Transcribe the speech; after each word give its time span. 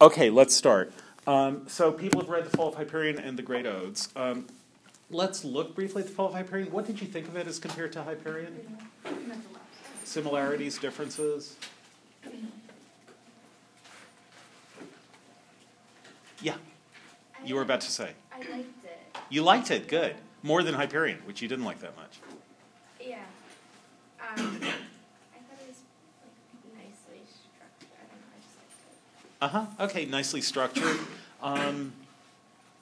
Okay, 0.00 0.30
let's 0.30 0.54
start. 0.54 0.92
Um, 1.26 1.66
so 1.66 1.90
people 1.90 2.20
have 2.20 2.28
read 2.30 2.44
The 2.44 2.56
Fall 2.56 2.68
of 2.68 2.76
Hyperion 2.76 3.18
and 3.18 3.36
the 3.36 3.42
Great 3.42 3.66
Odes. 3.66 4.08
Um, 4.14 4.46
let's 5.10 5.44
look 5.44 5.74
briefly 5.74 6.02
at 6.02 6.08
The 6.08 6.14
Fall 6.14 6.28
of 6.28 6.34
Hyperion. 6.34 6.70
What 6.70 6.86
did 6.86 7.00
you 7.00 7.08
think 7.08 7.26
of 7.26 7.36
it 7.36 7.48
as 7.48 7.58
compared 7.58 7.92
to 7.94 8.04
Hyperion? 8.04 8.78
Similarities, 10.04 10.78
differences? 10.78 11.56
Yeah, 16.40 16.54
you 17.44 17.56
were 17.56 17.62
about 17.62 17.80
to 17.80 17.90
say. 17.90 18.12
I 18.32 18.38
liked 18.38 18.84
it. 18.84 19.18
You 19.28 19.42
liked 19.42 19.72
it, 19.72 19.88
good. 19.88 20.14
More 20.44 20.62
than 20.62 20.76
Hyperion, 20.76 21.18
which 21.24 21.42
you 21.42 21.48
didn't 21.48 21.64
like 21.64 21.80
that 21.80 21.96
much. 21.96 22.20
Yeah. 23.00 23.16
Um, 24.20 24.36
I 24.38 24.38
thought 24.38 25.58
it 25.58 25.66
was 25.66 25.82
like 26.22 26.76
nicely 26.76 27.26
structured. 27.26 27.90
I 27.98 28.06
don't 28.06 28.20
know. 28.22 28.30
I 28.30 28.38
just 28.38 28.54
liked 28.54 28.78
it. 29.24 29.27
Uh 29.40 29.48
huh. 29.48 29.66
Okay, 29.80 30.04
nicely 30.04 30.40
structured. 30.40 30.98
Um, 31.42 31.92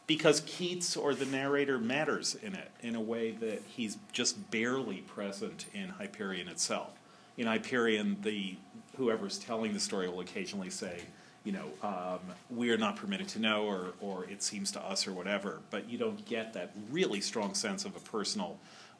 because 0.06 0.40
Keats 0.46 0.96
or 0.96 1.14
the 1.14 1.26
narrator 1.26 1.78
matters 1.78 2.34
in 2.34 2.54
it 2.54 2.70
in 2.80 2.94
a 2.94 3.00
way 3.00 3.32
that 3.32 3.62
he's 3.66 3.98
just 4.12 4.50
barely 4.50 4.98
present 4.98 5.66
in 5.74 5.88
Hyperion 5.90 6.48
itself. 6.48 6.92
In 7.36 7.46
Hyperion, 7.46 8.16
the 8.22 8.56
whoever's 8.96 9.38
telling 9.38 9.74
the 9.74 9.80
story 9.80 10.08
will 10.08 10.20
occasionally 10.20 10.70
say, 10.70 11.00
you 11.44 11.52
know, 11.52 11.66
um, 11.82 12.20
we 12.50 12.70
are 12.70 12.78
not 12.78 12.96
permitted 12.96 13.28
to 13.28 13.38
know, 13.38 13.64
or 13.64 13.92
or 14.00 14.24
it 14.24 14.42
seems 14.42 14.72
to 14.72 14.80
us, 14.80 15.06
or 15.06 15.12
whatever. 15.12 15.60
But 15.70 15.88
you 15.88 15.98
don't 15.98 16.24
get 16.24 16.54
that 16.54 16.72
really 16.90 17.20
strong 17.20 17.54
sense 17.54 17.84
of 17.84 17.94
a 17.94 18.00
personal 18.00 18.58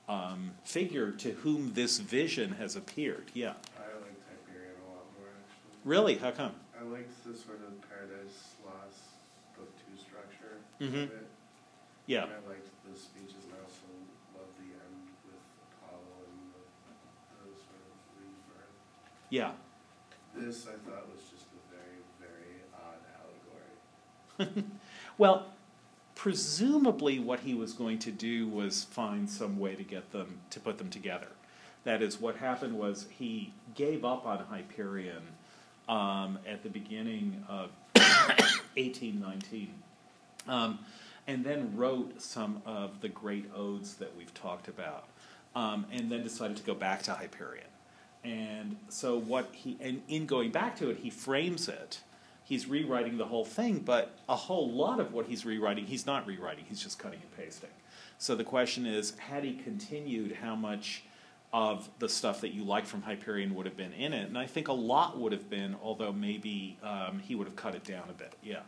um, 0.09 0.53
figure 0.65 1.11
to 1.13 1.33
whom 1.33 1.73
this 1.75 1.99
vision 1.99 2.53
has 2.53 2.77
appeared. 2.77 3.31
Yeah. 3.35 3.55
I 3.79 3.83
liked 4.01 4.21
Hyperion 4.29 4.75
a 4.87 4.91
lot 4.91 5.05
more 5.19 5.29
actually. 5.29 5.81
Really? 5.85 6.17
How 6.19 6.31
come? 6.31 6.53
I 6.79 6.85
liked 6.85 7.13
the 7.25 7.35
sort 7.35 7.61
of 7.67 7.73
Paradise 7.89 8.55
Lost 8.65 9.17
book 9.57 9.73
two 9.81 9.97
structure 9.97 10.61
Mhm. 10.81 11.05
of 11.05 11.13
it. 11.13 11.27
Yeah. 12.07 12.25
And 12.25 12.33
I 12.33 12.49
liked 12.49 12.69
the 12.85 12.97
speeches 12.99 13.45
and 13.45 13.55
I 13.55 13.63
also 13.65 13.89
loved 14.37 14.57
the 14.59 14.71
end 14.75 15.09
with 15.25 15.41
Apollo 15.73 16.05
and 16.29 16.53
the, 16.53 17.51
the 17.51 17.57
sort 17.57 17.81
of 17.81 17.97
rebirth. 18.21 18.77
Yeah. 19.31 19.53
This 20.35 20.67
I 20.69 20.73
thought 20.89 21.09
was 21.11 21.23
just 21.31 21.47
a 21.57 21.75
very, 21.75 22.03
very 22.21 22.63
odd 22.75 23.01
allegory. 24.45 24.65
Well, 25.19 25.47
presumably 26.15 27.19
what 27.19 27.41
he 27.41 27.55
was 27.55 27.73
going 27.73 27.99
to 28.01 28.11
do 28.13 28.47
was 28.47 28.85
find 28.85 29.31
some 29.31 29.59
way 29.59 29.75
to 29.75 29.83
get 29.83 30.13
them 30.13 30.41
to 30.51 30.61
put 30.61 30.77
them 30.77 30.91
together. 30.91 31.29
That 31.85 32.03
is, 32.03 32.21
what 32.21 32.37
happened 32.37 32.79
was 32.79 33.07
he 33.11 33.55
gave 33.75 34.05
up 34.05 34.27
on 34.27 34.41
Hyperion 34.41 35.23
um, 35.89 36.39
at 36.47 36.63
the 36.63 36.69
beginning 36.69 37.45
of 37.49 37.71
1819, 37.95 39.75
um, 40.49 40.79
and 41.27 41.45
then 41.45 41.77
wrote 41.77 42.21
some 42.21 42.63
of 42.67 43.01
the 43.01 43.09
great 43.09 43.51
odes 43.55 43.95
that 43.95 44.17
we've 44.17 44.35
talked 44.35 44.69
about, 44.69 45.05
um, 45.55 45.87
and 45.93 46.11
then 46.11 46.23
decided 46.23 46.57
to 46.57 46.63
go 46.63 46.75
back 46.75 47.03
to 47.03 47.13
Hyperion. 47.13 47.67
And 48.25 48.77
so 48.89 49.17
what 49.19 49.51
he 49.53 49.77
and 49.81 50.03
in 50.09 50.27
going 50.27 50.51
back 50.51 50.77
to 50.79 50.91
it, 50.91 50.99
he 50.99 51.11
frames 51.11 51.69
it. 51.69 52.01
He's 52.43 52.69
rewriting 52.69 53.19
the 53.19 53.25
whole 53.25 53.45
thing, 53.45 53.81
but 53.81 54.17
a 54.29 54.37
whole 54.37 54.71
lot 54.71 55.01
of 55.01 55.13
what 55.13 55.27
he's 55.27 55.45
rewriting, 55.45 55.87
he's 55.87 56.07
not 56.07 56.27
rewriting. 56.27 56.65
He's 56.69 56.81
just 56.81 56.99
cutting 56.99 57.21
and 57.21 57.37
pasting. 57.37 57.71
So 58.19 58.35
the 58.35 58.45
question 58.45 58.87
is, 58.87 59.17
had 59.19 59.45
he 59.45 59.55
continued, 59.55 60.37
how 60.43 60.55
much 60.55 61.03
of 61.53 61.89
the 61.99 62.09
stuff 62.09 62.41
that 62.43 62.53
you 62.53 62.65
like 62.65 62.87
from 62.87 63.03
Hyperion 63.03 63.55
would 63.55 63.67
have 63.67 63.77
been 63.77 63.93
in 63.93 64.13
it? 64.13 64.29
And 64.29 64.37
I 64.39 64.47
think 64.47 64.69
a 64.69 64.73
lot 64.73 65.19
would 65.19 65.33
have 65.33 65.49
been, 65.49 65.77
although 65.83 66.13
maybe 66.13 66.77
um, 66.83 67.21
he 67.21 67.35
would 67.35 67.47
have 67.47 67.57
cut 67.57 67.75
it 67.75 67.85
down 67.85 68.09
a 68.11 68.13
bit. 68.13 68.35
Yeah. 68.43 68.61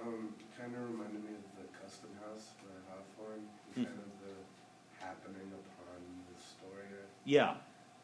Um, 0.00 0.32
kind 0.58 0.72
of 0.74 0.80
reminded 0.90 1.20
me 1.24 1.36
of 1.36 1.44
the 1.60 1.68
Custom 1.76 2.08
House 2.24 2.52
by 2.64 2.72
Hawthorne, 2.88 3.44
Hmm. 3.74 3.84
kind 3.84 3.98
of 4.02 4.10
the 4.24 4.34
happening 4.98 5.52
upon 5.52 6.00
the 6.32 6.36
story. 6.40 6.88
Yeah. 7.24 7.54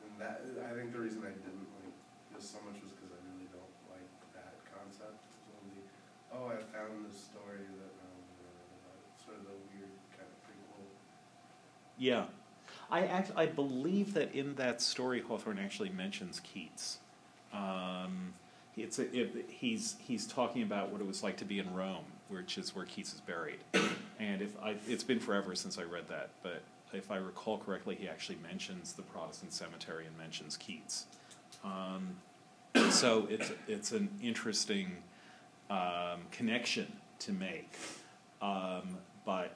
And 0.05 0.13
that, 0.21 0.45
I 0.69 0.75
think 0.77 0.93
the 0.93 1.01
reason 1.01 1.23
I 1.25 1.33
didn't 1.33 1.67
like 1.83 1.97
this 2.37 2.51
so 2.53 2.59
much 2.69 2.79
was 2.85 2.93
because 2.93 3.11
I 3.17 3.21
really 3.33 3.49
don't 3.49 3.75
like 3.91 4.07
that 4.37 4.55
concept. 4.69 5.17
It's 5.33 5.41
only, 5.57 5.83
oh, 6.33 6.53
I 6.53 6.61
found 6.71 7.03
this 7.09 7.17
story 7.17 7.65
that, 7.65 7.95
um, 8.05 8.21
uh, 8.45 9.01
sort 9.17 9.41
of 9.41 9.45
the 9.49 9.57
weird 9.73 9.91
kind 10.13 10.29
of 10.29 10.37
prequel. 10.45 10.85
Yeah. 11.97 12.29
I 12.91 13.07
act, 13.07 13.33
I 13.37 13.47
believe 13.47 14.15
that 14.15 14.35
in 14.35 14.55
that 14.57 14.81
story, 14.81 15.21
Hawthorne 15.21 15.59
actually 15.59 15.91
mentions 15.91 16.41
Keats. 16.41 16.99
Um, 17.53 18.35
it's 18.77 18.99
a, 18.99 19.15
it, 19.17 19.47
he's 19.49 19.97
he's 19.99 20.27
talking 20.27 20.63
about 20.63 20.91
what 20.91 21.01
it 21.01 21.07
was 21.07 21.23
like 21.23 21.37
to 21.39 21.45
be 21.45 21.59
in 21.59 21.75
Rome, 21.75 22.05
which 22.29 22.59
is 22.59 22.75
where 22.77 22.85
Keats 22.85 23.15
is 23.15 23.21
buried. 23.21 23.59
And 24.19 24.43
if 24.43 24.51
I, 24.63 24.77
it's 24.87 25.05
been 25.05 25.21
forever 25.21 25.55
since 25.55 25.79
I 25.79 25.83
read 25.83 26.09
that, 26.09 26.31
but 26.43 26.63
if 26.93 27.11
I 27.11 27.17
recall 27.17 27.59
correctly, 27.59 27.97
he 27.97 28.09
actually 28.09 28.39
mentions 28.43 28.93
the 28.93 29.03
Protestant 29.03 29.53
cemetery 29.53 30.07
and 30.07 30.17
mentions 30.17 30.57
Keats. 30.57 31.07
Um, 31.65 32.17
so 32.91 33.27
it's 33.31 33.53
it's 33.67 33.93
an 33.93 34.11
interesting 34.23 34.99
um, 35.71 36.21
connection 36.31 36.93
to 37.21 37.33
make, 37.33 37.73
um, 38.43 38.99
but 39.25 39.53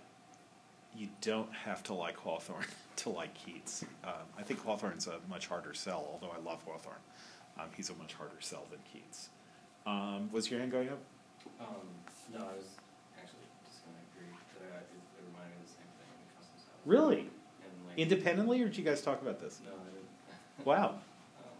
you 0.97 1.09
don't 1.21 1.53
have 1.65 1.83
to 1.85 1.95
like 1.95 2.17
Hawthorne 2.17 2.65
to 2.97 3.11
like 3.11 3.35
Keats. 3.35 3.85
Um, 4.05 4.13
I 4.39 4.43
think 4.43 4.61
Hawthorne's 4.63 5.07
a 5.07 5.19
much 5.29 5.47
harder 5.47 5.75
sell, 5.75 6.07
although 6.13 6.35
I 6.35 6.41
love 6.43 6.63
Hawthorne. 6.65 6.95
Um, 7.59 7.67
he's 7.77 7.91
a 7.91 7.95
much 7.95 8.15
harder 8.15 8.41
sell 8.41 8.67
than 8.71 8.81
Keats. 8.93 9.29
Um, 9.87 10.31
was 10.33 10.51
your 10.51 10.61
hand 10.61 10.73
going 10.73 10.89
up? 10.89 10.99
Um, 11.61 11.89
no, 12.33 12.39
I 12.41 12.53
was 12.57 12.77
actually 13.19 13.49
just 13.67 13.85
gonna 13.85 13.97
agree 14.13 14.33
that 14.61 14.77
uh, 14.77 14.81
it, 14.81 15.01
it 15.19 15.23
reminded 15.33 15.57
me 15.57 15.63
of 15.63 15.67
the 15.67 15.73
same 15.73 15.91
thing 15.99 16.13
in 16.21 16.29
Customs 16.37 16.63
House. 16.69 16.85
Really? 16.85 17.21
And 17.65 17.73
like, 17.89 17.99
Independently, 17.99 18.61
or 18.63 18.67
did 18.69 18.77
you 18.77 18.85
guys 18.85 19.01
talk 19.03 19.21
about 19.23 19.41
this? 19.41 19.61
no, 19.65 19.73
I 19.73 19.85
didn't. 19.91 20.09
Wow. 20.67 21.01
Um, 21.41 21.57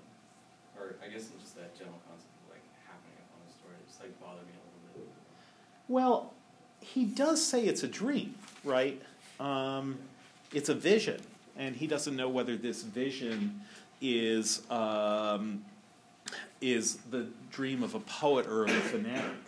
or 0.77 0.97
I 1.03 1.09
guess 1.09 1.29
just 1.41 1.57
that 1.57 1.73
general 1.77 1.97
concept 2.05 2.29
of 2.45 2.53
like 2.53 2.65
happening 2.85 3.17
upon 3.25 3.41
the 3.49 3.53
story, 3.57 3.75
it 3.81 3.89
just 3.89 4.01
like 4.01 4.13
bothered 4.21 4.45
me 4.45 4.53
a 4.53 4.61
little 4.93 5.09
bit. 5.09 5.09
Well, 5.89 6.35
he 6.81 7.05
does 7.07 7.45
say 7.45 7.65
it's 7.65 7.83
a 7.83 7.89
dream, 7.89 8.35
right? 8.65 9.01
Um, 9.41 9.99
it's 10.53 10.69
a 10.69 10.75
vision, 10.75 11.21
and 11.57 11.75
he 11.75 11.87
doesn't 11.87 12.15
know 12.15 12.29
whether 12.29 12.57
this 12.57 12.83
vision 12.83 13.63
is 14.01 14.63
um, 14.71 15.65
is 16.61 16.97
the 17.11 17.27
dream 17.51 17.83
of 17.83 17.95
a 17.95 18.01
poet 18.01 18.47
or 18.47 18.65
of 18.65 18.71
a 18.71 18.81
fanatic. 18.81 19.41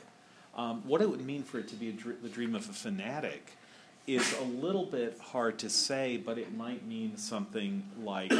Um, 0.55 0.83
what 0.87 1.01
it 1.01 1.09
would 1.09 1.25
mean 1.25 1.43
for 1.43 1.59
it 1.59 1.69
to 1.69 1.75
be 1.75 1.93
dr- 1.93 2.23
the 2.23 2.29
dream 2.29 2.55
of 2.55 2.69
a 2.69 2.73
fanatic 2.73 3.53
is 4.07 4.37
a 4.39 4.45
little 4.45 4.85
bit 4.85 5.19
hard 5.21 5.59
to 5.61 5.71
say, 5.71 6.17
but 6.17 6.37
it 6.37 6.55
might 6.57 6.85
mean 6.87 7.17
something 7.17 7.83
like 8.03 8.33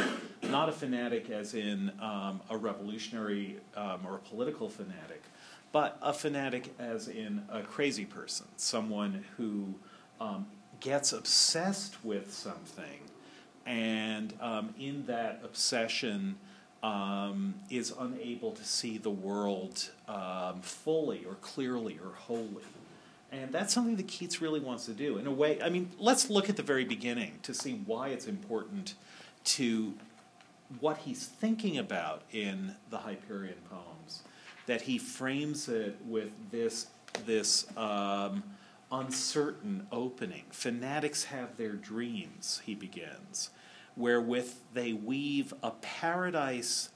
not 0.43 0.69
a 0.69 0.71
fanatic 0.71 1.29
as 1.29 1.53
in 1.53 1.91
um, 2.01 2.41
a 2.49 2.57
revolutionary 2.57 3.57
um, 3.77 3.99
or 4.05 4.15
a 4.15 4.19
political 4.19 4.69
fanatic, 4.69 5.21
but 5.71 5.97
a 6.01 6.13
fanatic 6.13 6.73
as 6.79 7.07
in 7.07 7.43
a 7.49 7.61
crazy 7.61 8.05
person, 8.05 8.45
someone 8.57 9.23
who 9.37 9.73
um, 10.19 10.45
gets 10.83 11.13
obsessed 11.13 11.95
with 12.03 12.31
something, 12.31 12.99
and 13.65 14.33
um, 14.41 14.75
in 14.77 15.05
that 15.05 15.39
obsession 15.43 16.35
um, 16.83 17.55
is 17.69 17.93
unable 17.97 18.51
to 18.51 18.63
see 18.65 18.97
the 18.97 19.09
world 19.09 19.89
um, 20.09 20.59
fully 20.61 21.23
or 21.25 21.35
clearly 21.35 21.97
or 22.03 22.13
wholly. 22.13 22.65
And 23.31 23.51
that's 23.51 23.73
something 23.73 23.95
that 23.95 24.07
Keats 24.09 24.41
really 24.41 24.59
wants 24.59 24.85
to 24.85 24.91
do. 24.91 25.17
In 25.17 25.25
a 25.25 25.31
way, 25.31 25.59
I 25.61 25.69
mean, 25.69 25.89
let's 25.97 26.29
look 26.29 26.49
at 26.49 26.57
the 26.57 26.63
very 26.63 26.83
beginning 26.83 27.39
to 27.43 27.53
see 27.53 27.81
why 27.85 28.09
it's 28.09 28.27
important 28.27 28.93
to 29.45 29.93
what 30.81 30.97
he's 30.97 31.25
thinking 31.25 31.77
about 31.77 32.23
in 32.31 32.75
the 32.89 32.97
Hyperion 32.97 33.55
poems. 33.71 34.21
That 34.67 34.81
he 34.81 34.97
frames 34.97 35.69
it 35.69 35.97
with 36.05 36.29
this 36.51 36.87
this 37.25 37.65
um, 37.77 38.43
uncertain 38.93 39.87
opening. 39.91 40.43
Fanatics 40.51 41.25
have 41.25 41.57
their 41.57 41.73
dreams. 41.73 42.61
He 42.63 42.75
begins, 42.75 43.49
wherewith 43.97 44.53
they 44.73 44.93
weave 44.93 45.53
a 45.63 45.71
paradise 45.71 46.89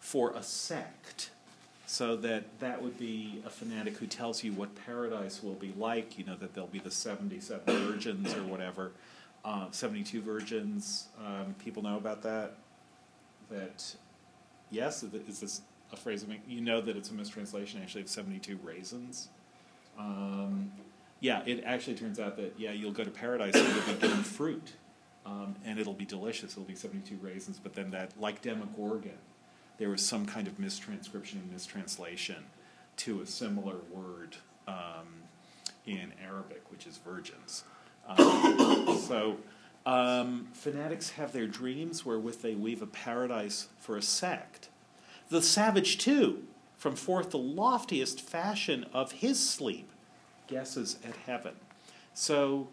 for 0.00 0.32
a 0.32 0.42
sect 0.42 1.30
so 1.86 2.16
that 2.16 2.58
that 2.60 2.82
would 2.82 2.98
be 2.98 3.42
a 3.46 3.50
fanatic 3.50 3.98
who 3.98 4.06
tells 4.06 4.42
you 4.42 4.52
what 4.52 4.74
paradise 4.86 5.42
will 5.42 5.54
be 5.54 5.74
like. 5.76 6.18
You 6.18 6.24
know 6.24 6.36
that 6.36 6.54
there'll 6.54 6.66
be 6.66 6.78
the 6.78 6.90
seventy-seven 6.90 7.86
virgins 7.86 8.34
or 8.34 8.42
whatever, 8.44 8.92
uh, 9.44 9.66
seventy-two 9.70 10.22
virgins. 10.22 11.08
Um, 11.24 11.54
people 11.62 11.82
know 11.82 11.98
about 11.98 12.22
that. 12.22 12.54
That 13.50 13.94
yes, 14.70 15.02
is 15.02 15.40
this 15.40 15.60
a 15.92 15.96
phrase? 15.96 16.22
Of, 16.22 16.30
you 16.48 16.62
know 16.62 16.80
that 16.80 16.96
it's 16.96 17.10
a 17.10 17.14
mistranslation. 17.14 17.82
Actually, 17.82 18.02
it's 18.02 18.12
seventy-two 18.12 18.58
raisins. 18.64 19.28
Um, 19.98 20.72
yeah, 21.20 21.42
it 21.46 21.62
actually 21.64 21.96
turns 21.96 22.18
out 22.20 22.36
that 22.36 22.54
yeah, 22.58 22.72
you'll 22.72 22.92
go 22.92 23.04
to 23.04 23.10
paradise 23.10 23.54
and 23.54 23.68
you'll 23.68 23.94
be 23.94 24.00
given 24.00 24.22
fruit, 24.22 24.72
um, 25.24 25.56
and 25.64 25.78
it'll 25.78 25.94
be 25.94 26.04
delicious. 26.04 26.52
It'll 26.52 26.64
be 26.64 26.74
seventy-two 26.74 27.18
raisins, 27.22 27.60
but 27.62 27.74
then 27.74 27.90
that 27.90 28.12
like 28.20 28.42
Demogorgon 28.42 29.18
there 29.78 29.90
was 29.90 30.04
some 30.04 30.26
kind 30.26 30.46
of 30.46 30.58
mistranscription 30.58 31.34
and 31.34 31.52
mistranslation 31.52 32.44
to 32.96 33.20
a 33.20 33.26
similar 33.26 33.76
word 33.90 34.36
um, 34.68 35.24
in 35.86 36.12
Arabic, 36.24 36.62
which 36.70 36.86
is 36.86 36.98
virgins. 36.98 37.64
Um, 38.06 38.98
so, 39.06 39.38
um, 39.84 40.48
fanatics 40.52 41.10
have 41.10 41.32
their 41.32 41.46
dreams 41.46 42.06
wherewith 42.06 42.40
they 42.42 42.54
weave 42.54 42.82
a 42.82 42.86
paradise 42.86 43.68
for 43.78 43.96
a 43.96 44.02
sect. 44.02 44.68
The 45.28 45.42
savage, 45.42 45.98
too, 45.98 46.44
from 46.76 46.96
forth 46.96 47.30
the 47.30 47.38
loftiest 47.38 48.20
fashion 48.20 48.86
of 48.92 49.12
his 49.12 49.42
sleep, 49.42 49.90
guesses 50.46 50.98
at 51.06 51.16
heaven. 51.16 51.54
So, 52.12 52.68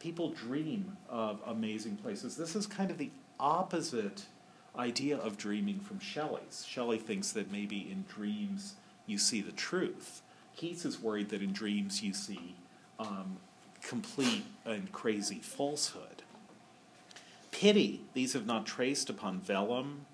people 0.00 0.30
dream 0.30 0.96
of 1.08 1.40
amazing 1.46 1.96
places. 1.96 2.36
This 2.36 2.56
is 2.56 2.66
kind 2.66 2.90
of 2.90 2.98
the 2.98 3.10
opposite 3.38 4.24
idea 4.76 5.16
of 5.16 5.36
dreaming 5.36 5.80
from 5.80 6.00
Shelley's. 6.00 6.64
Shelley 6.66 6.98
thinks 6.98 7.32
that 7.32 7.52
maybe 7.52 7.88
in 7.90 8.04
dreams 8.08 8.74
you 9.06 9.18
see 9.18 9.40
the 9.40 9.52
truth. 9.52 10.22
Keats 10.56 10.84
is 10.84 11.00
worried 11.00 11.28
that 11.30 11.42
in 11.42 11.52
dreams 11.52 12.02
you 12.02 12.12
see 12.14 12.54
um, 12.98 13.38
complete 13.82 14.44
and 14.64 14.90
crazy 14.92 15.38
falsehood. 15.38 16.22
Pity, 17.50 18.02
these 18.14 18.32
have 18.32 18.46
not 18.46 18.66
traced 18.66 19.10
upon 19.10 19.40
vellum 19.40 20.06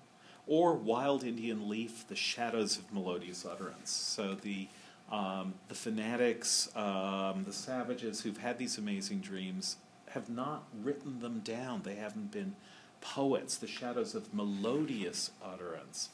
or 0.45 0.73
wild 0.73 1.23
Indian 1.23 1.69
leaf 1.69 2.07
the 2.07 2.15
shadows 2.15 2.77
of 2.77 2.91
melodious 2.91 3.45
utterance. 3.45 3.91
So 3.91 4.35
the 4.35 4.67
um, 5.11 5.55
the 5.67 5.75
fanatics, 5.75 6.69
um, 6.75 7.43
the 7.45 7.53
savages 7.53 8.21
who've 8.21 8.37
had 8.37 8.57
these 8.57 8.77
amazing 8.77 9.19
dreams 9.19 9.77
have 10.11 10.29
not 10.29 10.63
written 10.83 11.19
them 11.19 11.39
down. 11.39 11.81
They 11.83 11.95
haven't 11.95 12.31
been 12.31 12.55
poets, 13.01 13.57
the 13.57 13.67
shadows 13.67 14.15
of 14.15 14.33
melodious 14.33 15.31
utterance. 15.43 16.09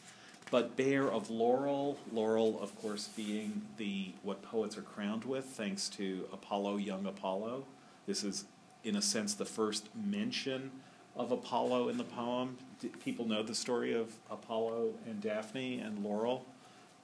But 0.51 0.77
bare 0.77 1.11
of 1.11 1.29
laurel, 1.29 1.97
laurel, 2.11 2.59
of 2.61 2.75
course, 2.79 3.09
being 3.15 3.63
the 3.77 4.13
what 4.21 4.43
poets 4.43 4.77
are 4.77 4.83
crowned 4.83 5.25
with, 5.25 5.45
thanks 5.45 5.89
to 5.89 6.27
Apollo, 6.31 6.77
young 6.77 7.05
Apollo. 7.05 7.65
This 8.05 8.23
is, 8.23 8.45
in 8.83 8.95
a 8.95 9.01
sense, 9.01 9.33
the 9.33 9.45
first 9.45 9.89
mention 9.95 10.71
of 11.15 11.31
Apollo 11.31 11.89
in 11.89 11.97
the 11.97 12.03
poem. 12.03 12.57
D- 12.79 12.89
people 13.03 13.25
know 13.25 13.41
the 13.41 13.55
story 13.55 13.93
of 13.93 14.13
Apollo 14.29 14.93
and 15.07 15.19
Daphne 15.19 15.79
and 15.79 16.03
Laurel. 16.03 16.45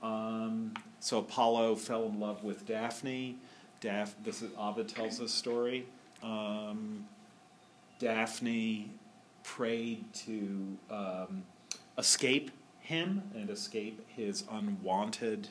Um, 0.02 0.74
so 1.00 1.20
Apollo 1.20 1.76
fell 1.76 2.06
in 2.06 2.20
love 2.20 2.44
with 2.44 2.66
Daphne. 2.66 3.38
Daph- 3.80 4.16
this 4.24 4.42
is 4.42 4.52
Ovid 4.58 4.88
tells 4.88 5.20
this 5.20 5.34
story. 5.34 5.86
Um, 6.24 7.08
Daphne 8.00 8.92
prayed 9.44 10.12
to 10.14 10.78
um, 10.90 11.44
escape 11.98 12.52
him 12.80 13.24
and 13.36 13.50
escape 13.50 14.06
his 14.08 14.44
unwanted 14.52 15.48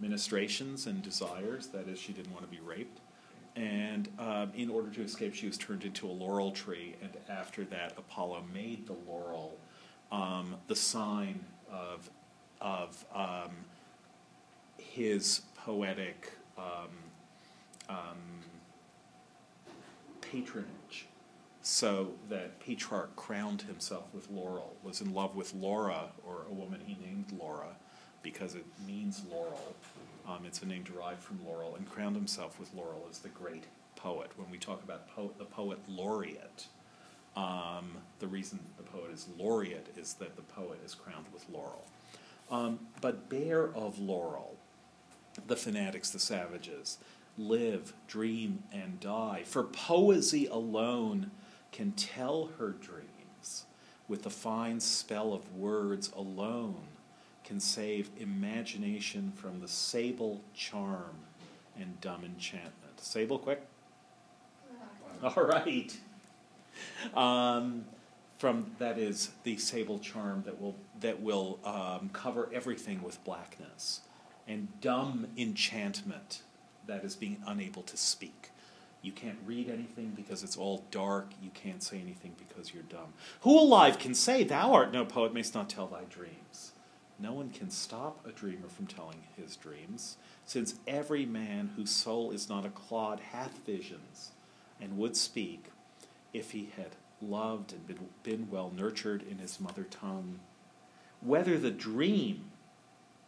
ministrations 0.00 0.86
and 0.86 1.02
desires. 1.02 1.68
That 1.68 1.88
is, 1.88 1.98
she 1.98 2.12
didn't 2.12 2.32
want 2.32 2.44
to 2.44 2.50
be 2.50 2.62
raped. 2.62 3.00
And 3.56 4.08
um, 4.18 4.52
in 4.54 4.70
order 4.70 4.88
to 4.90 5.02
escape, 5.02 5.34
she 5.34 5.46
was 5.46 5.58
turned 5.58 5.84
into 5.84 6.06
a 6.06 6.12
laurel 6.12 6.52
tree. 6.52 6.94
And 7.02 7.10
after 7.28 7.64
that, 7.64 7.94
Apollo 7.98 8.44
made 8.52 8.86
the 8.86 8.94
laurel 9.08 9.56
um, 10.12 10.54
the 10.68 10.76
sign 10.76 11.44
of, 11.70 12.08
of 12.60 13.04
um, 13.12 13.50
his 14.78 15.42
poetic 15.56 16.32
um, 16.56 16.88
um, 17.88 17.96
patronage 20.20 21.06
so 21.62 22.12
that 22.30 22.58
Petrarch 22.60 23.14
crowned 23.14 23.62
himself 23.62 24.04
with 24.14 24.30
laurel, 24.30 24.74
was 24.82 25.02
in 25.02 25.12
love 25.12 25.36
with 25.36 25.52
Laura, 25.54 26.06
or 26.26 26.46
a 26.50 26.54
woman 26.54 26.80
he 26.86 26.96
named 27.04 27.26
Laura, 27.38 27.76
because 28.22 28.54
it 28.54 28.64
means 28.86 29.22
laurel. 29.30 29.74
Um, 30.26 30.46
it's 30.46 30.62
a 30.62 30.66
name 30.66 30.82
derived 30.82 31.22
from 31.22 31.44
laurel, 31.46 31.74
and 31.76 31.86
crowned 31.86 32.16
himself 32.16 32.58
with 32.58 32.72
laurel 32.72 33.06
as 33.10 33.18
the 33.18 33.28
great 33.28 33.64
poet. 33.96 34.30
When 34.36 34.50
we 34.50 34.56
talk 34.56 34.82
about 34.82 35.08
po- 35.08 35.34
the 35.36 35.44
poet 35.44 35.78
laureate, 35.88 36.68
um, 37.36 37.98
the 38.18 38.26
reason 38.26 38.60
the 38.78 38.82
poet 38.82 39.10
is 39.12 39.26
laureate 39.36 39.88
is 39.96 40.14
that 40.14 40.36
the 40.36 40.42
poet 40.42 40.80
is 40.84 40.94
crowned 40.94 41.26
with 41.34 41.44
laurel. 41.52 41.84
Um, 42.50 42.80
but 43.02 43.28
bare 43.28 43.74
of 43.76 43.98
laurel, 43.98 44.56
the 45.46 45.56
fanatics, 45.56 46.10
the 46.10 46.18
savages, 46.18 46.98
live, 47.36 47.92
dream, 48.06 48.62
and 48.72 49.00
die. 49.00 49.42
For 49.44 49.64
poesy 49.64 50.50
alone 50.50 51.30
can 51.72 51.92
tell 51.92 52.50
her 52.58 52.70
dreams 52.70 53.66
with 54.08 54.22
the 54.22 54.30
fine 54.30 54.80
spell 54.80 55.32
of 55.32 55.54
words 55.54 56.10
alone 56.16 56.88
can 57.44 57.60
save 57.60 58.10
imagination 58.18 59.32
from 59.34 59.60
the 59.60 59.68
sable 59.68 60.42
charm 60.54 61.16
and 61.78 62.00
dumb 62.00 62.24
enchantment. 62.24 63.00
Sable, 63.00 63.38
quick. 63.38 63.62
All 65.22 65.44
right. 65.44 65.96
Um, 67.14 67.84
from 68.38 68.70
that 68.78 68.98
is 68.98 69.30
the 69.42 69.56
sable 69.56 69.98
charm 69.98 70.42
that 70.44 70.60
will 70.60 70.76
that 71.00 71.20
will 71.20 71.58
um, 71.64 72.10
cover 72.12 72.48
everything 72.52 73.02
with 73.02 73.22
blackness, 73.24 74.00
and 74.48 74.80
dumb 74.80 75.28
enchantment 75.36 76.42
that 76.86 77.04
is 77.04 77.14
being 77.14 77.42
unable 77.46 77.82
to 77.82 77.96
speak. 77.96 78.50
You 79.02 79.12
can't 79.12 79.38
read 79.46 79.68
anything 79.68 80.14
because 80.16 80.42
it's 80.42 80.56
all 80.56 80.84
dark. 80.90 81.30
You 81.40 81.50
can't 81.54 81.82
say 81.82 82.00
anything 82.00 82.34
because 82.36 82.74
you're 82.74 82.82
dumb. 82.84 83.12
Who 83.42 83.56
alive 83.56 83.98
can 83.98 84.14
say, 84.14 84.42
Thou 84.42 84.72
art 84.72 84.92
no 84.92 85.04
poet, 85.04 85.32
mayst 85.32 85.54
not 85.54 85.68
tell 85.68 85.86
thy 85.86 86.02
dreams? 86.10 86.72
No 87.20 87.32
one 87.32 87.50
can 87.50 87.70
stop 87.70 88.24
a 88.26 88.32
dreamer 88.32 88.68
from 88.68 88.86
telling 88.86 89.24
his 89.36 89.56
dreams, 89.56 90.16
since 90.44 90.76
every 90.86 91.26
man 91.26 91.72
whose 91.76 91.90
soul 91.90 92.30
is 92.30 92.48
not 92.48 92.64
a 92.64 92.70
clod 92.70 93.20
hath 93.20 93.58
visions 93.66 94.32
and 94.80 94.96
would 94.96 95.16
speak 95.16 95.66
if 96.32 96.52
he 96.52 96.70
had 96.76 96.96
loved 97.20 97.72
and 97.72 97.86
been, 97.86 98.08
been 98.22 98.50
well 98.50 98.72
nurtured 98.74 99.22
in 99.28 99.38
his 99.38 99.60
mother 99.60 99.84
tongue. 99.84 100.38
Whether 101.20 101.58
the 101.58 101.72
dream 101.72 102.47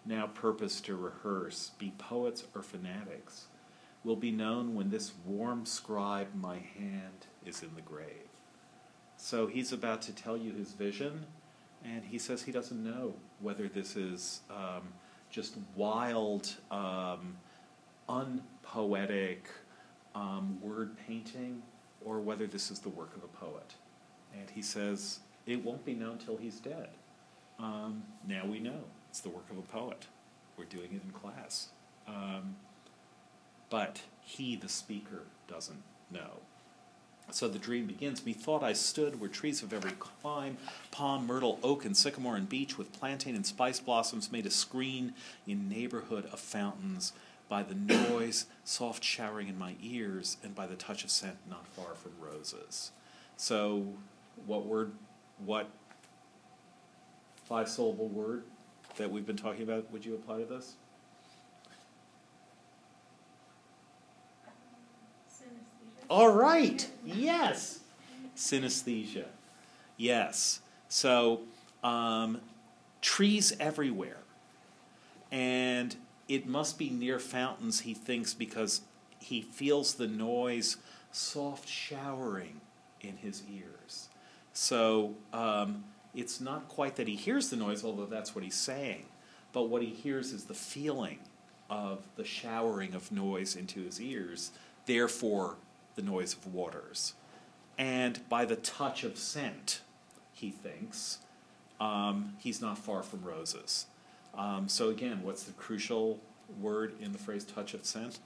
now 0.05 0.26
purpose 0.26 0.81
to 0.82 0.97
rehearse 0.97 1.70
be 1.79 1.93
poets 1.99 2.44
or 2.55 2.62
fanatics, 2.62 3.47
will 4.05 4.17
be 4.17 4.31
known 4.31 4.75
when 4.75 4.91
this 4.91 5.12
warm 5.26 5.67
scribe, 5.67 6.29
my 6.35 6.56
hand, 6.56 7.26
is 7.44 7.62
in 7.62 7.75
the 7.75 7.82
grave. 7.82 8.29
So 9.17 9.47
he's 9.47 9.73
about 9.73 10.00
to 10.02 10.12
tell 10.12 10.37
you 10.37 10.52
his 10.52 10.73
vision, 10.73 11.26
and 11.85 12.02
he 12.05 12.19
says 12.19 12.43
he 12.43 12.52
doesn't 12.52 12.82
know 12.82 13.14
whether 13.41 13.69
this 13.69 13.97
is 13.97 14.41
um, 14.50 14.88
just 15.31 15.56
wild, 15.76 16.55
um, 16.70 17.37
unpoetic 18.08 19.49
um, 20.14 20.59
word 20.62 20.97
painting, 21.07 21.62
or 22.02 22.21
whether 22.21 22.47
this 22.47 22.71
is 22.71 22.78
the 22.78 22.88
work 22.88 23.14
of 23.14 23.23
a 23.23 23.28
poet. 23.28 23.75
And 24.38 24.49
he 24.49 24.62
says 24.62 25.21
it 25.47 25.62
won't 25.62 25.85
be 25.85 25.95
known 25.95 26.16
till 26.16 26.38
he's 26.38 26.59
dead. 26.59 26.88
Um, 27.59 28.02
now 28.26 28.47
we 28.47 28.59
know 28.59 28.85
it's 29.11 29.21
the 29.21 29.29
work 29.29 29.50
of 29.50 29.59
a 29.59 29.62
poet. 29.62 30.07
We're 30.57 30.64
doing 30.67 30.93
it 30.93 31.02
in 31.05 31.11
class. 31.11 31.71
Um, 32.07 32.55
but 33.69 34.02
he, 34.23 34.55
the 34.55 34.69
speaker, 34.69 35.25
doesn't 35.49 35.83
know. 36.12 36.38
So 37.33 37.49
the 37.49 37.59
dream 37.59 37.87
begins. 37.87 38.25
Methought 38.25 38.62
I 38.62 38.73
stood 38.73 39.21
where 39.21 39.29
trees 39.29 39.62
of 39.62 39.73
every 39.73 39.93
clime, 39.93 40.59
palm, 40.93 41.26
myrtle, 41.26 41.59
oak, 41.62 41.85
and 41.85 41.97
sycamore 41.97 42.37
and 42.37 42.49
beech, 42.49 42.79
with 42.79 42.93
plantain 42.93 43.35
and 43.35 43.45
spice 43.45 43.81
blossoms, 43.81 44.31
made 44.31 44.47
a 44.47 44.50
screen 44.50 45.14
in 45.47 45.69
neighborhood 45.69 46.26
of 46.33 46.38
fountains, 46.38 47.12
by 47.49 47.64
the 47.64 47.75
noise 47.75 48.47
soft 48.62 49.02
showering 49.02 49.49
in 49.49 49.59
my 49.59 49.75
ears, 49.83 50.37
and 50.45 50.55
by 50.55 50.69
the 50.69 50.76
touch 50.76 51.02
of 51.02 51.11
scent 51.11 51.37
not 51.49 51.67
far 51.67 51.95
from 51.95 52.12
roses. 52.21 52.93
So, 53.37 53.87
what 54.47 54.67
word, 54.67 54.93
what 55.45 55.69
five 57.49 57.69
syllable 57.69 58.09
word 58.09 58.45
that 58.97 59.11
we've 59.11 59.26
been 59.26 59.37
talking 59.37 59.62
about 59.62 59.90
would 59.92 60.04
you 60.04 60.14
apply 60.14 60.38
to 60.38 60.44
this? 60.44 60.75
Synesthesia. 65.30 66.06
All 66.09 66.32
right. 66.32 66.88
Yes. 67.04 67.80
Synesthesia. 68.37 69.26
Yes. 69.97 70.61
So, 70.88 71.40
um, 71.85 72.40
trees 73.00 73.54
everywhere. 73.61 74.18
And 75.30 75.94
it 76.28 76.47
must 76.47 76.78
be 76.78 76.90
near 76.90 77.18
fountains, 77.18 77.80
he 77.80 77.94
thinks, 77.94 78.35
because 78.35 78.82
he 79.20 79.40
feels 79.40 79.94
the 79.94 80.06
noise 80.06 80.76
soft 81.12 81.68
showering 81.68 82.61
in 83.00 83.16
his 83.16 83.42
ears. 83.50 84.09
So, 84.52 85.14
um, 85.32 85.85
it's 86.14 86.40
not 86.40 86.69
quite 86.69 86.97
that 86.97 87.09
he 87.09 87.17
hears 87.17 87.50
the 87.50 87.57
noise, 87.57 87.85
although 87.85 88.07
that's 88.07 88.35
what 88.35 88.45
he's 88.45 88.55
saying, 88.55 89.07
but 89.52 89.64
what 89.69 89.83
he 89.83 89.88
hears 89.88 90.33
is 90.33 90.45
the 90.45 90.55
feeling 90.55 91.19
of 91.69 92.05
the 92.17 92.25
showering 92.25 92.95
of 92.95 93.12
noise 93.12 93.55
into 93.55 93.83
his 93.83 94.00
ears, 94.00 94.50
therefore, 94.87 95.57
the 95.95 96.02
noise 96.02 96.35
of 96.35 96.52
waters. 96.52 97.14
And 97.79 98.29
by 98.29 98.45
the 98.45 98.57
touch 98.57 99.05
of 99.05 99.17
scent, 99.17 99.81
he 100.33 100.50
thinks, 100.50 101.19
um, 101.81 102.35
he's 102.38 102.61
not 102.61 102.76
far 102.76 103.02
from 103.02 103.23
roses. 103.23 103.87
Um, 104.37 104.69
so, 104.69 104.90
again, 104.90 105.23
what's 105.23 105.45
the 105.45 105.52
crucial 105.52 106.21
word 106.61 106.95
in 107.00 107.12
the 107.12 107.19
phrase 107.19 107.45
touch 107.45 107.75
of 107.75 107.85
scent? 107.85 108.19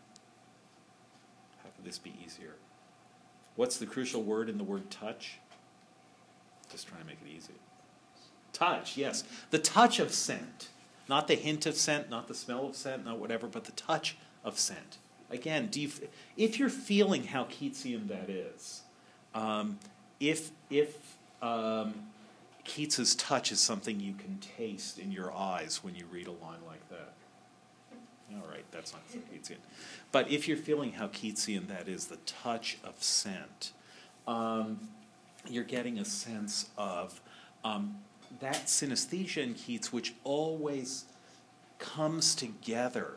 How 1.63 1.71
could 1.71 1.85
this 1.85 1.99
be 1.99 2.15
easier? 2.25 2.55
What's 3.57 3.77
the 3.77 3.87
crucial 3.87 4.23
word 4.23 4.49
in 4.49 4.59
the 4.59 4.65
word 4.65 4.91
touch? 4.91 5.39
Just 6.71 6.89
trying 6.89 7.03
to 7.03 7.07
make 7.07 7.19
it 7.25 7.31
easy. 7.31 7.55
Touch, 8.55 8.97
yes. 8.97 9.25
The 9.51 9.59
touch 9.59 9.99
of 9.99 10.13
scent. 10.13 10.69
Not 11.07 11.29
the 11.29 11.35
hint 11.35 11.67
of 11.67 11.77
scent, 11.77 12.09
not 12.09 12.29
the 12.29 12.35
smell 12.35 12.67
of 12.67 12.77
scent, 12.77 13.05
not 13.05 13.19
whatever, 13.19 13.47
but 13.47 13.65
the 13.65 13.73
touch 13.73 14.17
of 14.43 14.59
scent. 14.59 14.97
Again, 15.31 15.69
you, 15.75 15.91
if 16.39 16.59
you're 16.59 16.71
feeling 16.71 17.25
how 17.25 17.45
Keatsian 17.45 18.09
that 18.09 18.31
is, 18.31 18.83
um, 19.35 19.79
if, 20.21 20.51
if 20.71 21.17
um, 21.43 21.95
Keats's 22.65 23.15
touch 23.17 23.53
is 23.53 23.61
something 23.61 24.01
you 24.01 24.15
can 24.15 24.39
taste 24.57 24.99
in 24.99 25.13
your 25.13 25.35
eyes 25.35 25.83
when 25.83 25.95
you 25.95 26.07
read 26.11 26.27
a 26.27 26.33
line 26.33 26.61
like 26.67 26.89
that. 26.89 27.13
All 28.33 28.49
right, 28.51 28.65
that's 28.71 28.93
not 28.93 29.03
so 29.11 29.19
Keatsian. 29.19 29.59
But 30.11 30.31
if 30.31 30.49
you're 30.49 30.57
feeling 30.57 30.93
how 30.93 31.09
Keatsian 31.09 31.69
that 31.69 31.89
is, 31.89 32.07
the 32.07 32.17
touch 32.25 32.79
of 32.83 33.03
scent, 33.03 33.73
um, 34.27 34.89
you're 35.49 35.65
getting 35.65 35.99
a 35.99 36.05
sense 36.05 36.71
of 36.79 37.21
um, 37.65 37.99
that 38.41 38.67
synesthesia 38.67 39.43
in 39.43 39.55
Keats, 39.55 39.93
which 39.93 40.15
always 40.25 41.05
comes 41.79 42.35
together, 42.35 43.13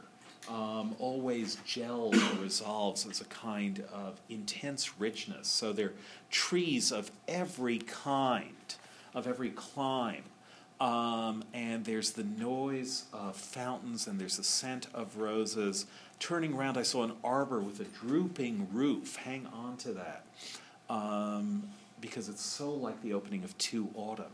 um, 0.49 0.95
always 0.99 1.57
gels 1.65 2.15
or 2.15 2.41
resolves 2.41 3.05
as 3.07 3.21
a 3.21 3.25
kind 3.25 3.83
of 3.93 4.19
intense 4.29 4.99
richness. 4.99 5.47
So 5.47 5.73
they're 5.73 5.93
trees 6.29 6.91
of 6.91 7.11
every 7.27 7.79
kind, 7.79 8.75
of 9.13 9.27
every 9.27 9.49
clime. 9.49 10.23
Um, 10.79 11.43
and 11.53 11.83
there's 11.85 12.11
the 12.11 12.23
noise 12.23 13.05
of 13.11 13.35
fountains, 13.35 14.05
and 14.05 14.19
there's 14.19 14.37
the 14.37 14.43
scent 14.43 14.87
of 14.93 15.17
roses. 15.17 15.87
Turning 16.19 16.53
around, 16.53 16.77
I 16.77 16.83
saw 16.83 17.03
an 17.03 17.13
arbor 17.23 17.59
with 17.59 17.79
a 17.79 17.85
drooping 17.85 18.67
roof. 18.71 19.15
Hang 19.15 19.47
on 19.47 19.77
to 19.77 19.93
that. 19.93 20.25
Um, 20.89 21.63
because 21.99 22.29
it's 22.29 22.45
so 22.45 22.71
like 22.71 23.01
the 23.01 23.13
opening 23.13 23.43
of 23.43 23.57
To 23.57 23.89
Autumn 23.95 24.25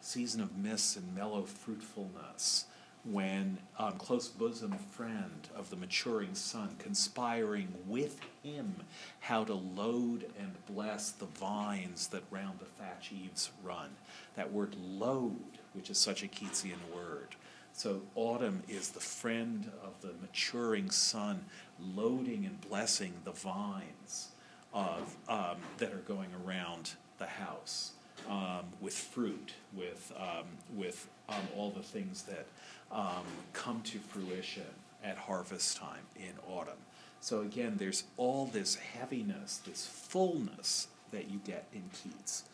season 0.00 0.40
of 0.40 0.56
mists 0.56 0.96
and 0.96 1.14
mellow 1.14 1.42
fruitfulness, 1.42 2.66
when 3.04 3.58
um, 3.78 3.92
close 3.92 4.28
bosom 4.28 4.72
friend 4.72 5.48
of 5.56 5.70
the 5.70 5.76
maturing 5.76 6.34
sun, 6.34 6.74
conspiring 6.78 7.68
with 7.86 8.20
him 8.42 8.74
how 9.20 9.44
to 9.44 9.54
load 9.54 10.26
and 10.38 10.52
bless 10.66 11.10
the 11.12 11.26
vines 11.26 12.08
that 12.08 12.22
round 12.30 12.58
the 12.58 12.64
thatch 12.64 13.10
eaves 13.12 13.50
run. 13.62 13.90
That 14.36 14.52
word 14.52 14.74
load, 14.76 15.58
which 15.72 15.90
is 15.90 15.98
such 15.98 16.22
a 16.22 16.28
Keatsian 16.28 16.94
word. 16.94 17.36
So 17.72 18.02
autumn 18.14 18.62
is 18.68 18.90
the 18.90 19.00
friend 19.00 19.70
of 19.84 20.00
the 20.00 20.12
maturing 20.20 20.90
sun, 20.90 21.44
loading 21.80 22.44
and 22.44 22.60
blessing 22.60 23.12
the 23.24 23.32
vines 23.32 24.28
of 24.72 25.16
um, 25.28 25.56
that 25.78 25.92
are 25.92 25.98
going 25.98 26.30
around 26.44 26.92
the 27.18 27.26
house 27.26 27.92
um, 28.28 28.64
with 28.80 28.94
fruit, 28.94 29.52
with, 29.74 30.12
um, 30.18 30.44
with 30.76 31.08
um, 31.28 31.48
all 31.56 31.70
the 31.70 31.82
things 31.82 32.22
that 32.24 32.46
um, 32.92 33.24
come 33.52 33.80
to 33.82 33.98
fruition 33.98 34.64
at 35.02 35.16
harvest 35.16 35.76
time 35.76 36.02
in 36.16 36.32
autumn. 36.48 36.78
So 37.20 37.40
again, 37.40 37.76
there's 37.78 38.04
all 38.16 38.46
this 38.46 38.76
heaviness, 38.76 39.58
this 39.66 39.86
fullness 39.86 40.88
that 41.10 41.30
you 41.30 41.40
get 41.44 41.64
in 41.72 41.84
Keats. 41.92 42.44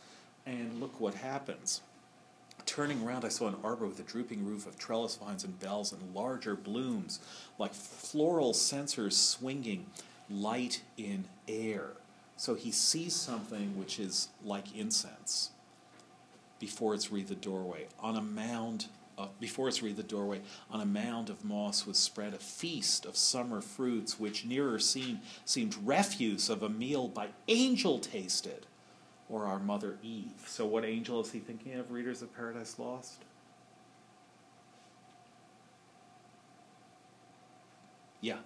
And 0.47 0.81
look 0.81 1.01
what 1.01 1.15
happens. 1.15 1.81
Turning 2.67 3.03
around, 3.03 3.25
I 3.25 3.29
saw 3.29 3.49
an 3.49 3.57
arbor 3.63 3.87
with 3.87 4.01
a 4.01 4.05
drooping 4.05 4.47
roof 4.47 4.67
of 4.67 4.79
trellis 4.79 5.17
vines 5.17 5.45
and 5.45 5.59
bells 5.59 5.93
and 5.93 6.15
larger 6.15 6.55
blooms, 6.55 7.21
like 7.59 7.75
floral 7.75 8.55
censers 8.55 9.17
swinging 9.17 9.87
light 10.31 10.83
in 10.97 11.25
air. 11.47 11.89
So 12.37 12.55
he 12.55 12.71
sees 12.71 13.15
something 13.15 13.79
which 13.79 13.99
is 13.99 14.29
like 14.45 14.75
incense 14.75 15.51
before 16.59 16.95
it's 16.95 17.11
read 17.11 17.29
the 17.29 17.35
doorway. 17.35 17.87
On 18.01 18.17
a 18.17 18.23
mound 18.23 18.87
of, 19.17 19.39
before 19.41 19.69
it's 19.69 19.83
read 19.83 19.97
the 19.97 20.03
doorway, 20.03 20.41
on 20.71 20.81
a 20.81 20.87
mound 20.87 21.31
of 21.31 21.45
moss 21.45 21.87
was 21.87 21.99
spread 21.99 22.35
a 22.35 22.39
feast 22.39 23.07
of 23.07 23.17
summer 23.17 23.61
fruits, 23.61 24.19
which 24.19 24.45
nearer 24.45 24.79
seen 24.79 25.21
seemed 25.45 25.77
refuse 25.85 26.49
of 26.49 26.63
a 26.63 26.69
meal 26.69 27.09
by 27.09 27.29
angel 27.49 27.99
tasted, 27.99 28.67
or 29.29 29.47
our 29.47 29.59
mother 29.59 29.99
Eve. 30.03 30.45
So, 30.47 30.67
what 30.67 30.85
angel 30.85 31.21
is 31.21 31.33
he 31.33 31.39
thinking 31.39 31.75
of, 31.75 31.91
readers 31.91 32.23
of 32.23 32.35
Paradise 32.35 32.79
Lost? 32.79 33.25
Yeah. 38.21 38.37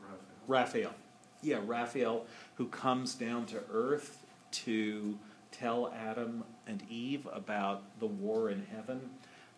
Raphael? 0.00 0.20
Raphael. 0.46 0.94
Yeah, 1.42 1.58
Raphael, 1.64 2.24
who 2.54 2.68
comes 2.68 3.14
down 3.14 3.44
to 3.46 3.60
earth 3.70 4.22
to 4.50 5.18
tell 5.52 5.92
Adam 5.94 6.42
and 6.66 6.82
Eve 6.90 7.26
about 7.32 7.82
the 8.00 8.06
war 8.06 8.50
in 8.50 8.66
heaven 8.74 9.10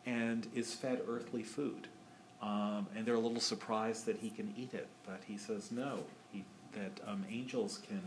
and 0.06 0.46
is 0.54 0.74
fed 0.74 1.00
earthly 1.08 1.42
food. 1.42 1.88
Um, 2.40 2.86
and 2.94 3.04
they're 3.04 3.14
a 3.14 3.20
little 3.20 3.40
surprised 3.40 4.06
that 4.06 4.18
he 4.18 4.30
can 4.30 4.54
eat 4.56 4.72
it, 4.72 4.88
but 5.04 5.22
he 5.26 5.36
says 5.36 5.72
no, 5.72 6.04
he, 6.32 6.44
that 6.72 7.00
um, 7.06 7.24
angels 7.28 7.80
can, 7.88 8.02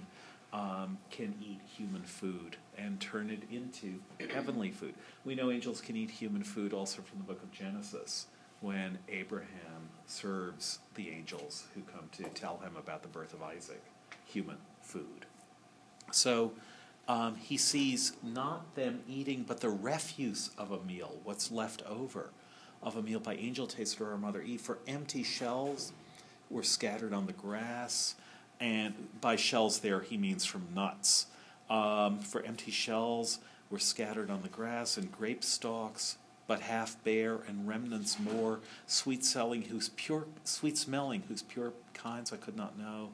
um, 0.54 0.98
can 1.10 1.36
eat 1.42 1.60
human 1.66 2.04
food 2.04 2.56
and 2.78 3.00
turn 3.02 3.30
it 3.30 3.44
into 3.52 4.00
heavenly 4.34 4.72
food. 4.72 4.94
We 5.26 5.36
know 5.36 5.52
angels 5.52 5.82
can 5.82 5.98
eat 5.98 6.10
human 6.10 6.44
food 6.44 6.74
also 6.74 7.02
from 7.02 7.18
the 7.18 7.26
book 7.26 7.44
of 7.44 7.52
Genesis 7.52 8.28
when 8.62 9.00
Abraham 9.10 9.90
serves 10.06 10.80
the 10.96 11.10
angels 11.10 11.66
who 11.74 11.82
come 11.82 12.08
to 12.14 12.24
tell 12.40 12.58
him 12.60 12.76
about 12.78 13.02
the 13.02 13.08
birth 13.10 13.34
of 13.34 13.42
Isaac, 13.42 13.82
human 14.26 14.58
food. 14.82 15.26
So, 16.12 16.54
um, 17.08 17.36
he 17.36 17.58
sees 17.58 18.14
not 18.24 18.76
them 18.76 19.02
eating, 19.08 19.44
but 19.48 19.60
the 19.60 19.70
refuse 19.70 20.52
of 20.58 20.72
a 20.72 20.82
meal, 20.84 21.20
what's 21.24 21.52
left 21.52 21.84
over 21.86 22.30
of 22.82 22.96
a 22.96 23.02
meal 23.02 23.20
by 23.20 23.36
angel 23.36 23.68
tasted 23.68 24.02
or 24.02 24.18
mother 24.18 24.42
Eve. 24.42 24.62
For 24.62 24.80
empty 24.88 25.24
shells 25.24 25.94
were 26.50 26.64
scattered 26.64 27.14
on 27.14 27.28
the 27.28 27.34
grass, 27.34 28.16
and 28.60 28.94
by 29.20 29.36
shells 29.36 29.80
there 29.80 30.02
he 30.02 30.18
means 30.18 30.46
from 30.46 30.68
nuts. 30.74 31.28
Um, 31.70 32.20
for 32.20 32.44
empty 32.44 32.72
shells 32.72 33.40
were 33.70 33.80
scattered 33.80 34.30
on 34.30 34.42
the 34.42 34.50
grass, 34.50 34.98
and 34.98 35.12
grape 35.12 35.44
stalks, 35.44 36.18
but 36.48 36.62
half 36.62 37.02
bare, 37.04 37.40
and 37.48 37.68
remnants 37.68 38.20
more, 38.20 38.60
sweet 38.86 39.24
selling, 39.24 39.64
whose 39.64 39.90
pure, 39.90 40.26
sweet 40.44 40.78
smelling, 40.78 41.24
whose 41.28 41.42
pure 41.42 41.74
kinds 41.94 42.34
I 42.34 42.38
could 42.38 42.58
not 42.58 42.78
know 42.78 43.10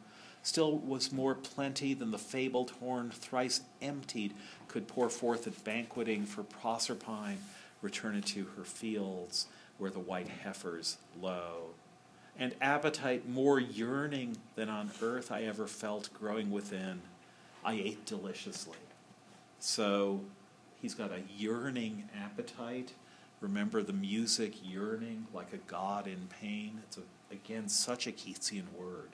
still 0.47 0.77
was 0.77 1.11
more 1.11 1.35
plenty 1.35 1.93
than 1.93 2.09
the 2.11 2.17
fabled 2.17 2.71
horn, 2.79 3.11
thrice 3.11 3.59
emptied, 3.81 4.33
could 4.69 4.87
pour 4.87 5.09
forth 5.09 5.45
at 5.45 5.63
banqueting 5.65 6.25
for 6.25 6.41
Proserpine, 6.41 7.39
return 7.81 8.21
to 8.21 8.45
her 8.55 8.63
fields 8.63 9.47
where 9.77 9.91
the 9.91 9.99
white 9.99 10.29
heifers 10.29 10.99
low. 11.21 11.71
And 12.39 12.55
appetite 12.61 13.27
more 13.27 13.59
yearning 13.59 14.37
than 14.55 14.69
on 14.69 14.89
earth 15.01 15.33
I 15.33 15.43
ever 15.43 15.67
felt 15.67 16.13
growing 16.13 16.49
within, 16.49 17.01
I 17.65 17.73
ate 17.73 18.05
deliciously. 18.05 18.77
So 19.59 20.21
he's 20.81 20.95
got 20.95 21.11
a 21.11 21.23
yearning 21.37 22.07
appetite. 22.17 22.93
Remember 23.41 23.83
the 23.83 23.91
music 23.91 24.53
yearning 24.63 25.27
like 25.33 25.51
a 25.51 25.57
god 25.57 26.07
in 26.07 26.29
pain? 26.39 26.79
It's 26.83 26.97
a, 26.97 27.33
again 27.33 27.67
such 27.67 28.07
a 28.07 28.13
Keatsian 28.13 28.71
word. 28.79 29.09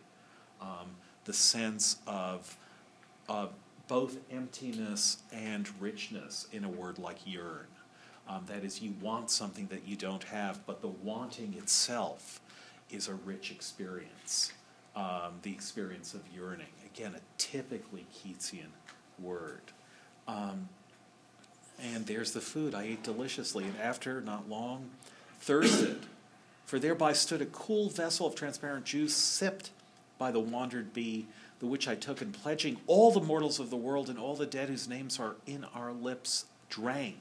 Um, 0.61 0.91
the 1.25 1.33
sense 1.33 1.97
of, 2.07 2.57
of 3.27 3.53
both 3.87 4.17
emptiness 4.31 5.17
and 5.31 5.69
richness 5.81 6.47
in 6.51 6.63
a 6.63 6.69
word 6.69 6.97
like 6.99 7.17
yearn. 7.25 7.67
Um, 8.27 8.43
that 8.47 8.63
is, 8.63 8.81
you 8.81 8.93
want 9.01 9.29
something 9.29 9.67
that 9.67 9.87
you 9.87 9.95
don't 9.95 10.23
have, 10.25 10.65
but 10.65 10.81
the 10.81 10.87
wanting 10.87 11.55
itself 11.57 12.39
is 12.89 13.07
a 13.07 13.13
rich 13.13 13.51
experience. 13.51 14.53
Um, 14.95 15.39
the 15.41 15.51
experience 15.51 16.13
of 16.13 16.21
yearning. 16.35 16.67
Again, 16.85 17.15
a 17.15 17.21
typically 17.37 18.05
Keatsian 18.15 18.69
word. 19.19 19.61
Um, 20.27 20.69
and 21.81 22.05
there's 22.05 22.31
the 22.31 22.41
food. 22.41 22.75
I 22.75 22.83
ate 22.83 23.03
deliciously, 23.03 23.63
and 23.65 23.75
after 23.81 24.21
not 24.21 24.47
long, 24.47 24.91
thirsted. 25.39 26.05
For 26.65 26.79
thereby 26.79 27.13
stood 27.13 27.41
a 27.41 27.45
cool 27.47 27.89
vessel 27.89 28.27
of 28.27 28.35
transparent 28.35 28.85
juice, 28.85 29.15
sipped 29.15 29.71
by 30.17 30.31
the 30.31 30.39
wandered 30.39 30.93
bee, 30.93 31.27
the 31.59 31.65
which 31.65 31.87
I 31.87 31.95
took, 31.95 32.21
and 32.21 32.33
pledging 32.33 32.77
all 32.87 33.11
the 33.11 33.21
mortals 33.21 33.59
of 33.59 33.69
the 33.69 33.77
world 33.77 34.09
and 34.09 34.19
all 34.19 34.35
the 34.35 34.45
dead 34.45 34.69
whose 34.69 34.87
names 34.87 35.19
are 35.19 35.35
in 35.45 35.65
our 35.73 35.91
lips, 35.91 36.45
drank. 36.69 37.19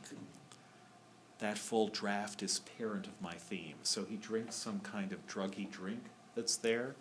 That 1.39 1.59
full 1.59 1.89
draught 1.89 2.43
is 2.43 2.61
parent 2.79 3.07
of 3.07 3.21
my 3.21 3.35
theme. 3.35 3.75
So 3.83 4.05
he 4.05 4.17
drinks 4.17 4.55
some 4.55 4.81
kind 4.81 5.13
of 5.13 5.27
druggy 5.27 5.71
drink 5.71 6.03
that's 6.35 6.57
there. 6.57 6.95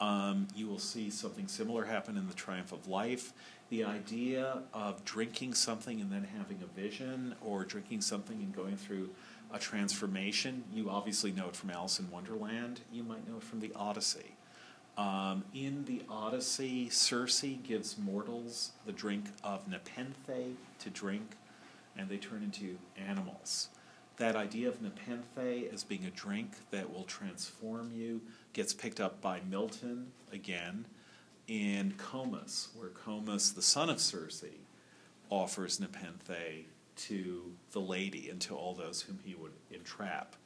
Um, 0.00 0.48
you 0.54 0.66
will 0.66 0.78
see 0.78 1.10
something 1.10 1.48
similar 1.48 1.84
happen 1.84 2.16
in 2.16 2.28
the 2.28 2.34
Triumph 2.34 2.72
of 2.72 2.86
Life. 2.86 3.32
The 3.68 3.84
idea 3.84 4.62
of 4.72 5.04
drinking 5.04 5.54
something 5.54 6.00
and 6.00 6.12
then 6.12 6.28
having 6.36 6.58
a 6.62 6.80
vision, 6.80 7.34
or 7.44 7.64
drinking 7.64 8.02
something 8.02 8.36
and 8.36 8.54
going 8.54 8.76
through 8.76 9.10
a 9.52 9.58
transformation. 9.58 10.64
You 10.72 10.90
obviously 10.90 11.32
know 11.32 11.48
it 11.48 11.56
from 11.56 11.70
Alice 11.70 11.98
in 11.98 12.10
Wonderland. 12.10 12.80
You 12.92 13.02
might 13.02 13.28
know 13.28 13.38
it 13.38 13.42
from 13.42 13.60
the 13.60 13.72
Odyssey. 13.74 14.35
Um, 14.96 15.44
in 15.52 15.84
the 15.84 16.02
Odyssey, 16.08 16.88
Circe 16.88 17.44
gives 17.62 17.98
mortals 17.98 18.72
the 18.86 18.92
drink 18.92 19.26
of 19.44 19.68
Nepenthe 19.68 20.56
to 20.78 20.90
drink, 20.90 21.36
and 21.96 22.08
they 22.08 22.16
turn 22.16 22.42
into 22.42 22.78
animals. 22.96 23.68
That 24.16 24.36
idea 24.36 24.68
of 24.68 24.80
Nepenthe 24.80 25.70
as 25.70 25.84
being 25.84 26.06
a 26.06 26.10
drink 26.10 26.52
that 26.70 26.90
will 26.90 27.04
transform 27.04 27.92
you 27.94 28.22
gets 28.54 28.72
picked 28.72 28.98
up 28.98 29.20
by 29.20 29.40
Milton 29.50 30.12
again 30.32 30.86
in 31.46 31.92
Comus, 31.98 32.68
where 32.74 32.88
Comus, 32.88 33.50
the 33.50 33.62
son 33.62 33.90
of 33.90 34.00
Circe, 34.00 34.44
offers 35.28 35.78
Nepenthe 35.78 36.64
to 36.96 37.52
the 37.72 37.80
lady 37.80 38.30
and 38.30 38.40
to 38.40 38.54
all 38.54 38.74
those 38.74 39.02
whom 39.02 39.18
he 39.22 39.34
would 39.34 39.52
entrap. 39.70 40.36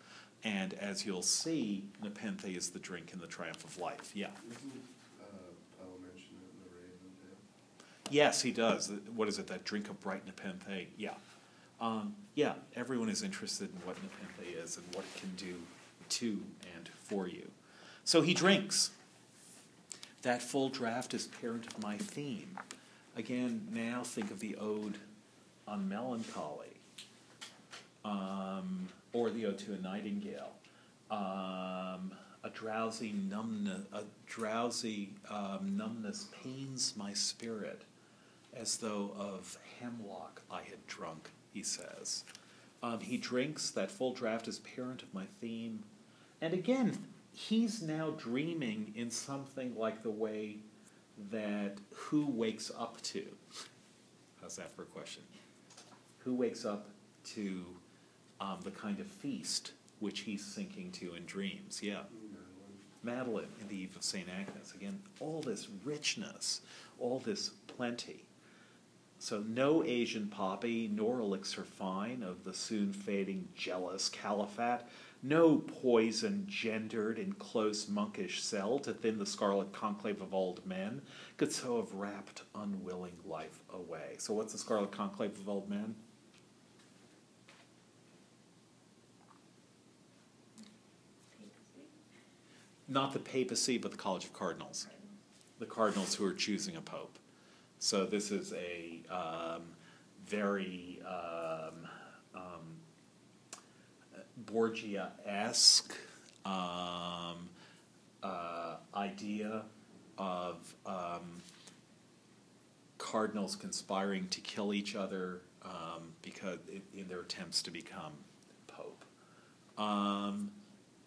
And 0.42 0.74
as 0.74 1.04
you'll 1.04 1.22
see, 1.22 1.84
Nepenthe 2.02 2.46
is 2.46 2.70
the 2.70 2.78
drink 2.78 3.12
in 3.12 3.20
the 3.20 3.26
triumph 3.26 3.62
of 3.62 3.78
life. 3.78 4.10
Yeah. 4.14 4.26
Uh, 4.26 5.84
mention 6.02 6.36
it 6.36 6.50
in 6.54 6.60
the 6.64 6.76
Raven 6.76 7.36
Yes, 8.10 8.40
he 8.40 8.50
does. 8.50 8.90
What 9.14 9.28
is 9.28 9.38
it? 9.38 9.46
That 9.48 9.64
drink 9.64 9.90
of 9.90 10.00
bright 10.00 10.24
Nepenthe. 10.26 10.88
Yeah. 10.96 11.14
Um, 11.80 12.14
yeah, 12.34 12.54
everyone 12.74 13.08
is 13.08 13.22
interested 13.22 13.70
in 13.70 13.86
what 13.86 13.96
Nepenthe 14.02 14.62
is 14.62 14.76
and 14.76 14.86
what 14.94 15.04
it 15.04 15.20
can 15.20 15.34
do 15.36 15.54
to 16.10 16.40
and 16.76 16.88
for 17.04 17.28
you. 17.28 17.50
So 18.04 18.22
he 18.22 18.34
drinks. 18.34 18.90
That 20.22 20.42
full 20.42 20.68
draft 20.68 21.14
is 21.14 21.26
parent 21.26 21.66
of 21.66 21.82
my 21.82 21.96
theme. 21.96 22.58
Again, 23.16 23.68
now 23.72 24.02
think 24.02 24.30
of 24.30 24.40
the 24.40 24.56
ode 24.56 24.98
on 25.66 25.88
melancholy, 25.88 26.66
um, 28.04 28.88
or 29.12 29.30
the 29.30 29.46
ode 29.46 29.58
to 29.58 29.72
a 29.74 29.78
nightingale. 29.78 30.52
Um, 31.10 32.12
a 32.42 32.50
drowsy 32.52 33.12
numbness, 33.12 33.82
a 33.92 34.04
drowsy 34.26 35.10
um, 35.28 35.76
numbness 35.76 36.28
pains 36.42 36.94
my 36.96 37.12
spirit, 37.12 37.82
as 38.54 38.76
though 38.78 39.12
of 39.18 39.58
hemlock 39.80 40.42
I 40.50 40.62
had 40.62 40.86
drunk. 40.86 41.30
He 41.52 41.62
says. 41.62 42.24
Um, 42.82 43.00
he 43.00 43.16
drinks. 43.16 43.70
That 43.70 43.90
full 43.90 44.14
draft 44.14 44.48
is 44.48 44.60
parent 44.60 45.02
of 45.02 45.12
my 45.12 45.24
theme, 45.40 45.84
and 46.40 46.54
again, 46.54 46.96
he's 47.32 47.82
now 47.82 48.10
dreaming 48.10 48.92
in 48.96 49.10
something 49.10 49.74
like 49.76 50.02
the 50.02 50.10
way 50.10 50.58
that 51.30 51.76
who 51.92 52.26
wakes 52.26 52.70
up 52.78 53.00
to. 53.02 53.24
How's 54.40 54.56
that 54.56 54.74
for 54.74 54.82
a 54.82 54.86
question? 54.86 55.22
Who 56.18 56.34
wakes 56.34 56.64
up 56.64 56.88
to 57.34 57.66
um, 58.40 58.58
the 58.64 58.70
kind 58.70 59.00
of 59.00 59.06
feast 59.06 59.72
which 59.98 60.20
he's 60.20 60.44
sinking 60.44 60.92
to 60.92 61.14
in 61.14 61.24
dreams? 61.26 61.80
Yeah. 61.82 62.02
Madeline. 63.02 63.48
In 63.60 63.68
the 63.68 63.76
Eve 63.76 63.96
of 63.96 64.02
St. 64.02 64.28
Agnes. 64.28 64.74
Again, 64.74 65.00
all 65.20 65.40
this 65.40 65.68
richness, 65.84 66.60
all 66.98 67.18
this 67.18 67.50
plenty. 67.66 68.24
So, 69.18 69.44
no 69.46 69.84
Asian 69.84 70.28
poppy, 70.28 70.88
nor 70.90 71.20
elixir 71.20 71.64
fine 71.64 72.22
of 72.22 72.44
the 72.44 72.54
soon 72.54 72.92
fading 72.92 73.48
jealous 73.54 74.08
caliphate, 74.08 74.80
no 75.22 75.58
poison 75.58 76.46
gendered 76.48 77.18
in 77.18 77.34
close 77.34 77.86
monkish 77.86 78.42
cell 78.42 78.78
to 78.78 78.94
thin 78.94 79.18
the 79.18 79.26
scarlet 79.26 79.72
conclave 79.72 80.22
of 80.22 80.32
old 80.32 80.64
men, 80.66 81.02
could 81.36 81.52
so 81.52 81.76
have 81.76 81.92
wrapped 81.92 82.44
unwilling 82.54 83.18
life 83.26 83.60
away. 83.74 84.14
So, 84.16 84.32
what's 84.32 84.52
the 84.52 84.58
scarlet 84.58 84.90
conclave 84.90 85.38
of 85.38 85.50
old 85.50 85.68
men? 85.68 85.94
Not 92.90 93.12
the 93.12 93.20
papacy, 93.20 93.78
but 93.78 93.92
the 93.92 93.96
College 93.96 94.24
of 94.24 94.32
Cardinals. 94.32 94.88
The 95.60 95.66
cardinals 95.66 96.16
who 96.16 96.26
are 96.26 96.34
choosing 96.34 96.74
a 96.74 96.80
pope. 96.80 97.20
So 97.78 98.04
this 98.04 98.32
is 98.32 98.52
a 98.52 99.00
um, 99.08 99.62
very 100.26 101.00
um, 101.06 101.88
um, 102.34 102.42
Borgia-esque 104.38 105.94
um, 106.44 107.48
uh, 108.24 108.76
idea 108.96 109.62
of 110.18 110.74
um, 110.84 111.40
cardinals 112.98 113.54
conspiring 113.54 114.26
to 114.30 114.40
kill 114.40 114.74
each 114.74 114.96
other 114.96 115.42
um, 115.64 116.12
because 116.22 116.58
in, 116.72 116.82
in 116.98 117.06
their 117.06 117.20
attempts 117.20 117.62
to 117.62 117.70
become 117.70 118.14
pope. 118.66 119.04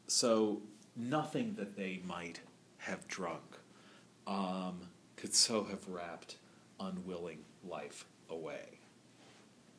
So 0.07 0.61
nothing 0.95 1.55
that 1.55 1.75
they 1.75 2.01
might 2.05 2.41
have 2.77 3.07
drunk 3.07 3.57
um, 4.27 4.81
could 5.15 5.33
so 5.33 5.63
have 5.65 5.87
wrapped 5.87 6.37
unwilling 6.79 7.39
life 7.67 8.05
away. 8.29 8.79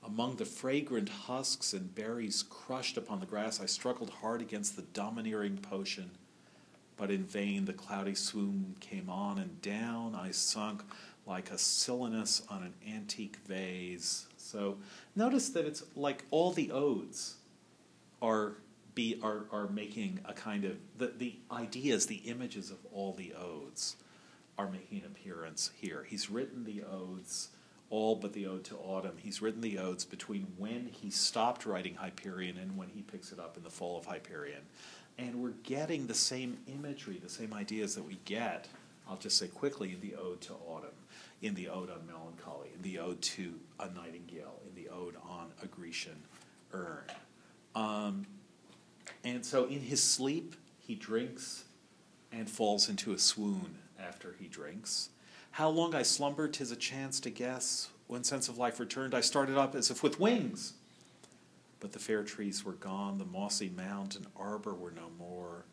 Among 0.05 0.37
the 0.37 0.45
fragrant 0.45 1.09
husks 1.09 1.73
and 1.73 1.95
berries 1.95 2.43
crushed 2.43 2.97
upon 2.97 3.21
the 3.21 3.27
grass, 3.27 3.61
I 3.61 3.67
struggled 3.67 4.11
hard 4.11 4.43
against 4.43 4.77
the 4.77 4.83
domineering 4.83 5.59
potion, 5.59 6.11
but 6.97 7.11
in 7.11 7.25
vain 7.25 7.65
the 7.65 7.73
cloudy 7.73 8.15
swoon 8.15 8.77
came 8.81 9.09
on 9.09 9.39
and 9.39 9.63
down. 9.63 10.15
I 10.15 10.31
sunk 10.31 10.83
like 11.27 11.51
a 11.51 11.55
Silenus 11.55 12.43
on 12.51 12.63
an 12.63 12.75
antique 12.87 13.39
vase. 13.47 14.27
So 14.37 14.77
notice 15.17 15.49
that 15.51 15.65
it's 15.65 15.85
like 15.97 16.25
all 16.31 16.53
the 16.53 16.71
odes 16.71 17.37
are 18.21 18.57
be 18.95 19.19
are, 19.23 19.47
are 19.51 19.69
making 19.69 20.21
a 20.25 20.33
kind 20.33 20.65
of 20.65 20.77
the, 20.99 21.13
the 21.17 21.37
ideas, 21.51 22.07
the 22.07 22.23
images 22.27 22.71
of 22.71 22.79
all 22.93 23.13
the 23.13 23.35
odes 23.35 23.97
are 24.57 24.71
making 24.71 24.99
an 24.99 25.07
appearance 25.07 25.71
here. 25.81 26.05
He's 26.09 26.31
written 26.31 26.65
the 26.65 26.85
odes, 26.85 27.49
all 27.91 28.17
but 28.17 28.33
the 28.33 28.47
ode 28.47 28.65
to 28.65 28.77
autumn. 28.77 29.17
He's 29.19 29.43
written 29.43 29.61
the 29.61 29.79
odes 29.79 30.05
between 30.05 30.47
when 30.57 30.89
he 30.93 31.11
stopped 31.11 31.67
writing 31.67 31.95
Hyperion 31.97 32.57
and 32.59 32.77
when 32.77 32.89
he 32.89 33.03
picks 33.03 33.33
it 33.33 33.39
up 33.39 33.57
in 33.57 33.63
the 33.63 33.71
fall 33.71 33.99
of 33.99 34.07
Hyperion. 34.07 34.63
And 35.19 35.37
we're 35.37 35.51
getting 35.63 36.07
the 36.07 36.15
same 36.15 36.59
imagery, 36.67 37.21
the 37.23 37.29
same 37.29 37.53
ideas 37.53 37.95
that 37.95 38.05
we 38.05 38.19
get, 38.25 38.69
I'll 39.09 39.17
just 39.17 39.39
say 39.39 39.49
quickly, 39.49 39.93
in 39.93 40.01
the 40.01 40.17
ode 40.17 40.41
to 40.43 40.55
autumn, 40.67 40.91
in 41.43 41.55
the 41.55 41.69
ode 41.69 41.91
on 41.91 42.07
melancholy, 42.07 42.71
in 42.75 42.83
the 42.83 42.99
ode 42.99 43.21
to 43.23 43.55
a 43.79 43.89
nightingale, 43.91 44.61
in 44.67 44.83
the 44.83 44.89
ode 44.89 45.17
on 45.29 45.53
a 45.63 45.67
Grecian 45.67 46.17
urn. 46.73 47.05
Um, 47.75 48.27
and 49.25 49.45
so 49.45 49.65
in 49.65 49.81
his 49.81 50.03
sleep, 50.03 50.55
he 50.79 50.95
drinks 50.95 51.65
and 52.31 52.49
falls 52.49 52.89
into 52.89 53.13
a 53.13 53.19
swoon 53.19 53.79
after 53.99 54.37
he 54.39 54.47
drinks. 54.47 55.11
How 55.53 55.69
long 55.69 55.95
I 55.95 56.03
slumbered, 56.03 56.53
tis 56.53 56.73
a 56.73 56.77
chance 56.77 57.21
to 57.21 57.31
guess. 57.31 57.89
When 58.07 58.25
sense 58.25 58.49
of 58.49 58.59
life 58.59 58.79
returned, 58.79 59.15
I 59.15 59.21
started 59.21 59.57
up 59.57 59.75
as 59.75 59.91
if 59.91 60.03
with 60.03 60.21
wings. 60.21 60.75
But 61.81 61.93
the 61.93 61.99
fair 61.99 62.23
trees 62.23 62.65
were 62.65 62.73
gone, 62.73 63.19
the 63.19 63.25
mossy 63.25 63.69
mound 63.69 64.17
and 64.17 64.27
arbor 64.37 64.75
were 64.75 64.91
no 64.91 65.11
more. 65.19 65.65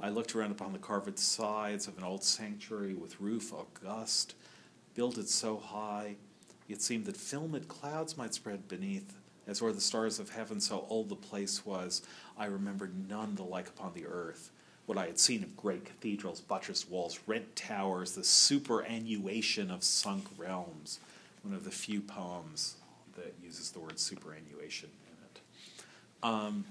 I 0.00 0.08
looked 0.08 0.34
around 0.34 0.50
upon 0.50 0.72
the 0.72 0.78
carved 0.78 1.18
sides 1.18 1.86
of 1.86 1.96
an 1.96 2.04
old 2.04 2.24
sanctuary 2.24 2.94
with 2.94 3.20
roof 3.20 3.52
august, 3.52 4.34
builded 4.94 5.28
so 5.28 5.58
high, 5.58 6.16
it 6.68 6.82
seemed 6.82 7.04
that 7.04 7.16
filmed 7.16 7.68
clouds 7.68 8.16
might 8.16 8.34
spread 8.34 8.66
beneath, 8.66 9.14
as 9.46 9.60
were 9.60 9.72
the 9.72 9.80
stars 9.80 10.18
of 10.18 10.30
heaven, 10.30 10.60
so 10.60 10.86
old 10.88 11.08
the 11.08 11.16
place 11.16 11.66
was. 11.66 12.02
I 12.38 12.46
remembered 12.46 13.08
none 13.08 13.34
the 13.34 13.42
like 13.42 13.68
upon 13.68 13.94
the 13.94 14.06
earth 14.06 14.50
what 14.86 14.98
I 14.98 15.06
had 15.06 15.18
seen 15.18 15.42
of 15.42 15.56
great 15.56 15.84
cathedrals, 15.84 16.40
buttressed 16.40 16.90
walls, 16.90 17.20
rent 17.26 17.54
towers, 17.54 18.14
the 18.14 18.24
superannuation 18.24 19.70
of 19.70 19.84
sunk 19.84 20.26
realms, 20.36 20.98
one 21.42 21.54
of 21.54 21.64
the 21.64 21.70
few 21.70 22.00
poems 22.00 22.76
that 23.16 23.34
uses 23.42 23.70
the 23.70 23.80
word 23.80 23.98
superannuation 23.98 24.90
in 25.06 25.24
it. 25.24 25.40
Um, 26.22 26.64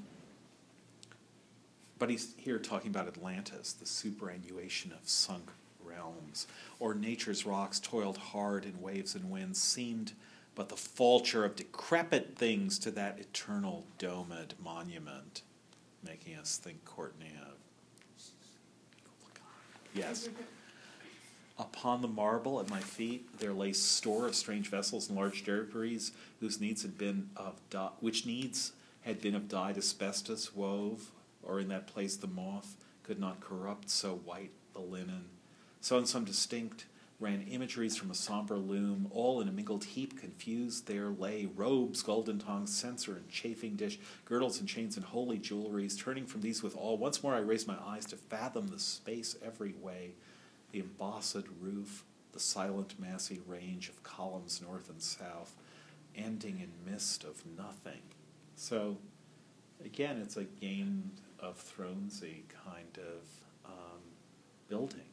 but 2.00 2.10
he's 2.10 2.34
here 2.38 2.60
talking 2.60 2.90
about 2.90 3.08
Atlantis, 3.08 3.74
the 3.74 3.86
superannuation 3.86 4.92
of 4.92 5.08
sunk 5.08 5.50
realms, 5.84 6.48
or 6.80 6.94
nature's 6.94 7.46
rocks 7.46 7.80
toiled 7.80 8.18
hard 8.18 8.66
in 8.66 8.82
waves 8.82 9.16
and 9.16 9.30
winds, 9.30 9.62
seemed 9.62 10.14
but 10.56 10.70
the 10.70 10.78
faulture 10.78 11.46
of 11.46 11.56
decrepit 11.56 12.36
things 12.38 12.78
to 12.80 12.92
that 12.92 13.20
eternal 13.20 13.86
domed 13.98 14.54
monument, 14.64 15.42
making 16.06 16.36
us 16.36 16.58
think, 16.58 16.84
Courtney, 16.86 17.34
of 17.42 17.58
Yes. 19.94 20.30
Upon 21.60 22.02
the 22.02 22.08
marble 22.08 22.60
at 22.60 22.70
my 22.70 22.80
feet 22.80 23.40
there 23.40 23.54
lay 23.54 23.74
store 23.74 24.26
of 24.28 24.36
strange 24.36 24.70
vessels 24.70 25.10
and 25.10 25.18
large 25.18 25.44
draperies, 25.44 26.12
whose 26.40 26.60
needs 26.62 26.82
had 26.82 26.98
been 26.98 27.30
of 27.36 27.60
di- 27.70 27.92
which 28.00 28.26
needs 28.26 28.72
had 29.02 29.22
been 29.22 29.36
of 29.36 29.48
dyed 29.48 29.78
asbestos 29.78 30.56
wove, 30.56 31.12
or 31.44 31.60
in 31.60 31.68
that 31.68 31.88
place 31.88 32.16
the 32.16 32.28
moth 32.28 32.76
could 33.04 33.20
not 33.20 33.42
corrupt 33.42 33.90
so 33.90 34.16
white 34.16 34.52
the 34.74 34.80
linen. 34.80 35.26
So 35.82 35.98
in 35.98 36.06
some 36.06 36.24
distinct 36.24 36.86
ran 37.22 37.44
imageries 37.44 37.96
from 37.96 38.10
a 38.10 38.16
somber 38.16 38.58
loom, 38.58 39.08
all 39.12 39.42
in 39.42 39.48
a 39.48 39.52
mingled 39.52 39.84
heap, 39.84 40.20
confused 40.20 40.88
there 40.88 41.10
lay 41.10 41.46
robes, 41.56 42.02
golden 42.02 42.40
tongs, 42.40 42.76
censer 42.76 43.16
and 43.16 43.30
chafing 43.30 43.76
dish, 43.76 44.00
girdles 44.26 44.60
and 44.60 44.68
chains 44.68 44.98
and 44.98 45.06
holy 45.06 45.38
jewelries. 45.38 45.98
Turning 45.98 46.26
from 46.26 46.42
these 46.42 46.64
with 46.64 46.76
awe, 46.76 46.96
once 46.96 47.22
more 47.22 47.36
I 47.36 47.40
raised 47.40 47.68
my 47.68 47.78
eyes 47.86 48.06
to 48.08 48.16
fathom 48.16 48.70
the 48.70 48.80
space 48.80 49.36
every 49.46 49.76
way, 49.80 50.16
the 50.72 50.80
embossed 50.80 51.46
roof, 51.60 52.04
the 52.34 52.40
silent 52.40 53.00
massy 53.00 53.40
range 53.46 53.88
of 53.88 54.02
columns 54.02 54.60
north 54.60 54.90
and 54.90 55.02
south, 55.02 55.56
ending 56.16 56.60
in 56.60 56.92
mist 56.92 57.24
of 57.24 57.44
nothing. 57.56 58.02
So, 58.56 58.98
again, 59.86 60.18
it's 60.20 60.38
a 60.38 60.46
Game 60.46 61.12
of 61.40 61.64
Thronesy 61.64 62.44
kind 62.66 62.98
of 62.98 63.72
um, 63.72 64.00
building, 64.68 65.10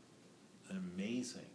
amazing 0.71 1.47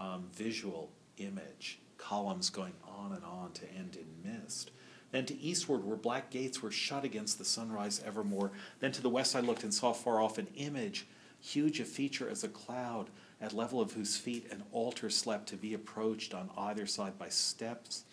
um, 0.00 0.24
visual 0.32 0.90
image, 1.18 1.78
columns 1.98 2.50
going 2.50 2.72
on 2.88 3.12
and 3.12 3.24
on 3.24 3.52
to 3.52 3.70
end 3.72 3.96
in 3.96 4.32
mist. 4.32 4.70
Then 5.12 5.26
to 5.26 5.40
eastward, 5.40 5.84
where 5.84 5.96
black 5.96 6.30
gates 6.30 6.62
were 6.62 6.70
shut 6.70 7.04
against 7.04 7.38
the 7.38 7.44
sunrise 7.44 8.02
evermore. 8.04 8.52
Then 8.80 8.92
to 8.92 9.02
the 9.02 9.08
west, 9.08 9.36
I 9.36 9.40
looked 9.40 9.64
and 9.64 9.74
saw 9.74 9.92
far 9.92 10.20
off 10.20 10.38
an 10.38 10.48
image, 10.56 11.06
huge 11.40 11.80
of 11.80 11.88
feature 11.88 12.28
as 12.28 12.44
a 12.44 12.48
cloud, 12.48 13.10
at 13.40 13.52
level 13.52 13.80
of 13.80 13.92
whose 13.92 14.16
feet 14.16 14.50
an 14.52 14.62
altar 14.72 15.10
slept 15.10 15.48
to 15.48 15.56
be 15.56 15.74
approached 15.74 16.34
on 16.34 16.50
either 16.56 16.86
side 16.86 17.18
by 17.18 17.28
steps 17.28 18.04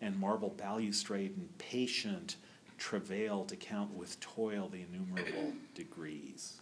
and 0.00 0.18
marble 0.18 0.50
balustrade 0.50 1.36
and 1.36 1.58
patient 1.58 2.36
travail 2.78 3.44
to 3.44 3.56
count 3.56 3.92
with 3.94 4.18
toil 4.20 4.68
the 4.68 4.82
innumerable 4.82 5.52
degrees. 5.74 6.60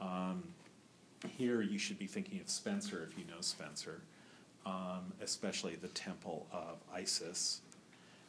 Um, 0.00 0.42
here 1.36 1.62
you 1.62 1.78
should 1.78 1.98
be 1.98 2.06
thinking 2.06 2.40
of 2.40 2.46
Spenser 2.46 3.06
if 3.08 3.16
you 3.16 3.24
know 3.24 3.40
Spenser 3.40 4.00
um, 4.64 5.12
especially 5.20 5.76
the 5.76 5.88
temple 5.88 6.46
of 6.52 6.78
Isis. 6.94 7.60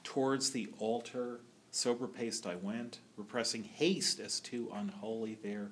Towards 0.04 0.52
the 0.52 0.70
altar, 0.80 1.40
sober 1.72 2.08
paced 2.08 2.46
I 2.46 2.56
went, 2.56 3.00
repressing 3.18 3.64
haste 3.64 4.20
as 4.20 4.40
too 4.40 4.72
unholy 4.74 5.38
there, 5.42 5.70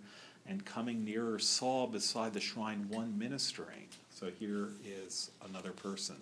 and 0.48 0.66
coming 0.66 1.06
nearer 1.06 1.40
saw 1.40 1.86
beside 1.86 2.34
the 2.34 2.40
shrine 2.40 2.88
one 2.90 3.18
ministering. 3.18 3.88
So 4.10 4.30
here 4.40 4.70
is 4.86 5.32
another 5.48 5.72
person. 5.72 6.16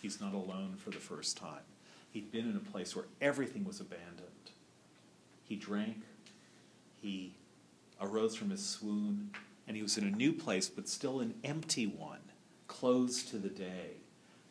He's 0.00 0.20
not 0.20 0.32
alone 0.32 0.76
for 0.82 0.90
the 0.90 0.96
first 0.96 1.36
time. 1.36 1.62
He'd 2.12 2.32
been 2.32 2.48
in 2.48 2.56
a 2.56 2.70
place 2.70 2.96
where 2.96 3.04
everything 3.20 3.64
was 3.64 3.80
abandoned. 3.80 4.28
He 5.48 5.56
drank, 5.56 5.98
he 7.02 7.32
arose 8.00 8.34
from 8.34 8.50
his 8.50 8.64
swoon, 8.64 9.30
and 9.68 9.76
he 9.76 9.82
was 9.82 9.98
in 9.98 10.04
a 10.04 10.10
new 10.10 10.32
place, 10.32 10.68
but 10.68 10.88
still 10.88 11.20
an 11.20 11.34
empty 11.44 11.86
one 11.86 12.19
closed 12.70 13.28
to 13.28 13.36
the 13.36 13.48
day, 13.48 13.96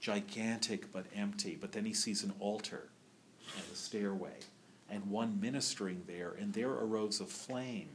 gigantic 0.02 0.92
but 0.92 1.06
empty. 1.16 1.58
But 1.60 1.72
then 1.72 1.86
he 1.86 1.94
sees 1.94 2.22
an 2.22 2.34
altar 2.40 2.90
and 3.56 3.64
a 3.72 3.76
stairway, 3.76 4.36
and 4.90 5.10
one 5.10 5.40
ministering 5.40 6.04
there, 6.06 6.36
and 6.38 6.54
there 6.54 6.70
arose 6.70 7.22
a 7.22 7.26
flame. 7.26 7.90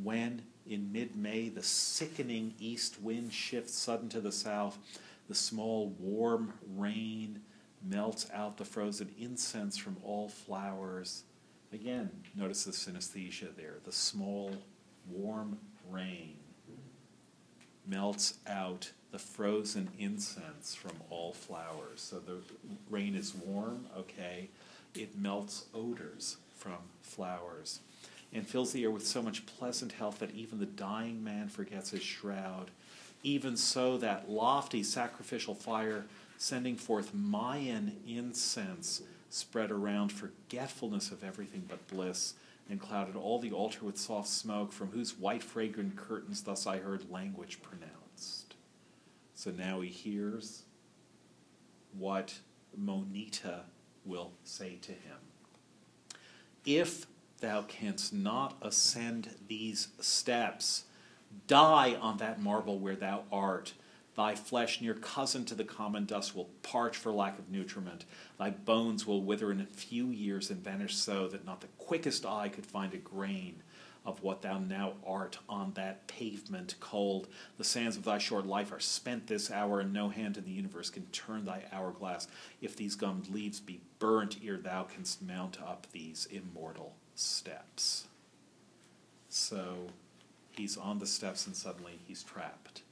When 0.00 0.42
in 0.66 0.92
mid 0.92 1.16
May 1.16 1.48
the 1.48 1.64
sickening 1.64 2.54
east 2.60 3.02
wind 3.02 3.32
shifts 3.32 3.74
sudden 3.74 4.08
to 4.10 4.20
the 4.20 4.32
south, 4.32 4.78
the 5.28 5.34
small 5.34 5.88
warm 5.98 6.52
rain 6.76 7.40
melts 7.82 8.28
out 8.32 8.56
the 8.56 8.64
frozen 8.64 9.10
incense 9.18 9.76
from 9.76 9.96
all 10.04 10.28
flowers. 10.28 11.24
Again, 11.72 12.08
notice 12.36 12.64
the 12.64 12.70
synesthesia 12.70 13.54
there. 13.56 13.78
The 13.84 13.92
small 13.92 14.54
warm 15.10 15.58
rain 15.90 16.36
melts 17.86 18.34
out 18.46 18.92
the 19.14 19.18
frozen 19.20 19.88
incense 19.96 20.74
from 20.74 20.90
all 21.08 21.32
flowers. 21.32 22.00
So 22.00 22.18
the 22.18 22.38
rain 22.90 23.14
is 23.14 23.32
warm, 23.32 23.86
okay, 23.96 24.48
it 24.92 25.16
melts 25.16 25.66
odors 25.72 26.38
from 26.56 26.78
flowers 27.00 27.78
and 28.32 28.44
fills 28.44 28.72
the 28.72 28.82
air 28.82 28.90
with 28.90 29.06
so 29.06 29.22
much 29.22 29.46
pleasant 29.46 29.92
health 29.92 30.18
that 30.18 30.34
even 30.34 30.58
the 30.58 30.66
dying 30.66 31.22
man 31.22 31.48
forgets 31.48 31.90
his 31.90 32.02
shroud. 32.02 32.72
Even 33.22 33.56
so, 33.56 33.96
that 33.98 34.28
lofty 34.28 34.82
sacrificial 34.82 35.54
fire, 35.54 36.06
sending 36.36 36.74
forth 36.74 37.14
Maian 37.14 37.92
incense, 38.08 39.00
spread 39.30 39.70
around 39.70 40.10
forgetfulness 40.10 41.12
of 41.12 41.22
everything 41.22 41.62
but 41.68 41.86
bliss, 41.86 42.34
and 42.68 42.80
clouded 42.80 43.14
all 43.14 43.38
the 43.38 43.52
altar 43.52 43.84
with 43.84 43.96
soft 43.96 44.26
smoke, 44.26 44.72
from 44.72 44.88
whose 44.88 45.16
white 45.16 45.44
fragrant 45.44 45.94
curtains 45.94 46.42
thus 46.42 46.66
I 46.66 46.78
heard 46.78 47.08
language 47.12 47.62
pronounced. 47.62 48.03
So 49.44 49.50
now 49.50 49.82
he 49.82 49.90
hears 49.90 50.62
what 51.92 52.32
Moneta 52.74 53.64
will 54.06 54.32
say 54.42 54.78
to 54.80 54.92
him. 54.92 55.18
If 56.64 57.04
thou 57.42 57.60
canst 57.60 58.14
not 58.14 58.56
ascend 58.62 59.28
these 59.46 59.88
steps, 60.00 60.84
die 61.46 61.94
on 62.00 62.16
that 62.16 62.40
marble 62.40 62.78
where 62.78 62.96
thou 62.96 63.24
art. 63.30 63.74
Thy 64.16 64.34
flesh, 64.34 64.80
near 64.80 64.94
cousin 64.94 65.44
to 65.44 65.54
the 65.54 65.62
common 65.62 66.06
dust, 66.06 66.34
will 66.34 66.48
parch 66.62 66.96
for 66.96 67.12
lack 67.12 67.38
of 67.38 67.50
nutriment. 67.50 68.06
Thy 68.38 68.48
bones 68.48 69.06
will 69.06 69.22
wither 69.22 69.52
in 69.52 69.60
a 69.60 69.66
few 69.66 70.06
years 70.06 70.48
and 70.48 70.64
vanish 70.64 70.96
so 70.96 71.28
that 71.28 71.44
not 71.44 71.60
the 71.60 71.66
quickest 71.76 72.24
eye 72.24 72.48
could 72.48 72.64
find 72.64 72.94
a 72.94 72.96
grain 72.96 73.62
of 74.04 74.22
what 74.22 74.42
thou 74.42 74.58
now 74.58 74.92
art 75.06 75.38
on 75.48 75.72
that 75.74 76.06
pavement 76.06 76.74
cold. 76.80 77.28
The 77.56 77.64
sands 77.64 77.96
of 77.96 78.04
thy 78.04 78.18
short 78.18 78.46
life 78.46 78.72
are 78.72 78.80
spent 78.80 79.26
this 79.26 79.50
hour, 79.50 79.80
and 79.80 79.92
no 79.92 80.10
hand 80.10 80.36
in 80.36 80.44
the 80.44 80.50
universe 80.50 80.90
can 80.90 81.06
turn 81.06 81.44
thy 81.44 81.62
hourglass 81.72 82.28
if 82.60 82.76
these 82.76 82.96
gummed 82.96 83.28
leaves 83.28 83.60
be 83.60 83.80
burnt 83.98 84.36
ere 84.44 84.58
thou 84.58 84.84
canst 84.84 85.22
mount 85.22 85.60
up 85.60 85.86
these 85.92 86.26
immortal 86.30 86.94
steps. 87.14 88.06
So 89.28 89.88
he's 90.50 90.76
on 90.76 90.98
the 90.98 91.06
steps, 91.06 91.46
and 91.46 91.56
suddenly 91.56 91.98
he's 92.06 92.22
trapped. 92.22 92.82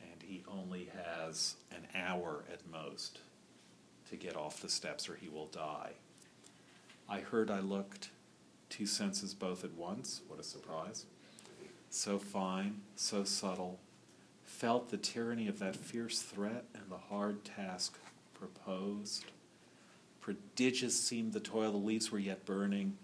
And 0.00 0.22
he 0.22 0.42
only 0.50 0.90
has 0.94 1.56
an 1.70 1.86
hour 1.94 2.44
at 2.50 2.60
most 2.70 3.20
to 4.10 4.16
get 4.16 4.36
off 4.36 4.62
the 4.62 4.68
steps, 4.68 5.08
or 5.08 5.14
he 5.14 5.28
will 5.28 5.46
die. 5.46 5.92
I 7.08 7.20
heard, 7.20 7.50
I 7.50 7.60
looked, 7.60 8.10
two 8.72 8.86
senses 8.86 9.34
both 9.34 9.64
at 9.64 9.74
once. 9.74 10.22
What 10.28 10.40
a 10.40 10.42
surprise. 10.42 11.04
So 11.90 12.18
fine, 12.18 12.80
so 12.96 13.22
subtle, 13.22 13.78
felt 14.44 14.88
the 14.88 14.96
tyranny 14.96 15.46
of 15.46 15.58
that 15.58 15.76
fierce 15.76 16.22
threat 16.22 16.64
and 16.74 16.84
the 16.88 16.96
hard 16.96 17.44
task 17.44 17.98
proposed. 18.32 19.26
Prodigious 20.22 20.98
seemed 20.98 21.34
the 21.34 21.40
toil, 21.40 21.72
the 21.72 21.76
leaves 21.76 22.10
were 22.10 22.18
yet 22.18 22.46
burning, 22.46 22.96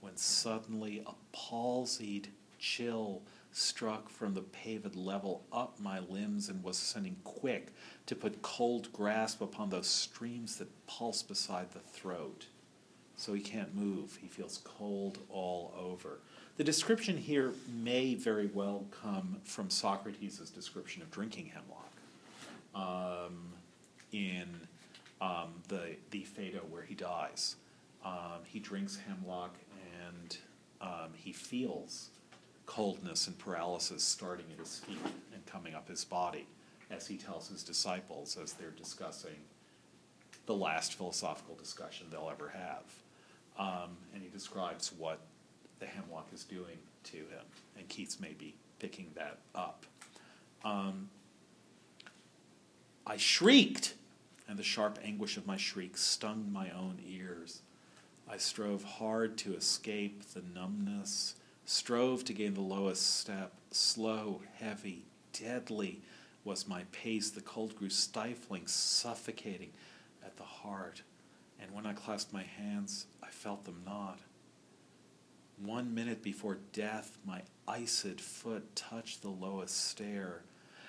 when 0.00 0.16
suddenly 0.16 1.04
a 1.06 1.36
palsied 1.36 2.26
chill 2.58 3.22
struck 3.52 4.08
from 4.08 4.34
the 4.34 4.40
paved 4.40 4.96
level 4.96 5.44
up 5.52 5.78
my 5.78 6.00
limbs 6.00 6.48
and 6.48 6.64
was 6.64 6.76
sending 6.76 7.14
quick 7.22 7.68
to 8.06 8.16
put 8.16 8.42
cold 8.42 8.92
grasp 8.92 9.40
upon 9.40 9.70
those 9.70 9.86
streams 9.86 10.56
that 10.56 10.86
pulse 10.88 11.22
beside 11.22 11.70
the 11.70 11.78
throat 11.78 12.46
so 13.22 13.32
he 13.32 13.40
can't 13.40 13.72
move. 13.72 14.18
He 14.20 14.26
feels 14.26 14.60
cold 14.64 15.18
all 15.30 15.72
over. 15.78 16.18
The 16.56 16.64
description 16.64 17.16
here 17.16 17.52
may 17.72 18.16
very 18.16 18.48
well 18.48 18.84
come 18.90 19.36
from 19.44 19.70
Socrates' 19.70 20.50
description 20.50 21.02
of 21.02 21.10
drinking 21.12 21.52
hemlock 21.54 21.92
um, 22.74 23.52
in 24.10 24.48
um, 25.20 25.52
the, 25.68 25.94
the 26.10 26.24
Phaedo 26.24 26.62
where 26.68 26.82
he 26.82 26.96
dies. 26.96 27.54
Um, 28.04 28.42
he 28.44 28.58
drinks 28.58 28.98
hemlock 29.06 29.54
and 30.04 30.36
um, 30.80 31.10
he 31.14 31.32
feels 31.32 32.08
coldness 32.66 33.28
and 33.28 33.38
paralysis 33.38 34.02
starting 34.02 34.46
at 34.52 34.58
his 34.58 34.80
feet 34.80 34.98
and 35.32 35.46
coming 35.46 35.76
up 35.76 35.88
his 35.88 36.04
body 36.04 36.48
as 36.90 37.06
he 37.06 37.16
tells 37.16 37.48
his 37.48 37.62
disciples 37.62 38.36
as 38.42 38.54
they're 38.54 38.70
discussing 38.70 39.36
the 40.46 40.54
last 40.54 40.94
philosophical 40.94 41.54
discussion 41.54 42.08
they'll 42.10 42.28
ever 42.28 42.48
have. 42.48 42.82
Um, 43.58 43.96
and 44.14 44.22
he 44.22 44.28
describes 44.28 44.92
what 44.96 45.20
the 45.78 45.86
hemlock 45.86 46.28
is 46.32 46.44
doing 46.44 46.78
to 47.04 47.16
him. 47.16 47.44
And 47.76 47.88
Keats 47.88 48.20
may 48.20 48.32
be 48.32 48.54
picking 48.78 49.10
that 49.14 49.38
up. 49.54 49.84
Um, 50.64 51.10
I 53.06 53.16
shrieked, 53.16 53.94
and 54.48 54.58
the 54.58 54.62
sharp 54.62 54.98
anguish 55.04 55.36
of 55.36 55.46
my 55.46 55.56
shriek 55.56 55.96
stung 55.96 56.50
my 56.52 56.70
own 56.70 56.98
ears. 57.06 57.62
I 58.28 58.36
strove 58.36 58.84
hard 58.84 59.36
to 59.38 59.54
escape 59.54 60.22
the 60.32 60.42
numbness, 60.54 61.34
strove 61.64 62.24
to 62.24 62.32
gain 62.32 62.54
the 62.54 62.60
lowest 62.60 63.18
step. 63.18 63.52
Slow, 63.70 64.42
heavy, 64.58 65.04
deadly 65.32 66.02
was 66.44 66.68
my 66.68 66.84
pace. 66.92 67.30
The 67.30 67.40
cold 67.40 67.76
grew 67.76 67.90
stifling, 67.90 68.66
suffocating 68.66 69.70
at 70.24 70.36
the 70.36 70.44
heart. 70.44 71.02
And 71.62 71.70
when 71.72 71.86
I 71.86 71.92
clasped 71.92 72.32
my 72.32 72.42
hands, 72.42 73.06
I 73.22 73.28
felt 73.28 73.64
them 73.64 73.82
not. 73.86 74.18
One 75.58 75.94
minute 75.94 76.22
before 76.22 76.58
death, 76.72 77.16
my 77.24 77.42
iced 77.68 78.20
foot 78.20 78.74
touched 78.74 79.22
the 79.22 79.28
lowest 79.28 79.88
stair. 79.88 80.42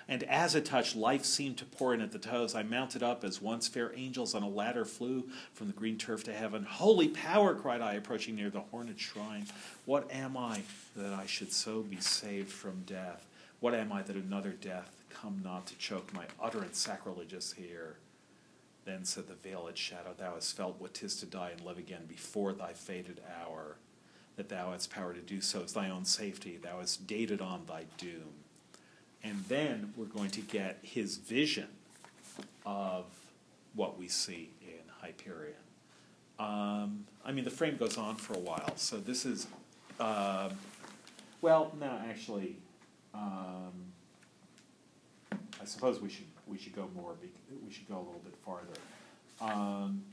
And 0.07 0.23
as 0.23 0.55
it 0.55 0.65
touched, 0.65 0.95
life 0.95 1.23
seemed 1.23 1.57
to 1.57 1.65
pour 1.65 1.93
in 1.93 2.01
at 2.01 2.11
the 2.11 2.19
toes. 2.19 2.55
I 2.55 2.63
mounted 2.63 3.03
up 3.03 3.23
as 3.23 3.41
once 3.41 3.67
fair 3.67 3.91
angels 3.95 4.33
on 4.33 4.43
a 4.43 4.49
ladder 4.49 4.83
flew 4.83 5.29
from 5.53 5.67
the 5.67 5.73
green 5.73 5.97
turf 5.97 6.23
to 6.25 6.33
heaven. 6.33 6.63
Holy 6.63 7.07
power, 7.07 7.53
cried 7.53 7.81
I, 7.81 7.93
approaching 7.93 8.35
near 8.35 8.49
the 8.49 8.59
horned 8.59 8.99
shrine. 8.99 9.45
What 9.85 10.11
am 10.11 10.35
I 10.35 10.63
that 10.95 11.13
I 11.13 11.25
should 11.25 11.53
so 11.53 11.83
be 11.83 12.01
saved 12.01 12.51
from 12.51 12.83
death? 12.85 13.25
What 13.59 13.75
am 13.75 13.93
I 13.93 14.01
that 14.01 14.15
another 14.15 14.51
death 14.51 14.91
come 15.09 15.39
not 15.43 15.67
to 15.67 15.77
choke 15.77 16.13
my 16.13 16.25
utterance 16.41 16.79
sacrilegious 16.79 17.53
here? 17.53 17.97
Then 18.85 19.05
said 19.05 19.27
the 19.27 19.35
veiled 19.35 19.77
shadow, 19.77 20.13
Thou 20.17 20.33
hast 20.35 20.55
felt 20.55 20.79
what 20.79 20.93
'tis 20.93 21.15
to 21.17 21.25
die 21.25 21.51
and 21.51 21.61
live 21.61 21.77
again 21.77 22.05
before 22.07 22.53
thy 22.53 22.73
fated 22.73 23.21
hour. 23.41 23.77
That 24.35 24.49
thou 24.49 24.71
hast 24.71 24.89
power 24.89 25.13
to 25.13 25.21
do 25.21 25.41
so 25.41 25.61
is 25.61 25.73
thy 25.73 25.89
own 25.89 26.05
safety. 26.05 26.57
Thou 26.57 26.79
hast 26.79 27.05
dated 27.05 27.39
on 27.39 27.65
thy 27.65 27.85
doom. 27.97 28.33
And 29.23 29.45
then 29.45 29.93
we're 29.95 30.05
going 30.05 30.31
to 30.31 30.41
get 30.41 30.79
his 30.81 31.17
vision 31.17 31.67
of 32.65 33.05
what 33.73 33.97
we 33.97 34.07
see 34.07 34.49
in 34.61 34.89
Hyperion. 35.01 35.53
Um, 36.39 37.05
I 37.23 37.31
mean, 37.31 37.45
the 37.45 37.51
frame 37.51 37.77
goes 37.77 37.97
on 37.97 38.15
for 38.15 38.33
a 38.33 38.39
while, 38.39 38.75
so 38.75 38.97
this 38.97 39.25
is, 39.25 39.47
um 39.99 40.57
well, 41.41 41.75
no, 41.77 41.99
actually, 42.09 42.55
um, 43.13 43.73
I 45.31 45.65
suppose 45.65 45.99
we 45.99 46.09
should 46.09 46.32
we 46.47 46.57
should 46.57 46.75
go 46.75 46.89
more. 46.95 47.15
We 47.65 47.71
should 47.71 47.87
go 47.87 47.95
a 47.95 48.05
little 48.05 48.21
bit 48.23 48.35
farther, 48.45 48.79
um, 49.41 50.03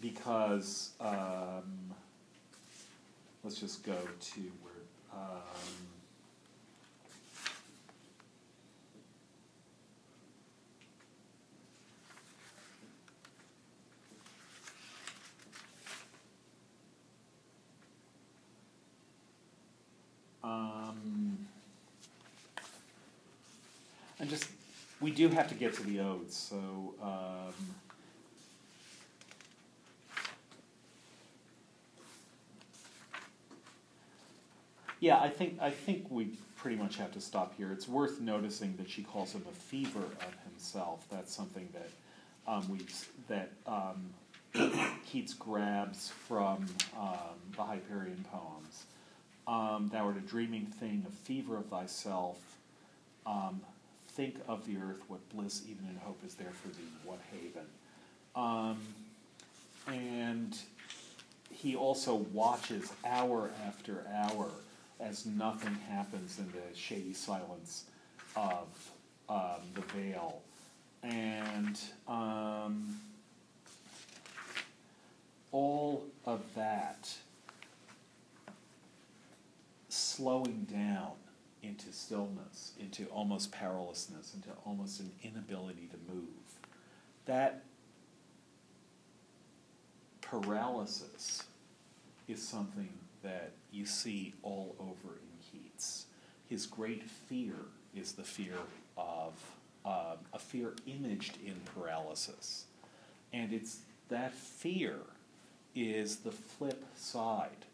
because 0.00 0.90
um, 1.00 1.94
let's 3.44 3.56
just 3.56 3.84
go 3.84 3.96
to 4.20 4.40
where. 4.62 4.72
Um, 5.12 5.50
Um, 20.42 21.46
and 24.18 24.28
just, 24.28 24.46
we 25.00 25.10
do 25.10 25.28
have 25.28 25.48
to 25.48 25.54
get 25.54 25.74
to 25.74 25.82
the 25.82 26.00
odes, 26.00 26.36
so, 26.36 26.94
um, 27.02 27.54
yeah, 35.00 35.18
I 35.18 35.28
think, 35.28 35.58
I 35.60 35.70
think 35.70 36.06
we 36.10 36.30
pretty 36.56 36.76
much 36.76 36.96
have 36.96 37.12
to 37.12 37.20
stop 37.20 37.56
here. 37.56 37.72
It's 37.72 37.88
worth 37.88 38.20
noticing 38.20 38.76
that 38.76 38.90
she 38.90 39.02
calls 39.02 39.32
him 39.32 39.44
a 39.50 39.54
fever 39.54 40.00
of 40.00 40.34
himself. 40.44 41.06
That's 41.10 41.34
something 41.34 41.68
that, 41.72 41.90
um, 42.46 42.68
we, 42.68 42.86
that, 43.28 43.52
um, 43.66 44.10
Keats 45.06 45.32
grabs 45.34 46.08
from, 46.08 46.66
um, 46.98 47.38
the 47.56 47.62
Hyperion 47.62 48.24
poems 48.30 48.84
um, 49.50 49.90
thou 49.92 50.06
art 50.06 50.16
a 50.16 50.20
dreaming 50.20 50.66
thing, 50.66 51.04
a 51.08 51.10
fever 51.10 51.56
of 51.56 51.66
thyself. 51.66 52.38
Think 54.12 54.36
of 54.48 54.66
the 54.66 54.76
earth, 54.76 55.00
what 55.08 55.20
bliss 55.30 55.62
even 55.68 55.86
in 55.88 55.96
hope 55.96 56.20
is 56.26 56.34
there 56.34 56.50
for 56.50 56.68
thee, 56.68 56.88
what 57.04 57.20
haven. 57.32 57.66
Um, 58.34 58.80
and 59.86 60.56
he 61.50 61.76
also 61.76 62.14
watches 62.32 62.92
hour 63.06 63.50
after 63.66 64.04
hour 64.12 64.48
as 64.98 65.26
nothing 65.26 65.74
happens 65.88 66.38
in 66.38 66.46
the 66.52 66.76
shady 66.76 67.14
silence 67.14 67.84
of 68.36 68.66
um, 69.28 69.60
the 69.74 69.80
veil. 69.94 70.42
And 71.02 71.78
um, 72.06 73.00
all 75.52 76.04
of 76.26 76.42
that 76.54 77.14
slowing 79.88 80.66
down 80.70 81.12
into 81.62 81.92
stillness, 81.92 82.72
into 82.78 83.06
almost 83.06 83.52
powerlessness, 83.52 84.34
into 84.34 84.48
almost 84.64 85.00
an 85.00 85.10
inability 85.22 85.88
to 85.90 86.14
move. 86.14 86.28
That 87.26 87.62
paralysis 90.20 91.44
is 92.28 92.46
something 92.46 92.88
that 93.22 93.52
you 93.72 93.84
see 93.84 94.34
all 94.42 94.74
over 94.78 95.14
in 95.14 95.60
Keats. 95.60 96.06
His 96.48 96.66
great 96.66 97.08
fear 97.08 97.54
is 97.94 98.12
the 98.12 98.24
fear 98.24 98.54
of 98.96 99.32
um, 99.84 100.18
a 100.32 100.38
fear 100.38 100.74
imaged 100.86 101.38
in 101.44 101.54
paralysis. 101.74 102.64
And 103.32 103.52
it's 103.52 103.78
that 104.08 104.34
fear 104.34 104.96
is 105.74 106.16
the 106.16 106.32
flip 106.32 106.84
side 106.96 107.64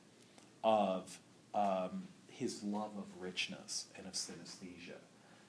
of 0.63 1.19
um, 1.55 2.05
his 2.37 2.63
love 2.63 2.93
of 2.99 3.05
richness 3.19 3.87
and 3.97 4.07
of 4.07 4.13
synesthesia. 4.13 4.99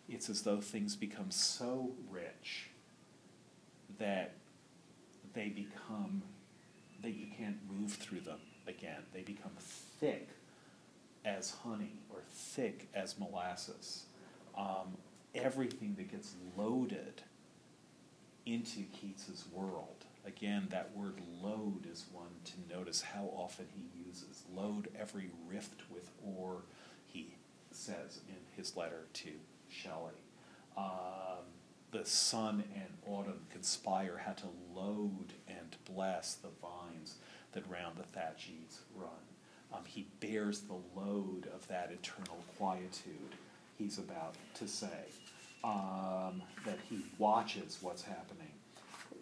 It's 0.08 0.30
as 0.30 0.44
though 0.44 0.62
things 0.62 0.96
become 0.96 1.32
so 1.32 1.92
rich 2.10 2.70
that 4.00 4.34
they 5.34 5.50
become, 5.50 6.22
that 7.02 7.12
you 7.12 7.28
can't 7.38 7.58
move 7.70 7.92
through 7.92 8.22
them 8.22 8.40
again. 8.68 9.04
They 9.14 9.22
become 9.22 9.52
thick 9.60 10.30
as 11.26 11.56
honey 11.64 12.00
or 12.10 12.22
thick 12.32 12.88
as 12.94 13.20
molasses. 13.20 14.06
Um, 14.58 14.98
everything 15.36 15.96
that 15.98 16.10
gets 16.10 16.36
loaded 16.58 17.22
into 18.46 18.84
Keats's 18.94 19.46
world. 19.52 20.06
Again, 20.26 20.68
that 20.72 20.96
word 20.96 21.20
load 21.42 21.86
is 21.92 22.06
one 22.12 22.28
to 22.46 22.76
notice 22.76 23.02
how 23.02 23.30
often 23.36 23.66
he 23.74 24.06
uses. 24.08 24.44
Load 24.54 24.90
every 24.98 25.30
rift 25.48 25.84
with 25.94 26.10
ore, 26.38 26.64
says 27.78 28.20
in 28.28 28.36
his 28.56 28.76
letter 28.76 29.06
to 29.14 29.30
Shelley. 29.70 30.12
Um, 30.78 31.46
the 31.92 32.06
sun 32.06 32.64
and 32.76 32.90
autumn 33.06 33.42
conspire 33.52 34.22
how 34.26 34.34
to 34.34 34.48
load 34.76 35.34
and 35.48 35.76
bless 35.86 36.36
the 36.36 36.50
vines 36.62 37.16
that 37.54 37.64
round 37.70 37.98
the 37.98 38.04
thatch 38.04 38.50
eaves 38.50 38.82
run. 38.96 39.10
Um, 39.74 39.84
he 39.86 40.08
bears 40.20 40.62
the 40.62 40.80
load 40.96 41.48
of 41.54 41.68
that 41.68 41.92
eternal 41.92 42.44
quietude 42.58 43.36
he's 43.78 43.98
about 43.98 44.36
to 44.56 44.68
say. 44.68 45.06
Um, 45.64 46.42
that 46.66 46.78
he 46.90 47.00
watches 47.18 47.80
what's 47.82 48.04
happening 48.04 48.52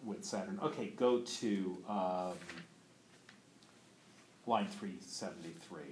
with 0.04 0.24
Saturn. 0.24 0.60
Okay, 0.62 0.92
go 0.96 1.20
to 1.20 1.76
um, 1.88 2.34
line 4.46 4.66
373. 4.66 5.82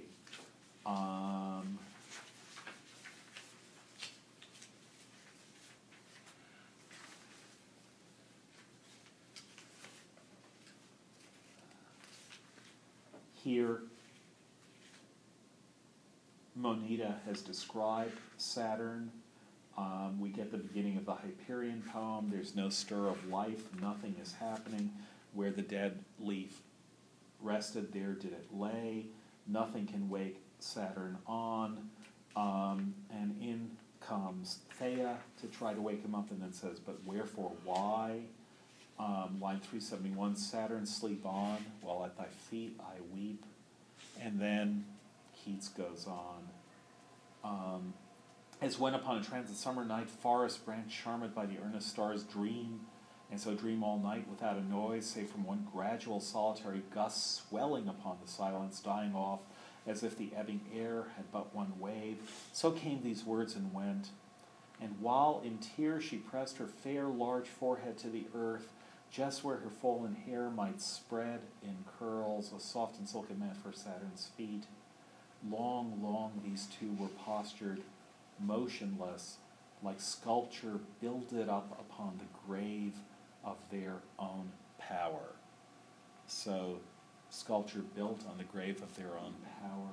Here, 13.45 13.81
Moneta 16.55 17.15
has 17.27 17.41
described 17.41 18.17
Saturn. 18.37 19.11
Um, 19.77 20.19
we 20.19 20.29
get 20.29 20.51
the 20.51 20.57
beginning 20.57 20.97
of 20.97 21.05
the 21.05 21.13
Hyperion 21.13 21.83
poem. 21.93 22.29
There's 22.33 22.55
no 22.55 22.69
stir 22.69 23.07
of 23.07 23.29
life, 23.29 23.63
nothing 23.79 24.15
is 24.21 24.33
happening. 24.33 24.91
Where 25.33 25.51
the 25.51 25.61
dead 25.61 25.99
leaf 26.19 26.61
rested, 27.41 27.93
there 27.93 28.13
did 28.13 28.33
it 28.33 28.47
lay. 28.51 29.05
Nothing 29.47 29.85
can 29.85 30.09
wake 30.09 30.41
Saturn 30.59 31.17
on. 31.27 31.89
Um, 32.35 32.95
and 33.11 33.35
in 33.41 33.69
comes 34.01 34.59
Thea 34.79 35.17
to 35.41 35.47
try 35.47 35.73
to 35.73 35.81
wake 35.81 36.03
him 36.03 36.15
up 36.15 36.31
and 36.31 36.41
then 36.41 36.53
says, 36.53 36.79
But 36.79 36.97
wherefore, 37.05 37.51
why? 37.63 38.21
Um, 38.97 39.39
line 39.41 39.59
371 39.59 40.37
Saturn, 40.37 40.85
sleep 40.85 41.25
on, 41.25 41.57
while 41.81 42.05
at 42.05 42.17
thy 42.17 42.27
feet 42.49 42.79
I 42.79 43.01
weep. 43.13 43.45
And 44.21 44.39
then 44.39 44.85
Keats 45.35 45.67
goes 45.67 46.07
on. 46.07 46.49
Um, 47.43 47.93
as 48.61 48.79
when 48.79 48.93
upon 48.93 49.17
a 49.17 49.23
transit 49.23 49.57
summer 49.57 49.83
night, 49.83 50.09
forest 50.09 50.65
branch 50.65 50.97
charmed 51.03 51.35
by 51.35 51.45
the 51.45 51.57
earnest 51.63 51.89
stars, 51.89 52.23
dream, 52.23 52.81
and 53.29 53.39
so 53.39 53.53
dream 53.53 53.83
all 53.83 53.99
night 53.99 54.27
without 54.29 54.57
a 54.57 54.63
noise, 54.63 55.05
save 55.05 55.29
from 55.29 55.43
one 55.43 55.67
gradual 55.73 56.19
solitary 56.19 56.81
gust 56.93 57.35
swelling 57.35 57.87
upon 57.87 58.17
the 58.23 58.31
silence, 58.31 58.79
dying 58.79 59.13
off, 59.13 59.41
as 59.85 60.03
if 60.03 60.17
the 60.17 60.29
ebbing 60.35 60.61
air 60.73 61.07
had 61.15 61.31
but 61.31 61.53
one 61.53 61.73
wave. 61.79 62.17
So 62.53 62.71
came 62.71 63.03
these 63.03 63.25
words 63.25 63.55
and 63.55 63.73
went. 63.73 64.09
And 64.81 64.95
while 64.99 65.41
in 65.43 65.57
tears 65.57 66.03
she 66.03 66.17
pressed 66.17 66.57
her 66.57 66.67
fair 66.67 67.05
large 67.05 67.47
forehead 67.47 67.97
to 67.99 68.09
the 68.09 68.25
earth, 68.35 68.71
just 69.11 69.43
where 69.43 69.57
her 69.57 69.69
fallen 69.69 70.15
hair 70.25 70.49
might 70.49 70.81
spread 70.81 71.41
in 71.63 71.77
curls, 71.99 72.51
a 72.55 72.59
soft 72.59 72.97
and 72.97 73.07
silken 73.07 73.39
mat 73.39 73.55
for 73.55 73.71
Saturn's 73.71 74.29
feet. 74.37 74.63
Long, 75.49 75.99
long 76.03 76.41
these 76.43 76.67
two 76.79 76.95
were 76.99 77.07
postured, 77.07 77.81
motionless, 78.39 79.37
like 79.83 80.01
sculpture 80.01 80.79
builded 81.01 81.47
up 81.49 81.71
upon 81.79 82.19
the 82.19 82.47
grave 82.47 82.93
of 83.43 83.57
their 83.71 83.97
own 84.17 84.51
power. 84.79 85.35
So, 86.27 86.79
sculpture 87.29 87.83
built 87.95 88.23
on 88.29 88.37
the 88.37 88.43
grave 88.43 88.81
of 88.81 88.95
their 88.95 89.17
own 89.17 89.35
power. 89.61 89.91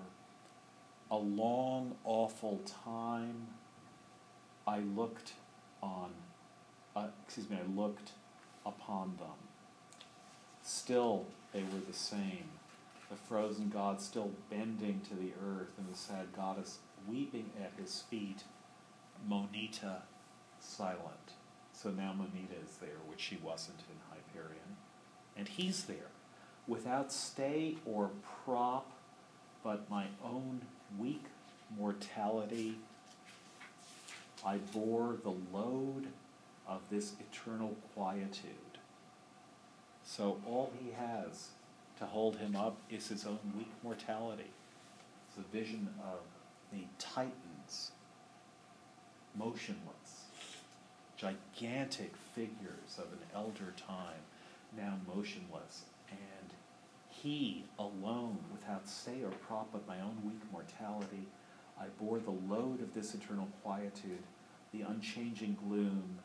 A 1.11 1.17
long, 1.17 1.95
awful 2.05 2.61
time 2.85 3.49
I 4.67 4.79
looked 4.79 5.35
on, 5.83 6.11
uh, 6.97 7.09
excuse 7.25 7.51
me, 7.51 7.59
I 7.59 7.79
looked 7.79 8.13
upon 8.65 9.17
them. 9.19 9.37
Still, 10.63 11.27
they 11.53 11.63
were 11.63 11.81
the 11.87 11.93
same. 11.93 12.49
The 13.11 13.17
frozen 13.17 13.69
god 13.69 14.01
still 14.01 14.31
bending 14.51 15.01
to 15.09 15.15
the 15.15 15.33
earth, 15.45 15.71
and 15.77 15.93
the 15.93 15.99
sad 15.99 16.29
goddess 16.35 16.79
weeping 17.07 17.51
at 17.61 17.73
his 17.79 18.03
feet. 18.09 18.45
Moneta 19.27 20.03
silent. 20.61 21.33
So 21.73 21.91
now 21.91 22.13
Moneta 22.13 22.55
is 22.65 22.77
there, 22.81 23.01
which 23.09 23.21
she 23.21 23.39
wasn't 23.43 23.81
in 23.91 23.97
Hyperion. 24.11 24.77
And 25.37 25.49
he's 25.49 25.85
there, 25.85 26.11
without 26.67 27.13
stay 27.13 27.77
or 27.85 28.11
prop, 28.45 28.91
but 29.65 29.91
my 29.91 30.07
own 30.25 30.63
weak 30.99 31.25
mortality. 31.77 32.77
I 34.45 34.59
bore 34.59 35.17
the 35.23 35.35
load 35.53 36.09
of 36.67 36.81
this 36.91 37.15
eternal 37.21 37.77
quietude. 37.95 38.79
So 40.05 40.41
all 40.47 40.73
he 40.79 40.93
has 40.93 41.49
to 41.99 42.07
hold 42.07 42.37
him 42.37 42.57
up 42.57 42.77
is 42.91 43.09
his 43.09 43.27
own 43.27 43.39
weak 43.57 43.71
mortality. 43.83 44.51
It's 45.29 45.39
a 45.39 45.57
vision 45.57 45.89
of 46.03 46.21
the 46.73 46.85
Titans, 46.99 47.93
motionless, 49.37 50.27
gigantic 51.17 52.13
figures 52.35 52.99
of 52.99 53.05
an 53.05 53.21
elder 53.35 53.73
time, 53.77 54.21
now 54.77 54.99
motionless, 55.07 55.83
and 56.11 56.51
he 57.09 57.65
alone, 57.79 58.39
without 58.51 58.89
stay 58.89 59.23
or 59.23 59.31
prop 59.47 59.69
but 59.73 59.87
my 59.87 60.01
own 60.01 60.17
weak 60.25 60.41
mortality, 60.51 61.27
I 61.81 61.85
bore 62.01 62.19
the 62.19 62.31
load 62.31 62.81
of 62.83 62.95
this 62.95 63.15
eternal 63.15 63.49
quietude, 63.63 64.25
the 64.73 64.83
unchanging 64.83 65.57
gloom, 65.65 66.19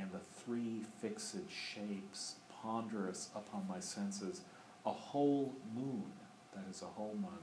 and 0.00 0.10
the 0.12 0.18
three 0.44 0.82
fixed 1.00 1.36
shapes 1.48 2.36
ponderous 2.62 3.28
upon 3.34 3.66
my 3.68 3.80
senses, 3.80 4.42
a 4.86 4.90
whole 4.90 5.52
moon, 5.74 6.12
that 6.54 6.64
is 6.70 6.82
a 6.82 6.86
whole 6.86 7.16
month. 7.20 7.34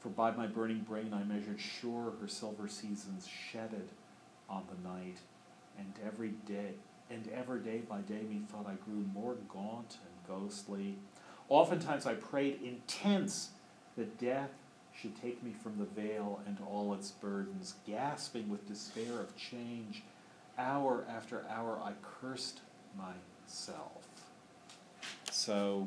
For 0.00 0.08
by 0.08 0.30
my 0.30 0.46
burning 0.46 0.80
brain 0.80 1.12
I 1.12 1.22
measured 1.24 1.60
sure 1.60 2.14
her 2.20 2.28
silver 2.28 2.68
seasons 2.68 3.28
shedded 3.28 3.90
on 4.48 4.64
the 4.68 4.88
night, 4.88 5.18
and 5.78 5.92
every 6.04 6.30
day, 6.46 6.74
and 7.10 7.28
ever 7.34 7.58
day 7.58 7.78
by 7.78 8.00
day 8.00 8.22
methought 8.28 8.66
I 8.66 8.74
grew 8.84 9.04
more 9.14 9.36
gaunt 9.48 9.98
and 10.04 10.26
ghostly. 10.26 10.96
Oftentimes 11.48 12.06
I 12.06 12.14
prayed 12.14 12.60
intense 12.62 13.50
that 13.96 14.18
death 14.18 14.50
should 14.94 15.20
take 15.20 15.42
me 15.42 15.52
from 15.52 15.78
the 15.78 15.84
veil 15.84 16.40
and 16.46 16.58
all 16.66 16.94
its 16.94 17.10
burdens, 17.10 17.74
gasping 17.86 18.48
with 18.48 18.68
despair 18.68 19.20
of 19.20 19.36
change. 19.36 20.02
Hour 20.58 21.04
after 21.08 21.44
hour 21.48 21.80
I 21.82 21.92
cursed 22.02 22.60
myself. 22.96 24.06
So 25.30 25.86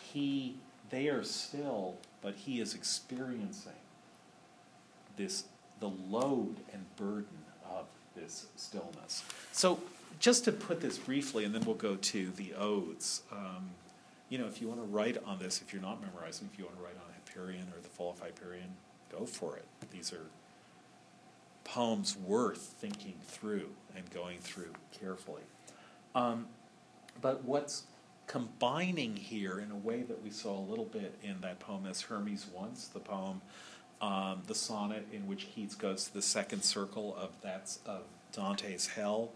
he 0.00 0.56
there 0.90 1.22
still, 1.24 1.96
but 2.22 2.34
he 2.34 2.60
is 2.60 2.74
experiencing 2.74 3.72
this 5.16 5.44
the 5.80 5.88
load 5.88 6.56
and 6.72 6.84
burden 6.96 7.44
of 7.70 7.86
this 8.16 8.46
stillness. 8.56 9.22
So 9.52 9.80
just 10.18 10.44
to 10.44 10.52
put 10.52 10.80
this 10.80 10.98
briefly, 10.98 11.44
and 11.44 11.54
then 11.54 11.64
we'll 11.64 11.76
go 11.76 11.96
to 11.96 12.30
the 12.30 12.54
odes. 12.54 13.22
Um, 13.30 13.70
you 14.28 14.38
know, 14.38 14.46
if 14.46 14.60
you 14.60 14.68
want 14.68 14.80
to 14.80 14.86
write 14.86 15.18
on 15.24 15.38
this, 15.38 15.62
if 15.62 15.72
you're 15.72 15.82
not 15.82 16.00
memorizing, 16.00 16.48
if 16.52 16.58
you 16.58 16.64
want 16.64 16.76
to 16.76 16.82
write 16.82 16.96
on 16.96 17.12
Hyperion 17.14 17.66
or 17.74 17.80
the 17.80 17.88
Fall 17.88 18.10
of 18.10 18.20
Hyperion, 18.20 18.76
go 19.10 19.24
for 19.24 19.56
it. 19.56 19.64
These 19.90 20.12
are 20.12 20.26
poems 21.68 22.16
worth 22.16 22.74
thinking 22.80 23.14
through 23.26 23.68
and 23.94 24.10
going 24.10 24.38
through 24.38 24.72
carefully. 24.90 25.42
Um, 26.14 26.46
but 27.20 27.44
what's 27.44 27.84
combining 28.26 29.16
here 29.16 29.58
in 29.58 29.70
a 29.70 29.76
way 29.76 30.02
that 30.02 30.22
we 30.22 30.30
saw 30.30 30.58
a 30.58 30.60
little 30.60 30.84
bit 30.84 31.14
in 31.22 31.40
that 31.42 31.60
poem 31.60 31.86
as 31.86 32.02
Hermes 32.02 32.46
Once, 32.52 32.88
the 32.88 33.00
poem, 33.00 33.42
um, 34.00 34.42
the 34.46 34.54
sonnet 34.54 35.06
in 35.12 35.26
which 35.26 35.48
Keats 35.54 35.74
goes 35.74 36.06
to 36.06 36.14
the 36.14 36.22
second 36.22 36.62
circle 36.62 37.16
of 37.16 37.30
that's 37.42 37.80
of 37.84 38.02
Dante's 38.32 38.86
Hell 38.86 39.30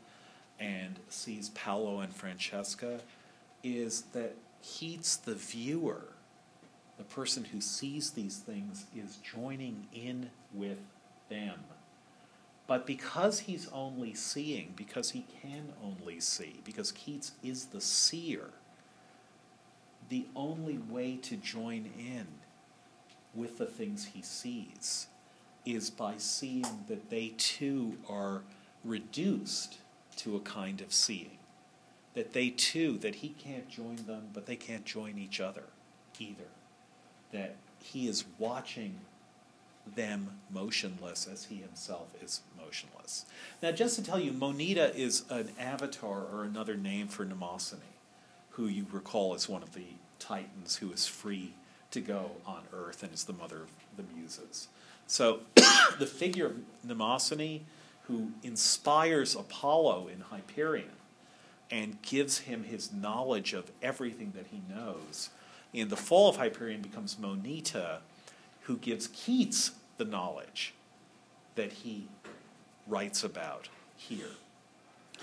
and 0.58 1.00
sees 1.08 1.48
Paolo 1.50 2.00
and 2.00 2.14
Francesca, 2.14 3.00
is 3.64 4.02
that 4.12 4.36
Keats, 4.62 5.16
the 5.16 5.34
viewer, 5.34 6.04
the 6.96 7.04
person 7.04 7.44
who 7.44 7.60
sees 7.60 8.10
these 8.10 8.38
things, 8.38 8.86
is 8.96 9.16
joining 9.16 9.88
in 9.92 10.30
with 10.54 10.78
them. 11.28 11.58
But 12.72 12.86
because 12.86 13.40
he's 13.40 13.68
only 13.70 14.14
seeing, 14.14 14.72
because 14.76 15.10
he 15.10 15.26
can 15.42 15.74
only 15.84 16.20
see, 16.20 16.62
because 16.64 16.90
Keats 16.90 17.32
is 17.42 17.66
the 17.66 17.82
seer, 17.82 18.48
the 20.08 20.24
only 20.34 20.78
way 20.78 21.16
to 21.16 21.36
join 21.36 21.90
in 21.98 22.26
with 23.34 23.58
the 23.58 23.66
things 23.66 24.06
he 24.14 24.22
sees 24.22 25.08
is 25.66 25.90
by 25.90 26.14
seeing 26.16 26.86
that 26.88 27.10
they 27.10 27.34
too 27.36 27.98
are 28.08 28.40
reduced 28.86 29.76
to 30.16 30.34
a 30.34 30.40
kind 30.40 30.80
of 30.80 30.94
seeing. 30.94 31.36
That 32.14 32.32
they 32.32 32.48
too, 32.48 32.96
that 33.00 33.16
he 33.16 33.34
can't 33.38 33.68
join 33.68 33.96
them, 34.06 34.28
but 34.32 34.46
they 34.46 34.56
can't 34.56 34.86
join 34.86 35.18
each 35.18 35.40
other 35.40 35.64
either. 36.18 36.48
That 37.32 37.56
he 37.82 38.08
is 38.08 38.24
watching 38.38 39.00
them 39.86 40.40
motionless 40.50 41.28
as 41.30 41.46
he 41.46 41.56
himself 41.56 42.08
is 42.22 42.40
motionless. 42.56 43.26
Now, 43.62 43.72
just 43.72 43.96
to 43.96 44.02
tell 44.02 44.18
you, 44.18 44.32
Moneta 44.32 44.94
is 44.94 45.24
an 45.28 45.50
avatar 45.58 46.24
or 46.32 46.44
another 46.44 46.76
name 46.76 47.08
for 47.08 47.24
Mnemosyne, 47.24 47.78
who 48.50 48.66
you 48.66 48.86
recall 48.90 49.34
is 49.34 49.48
one 49.48 49.62
of 49.62 49.74
the 49.74 49.86
Titans 50.18 50.76
who 50.76 50.92
is 50.92 51.06
free 51.06 51.54
to 51.90 52.00
go 52.00 52.32
on 52.46 52.62
Earth 52.72 53.02
and 53.02 53.12
is 53.12 53.24
the 53.24 53.32
mother 53.32 53.62
of 53.62 53.70
the 53.96 54.04
Muses. 54.14 54.68
So 55.06 55.40
the 55.98 56.06
figure 56.06 56.46
of 56.46 56.56
Mnemosyne, 56.86 57.60
who 58.04 58.30
inspires 58.42 59.34
Apollo 59.34 60.08
in 60.12 60.20
Hyperion 60.20 60.90
and 61.70 62.00
gives 62.02 62.40
him 62.40 62.64
his 62.64 62.92
knowledge 62.92 63.52
of 63.52 63.70
everything 63.82 64.32
that 64.36 64.46
he 64.48 64.62
knows, 64.72 65.30
in 65.72 65.88
the 65.88 65.96
fall 65.96 66.28
of 66.28 66.36
Hyperion 66.36 66.82
becomes 66.82 67.18
Moneta, 67.18 68.00
who 68.62 68.76
gives 68.76 69.08
Keats 69.08 69.72
the 69.96 70.04
knowledge 70.04 70.74
that 71.54 71.72
he 71.72 72.08
writes 72.86 73.22
about 73.24 73.68
here. 73.96 74.30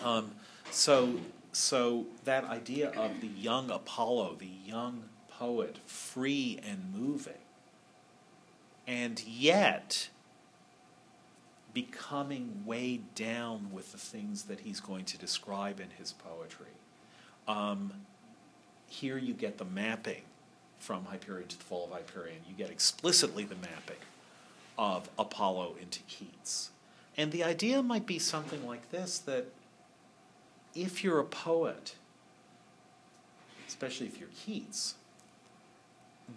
Um, 0.03 0.31
so 0.71 1.19
so 1.51 2.05
that 2.25 2.43
idea 2.45 2.91
of 2.91 3.21
the 3.21 3.27
young 3.27 3.71
Apollo, 3.71 4.35
the 4.39 4.51
young 4.65 5.03
poet, 5.29 5.79
free 5.85 6.59
and 6.63 6.93
moving, 6.95 7.33
and 8.87 9.23
yet 9.25 10.09
becoming 11.73 12.63
weighed 12.65 13.13
down 13.15 13.69
with 13.71 13.91
the 13.91 13.97
things 13.97 14.43
that 14.43 14.61
he's 14.61 14.79
going 14.79 15.05
to 15.05 15.17
describe 15.17 15.79
in 15.79 15.89
his 15.97 16.11
poetry. 16.11 16.65
Um, 17.47 17.93
here 18.87 19.17
you 19.17 19.33
get 19.33 19.57
the 19.57 19.65
mapping 19.65 20.23
from 20.79 21.05
Hyperion 21.05 21.47
to 21.49 21.57
the 21.57 21.63
Fall 21.63 21.85
of 21.85 21.91
Hyperion. 21.91 22.37
You 22.47 22.55
get 22.55 22.69
explicitly 22.69 23.43
the 23.43 23.55
mapping 23.55 23.97
of 24.77 25.09
Apollo 25.19 25.75
into 25.81 25.99
Keats. 26.03 26.69
And 27.17 27.31
the 27.31 27.43
idea 27.43 27.83
might 27.83 28.05
be 28.05 28.17
something 28.17 28.65
like 28.65 28.91
this 28.91 29.19
that 29.19 29.45
if 30.73 31.03
you're 31.03 31.19
a 31.19 31.25
poet, 31.25 31.95
especially 33.67 34.07
if 34.07 34.19
you're 34.19 34.29
Keats, 34.45 34.95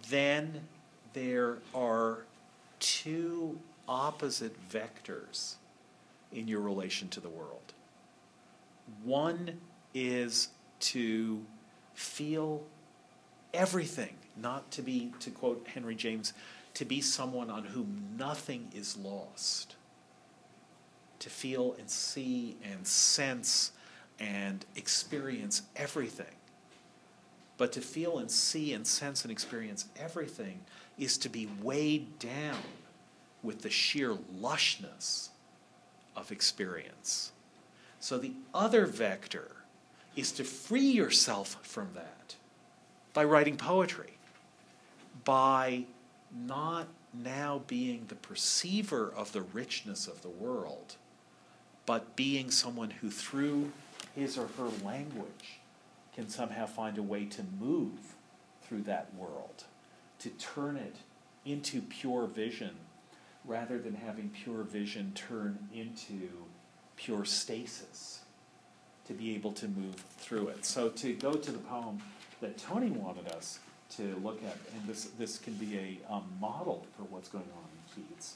then 0.09 0.61
there 1.13 1.59
are 1.73 2.25
two 2.79 3.59
opposite 3.87 4.55
vectors 4.69 5.55
in 6.31 6.47
your 6.47 6.61
relation 6.61 7.07
to 7.09 7.19
the 7.19 7.29
world. 7.29 7.73
One 9.03 9.61
is 9.93 10.49
to 10.79 11.41
feel 11.93 12.63
everything, 13.53 14.15
not 14.41 14.71
to 14.71 14.81
be, 14.81 15.11
to 15.19 15.29
quote 15.29 15.67
Henry 15.73 15.95
James, 15.95 16.33
to 16.75 16.85
be 16.85 17.01
someone 17.01 17.49
on 17.49 17.63
whom 17.65 18.15
nothing 18.17 18.69
is 18.73 18.97
lost. 18.97 19.75
To 21.19 21.29
feel 21.29 21.75
and 21.79 21.89
see 21.89 22.57
and 22.63 22.85
sense 22.85 23.71
and 24.19 24.65
experience 24.75 25.63
everything. 25.75 26.35
But 27.57 27.71
to 27.73 27.81
feel 27.81 28.17
and 28.17 28.29
see 28.29 28.73
and 28.73 28.85
sense 28.85 29.23
and 29.23 29.31
experience 29.31 29.85
everything 29.97 30.61
is 30.97 31.17
to 31.19 31.29
be 31.29 31.47
weighed 31.61 32.19
down 32.19 32.57
with 33.43 33.61
the 33.61 33.69
sheer 33.69 34.17
lushness 34.39 35.29
of 36.15 36.31
experience. 36.31 37.31
So 37.99 38.17
the 38.17 38.33
other 38.53 38.85
vector 38.85 39.51
is 40.15 40.31
to 40.33 40.43
free 40.43 40.81
yourself 40.81 41.57
from 41.61 41.89
that 41.95 42.35
by 43.13 43.23
writing 43.23 43.57
poetry, 43.57 44.17
by 45.23 45.85
not 46.45 46.87
now 47.13 47.61
being 47.67 48.05
the 48.07 48.15
perceiver 48.15 49.11
of 49.15 49.31
the 49.33 49.41
richness 49.41 50.07
of 50.07 50.21
the 50.21 50.29
world, 50.29 50.95
but 51.85 52.15
being 52.15 52.49
someone 52.49 52.89
who, 52.89 53.09
through 53.09 53.71
his 54.15 54.37
or 54.37 54.47
her 54.57 54.69
language, 54.83 55.59
can 56.15 56.29
somehow 56.29 56.65
find 56.65 56.97
a 56.97 57.03
way 57.03 57.25
to 57.25 57.43
move 57.59 58.15
through 58.63 58.81
that 58.81 59.13
world, 59.15 59.65
to 60.19 60.29
turn 60.29 60.77
it 60.77 60.95
into 61.45 61.81
pure 61.81 62.27
vision 62.27 62.71
rather 63.45 63.77
than 63.77 63.95
having 63.95 64.29
pure 64.29 64.63
vision 64.63 65.11
turn 65.13 65.57
into 65.73 66.29
pure 66.95 67.25
stasis, 67.25 68.21
to 69.05 69.13
be 69.13 69.35
able 69.35 69.51
to 69.51 69.67
move 69.67 69.95
through 70.17 70.47
it. 70.47 70.65
So, 70.65 70.89
to 70.89 71.13
go 71.13 71.33
to 71.33 71.51
the 71.51 71.59
poem 71.59 72.01
that 72.39 72.57
Tony 72.57 72.89
wanted 72.89 73.27
us 73.27 73.59
to 73.97 74.15
look 74.23 74.43
at, 74.43 74.57
and 74.75 74.87
this, 74.87 75.05
this 75.17 75.37
can 75.37 75.53
be 75.53 75.77
a 75.77 76.13
um, 76.13 76.23
model 76.39 76.85
for 76.97 77.03
what's 77.03 77.29
going 77.29 77.45
on 77.55 78.03
in 78.03 78.03
Keats. 78.03 78.35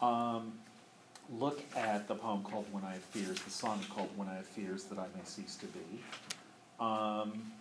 Um, 0.00 0.52
look 1.38 1.62
at 1.76 2.08
the 2.08 2.14
poem 2.14 2.42
called 2.42 2.66
When 2.72 2.84
I 2.84 2.94
Have 2.94 3.02
Fears, 3.02 3.40
the 3.40 3.50
song 3.50 3.80
called 3.90 4.10
When 4.16 4.28
I 4.28 4.36
Have 4.36 4.46
Fears 4.46 4.84
That 4.84 4.98
I 4.98 5.06
May 5.16 5.24
Cease 5.24 5.56
to 5.56 5.66
Be. 5.66 6.00
Um, 6.80 7.52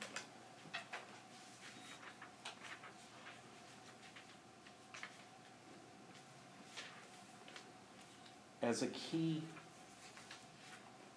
as 8.62 8.82
a 8.82 8.88
key 8.88 9.42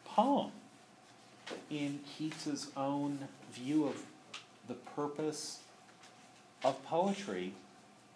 poem 0.04 0.52
in 1.70 2.00
Keats's 2.06 2.68
own 2.76 3.18
view 3.52 3.86
of 3.86 3.96
the 4.68 4.74
purpose 4.74 5.60
of 6.64 6.82
poetry 6.84 7.54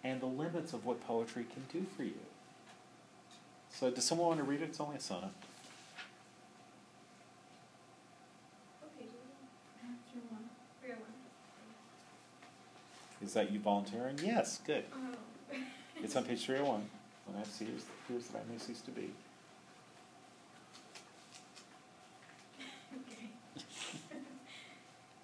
and 0.03 0.21
the 0.21 0.25
limits 0.27 0.73
of 0.73 0.85
what 0.85 1.05
poetry 1.05 1.45
can 1.51 1.63
do 1.71 1.85
for 1.95 2.03
you. 2.03 2.13
So, 3.71 3.89
does 3.89 4.05
someone 4.05 4.27
want 4.27 4.39
to 4.39 4.43
read 4.45 4.61
it? 4.61 4.65
It's 4.65 4.79
only 4.79 4.97
a 4.97 4.99
sonnet. 4.99 5.31
Is 8.83 9.05
it? 9.05 9.09
Three 10.11 10.21
one. 10.29 10.43
Three 10.81 10.91
one. 10.91 11.01
Is 13.21 13.33
that 13.33 13.51
you 13.51 13.59
volunteering? 13.59 14.19
Yes, 14.23 14.59
good. 14.65 14.85
Oh. 14.93 15.15
It's 16.03 16.15
on 16.15 16.25
page 16.25 16.45
301. 16.45 16.83
When 17.25 17.41
I 17.41 17.43
fears, 17.45 17.85
fears 18.07 18.27
that 18.27 18.43
I 18.47 18.51
may 18.51 18.59
cease 18.59 18.81
to 18.81 18.91
be. 18.91 19.11
Okay. 22.93 23.29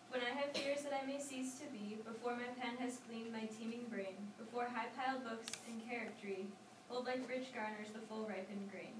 when 0.09 0.21
I 0.21 0.39
have 0.39 0.55
fears 0.55 0.81
that 0.83 0.93
I 1.03 1.05
may 1.05 1.19
cease 1.19 1.59
to 1.59 1.65
be, 1.71 1.97
before 2.21 2.37
my 2.37 2.53
pen 2.61 2.77
has 2.77 3.01
gleaned 3.09 3.33
my 3.33 3.49
teeming 3.49 3.81
brain, 3.89 4.13
before 4.37 4.69
high-piled 4.69 5.25
books 5.25 5.49
and 5.65 5.81
charactery 5.89 6.45
hold 6.85 7.09
like 7.09 7.25
rich 7.25 7.49
garners 7.49 7.89
the 7.97 8.05
full 8.05 8.29
ripened 8.29 8.69
grain, 8.69 8.93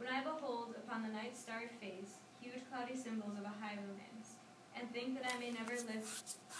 when 0.00 0.08
I 0.08 0.24
behold 0.24 0.72
upon 0.72 1.04
the 1.04 1.12
night 1.12 1.36
starry 1.36 1.68
face 1.76 2.24
huge 2.40 2.64
cloudy 2.72 2.96
symbols 2.96 3.36
of 3.36 3.44
a 3.44 3.52
high 3.60 3.76
romance, 3.76 4.40
and 4.72 4.88
think 4.96 5.12
that 5.12 5.28
I 5.28 5.36
may 5.36 5.52
never 5.52 5.76
live, 5.92 6.08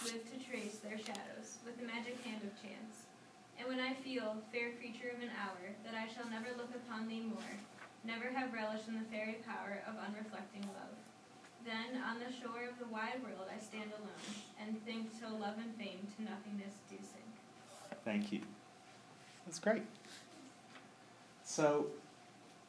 live 0.05 0.29
to 0.29 0.37
trace 0.45 0.77
their 0.85 1.01
shadows 1.01 1.57
with 1.65 1.81
the 1.81 1.89
magic 1.89 2.21
hand 2.21 2.45
of 2.45 2.53
chance, 2.61 3.09
and 3.57 3.65
when 3.65 3.81
I 3.81 3.97
feel, 3.97 4.45
fair 4.53 4.77
creature 4.77 5.09
of 5.09 5.25
an 5.25 5.33
hour, 5.41 5.73
that 5.89 5.97
I 5.97 6.13
shall 6.13 6.29
never 6.29 6.53
look 6.53 6.77
upon 6.77 7.09
thee 7.09 7.25
more, 7.25 7.57
never 8.05 8.29
have 8.29 8.53
relish 8.53 8.85
in 8.93 9.01
the 9.01 9.09
fairy 9.09 9.41
power 9.49 9.81
of 9.89 9.97
unreflecting 9.97 10.69
love. 10.69 11.01
Then 11.65 12.03
on 12.03 12.19
the 12.19 12.27
shore 12.27 12.69
of 12.71 12.79
the 12.79 12.93
wide 12.93 13.23
world 13.23 13.49
I 13.55 13.63
stand 13.63 13.91
alone, 13.99 14.35
and 14.61 14.85
think 14.85 15.19
till 15.19 15.31
love 15.39 15.55
and 15.59 15.75
fame 15.77 16.07
to 16.17 16.23
nothingness 16.23 16.75
do 16.91 16.97
sink. 16.97 17.25
Thank 18.05 18.33
you. 18.33 18.41
That's 19.47 19.59
great. 19.59 19.83
So, 21.45 21.87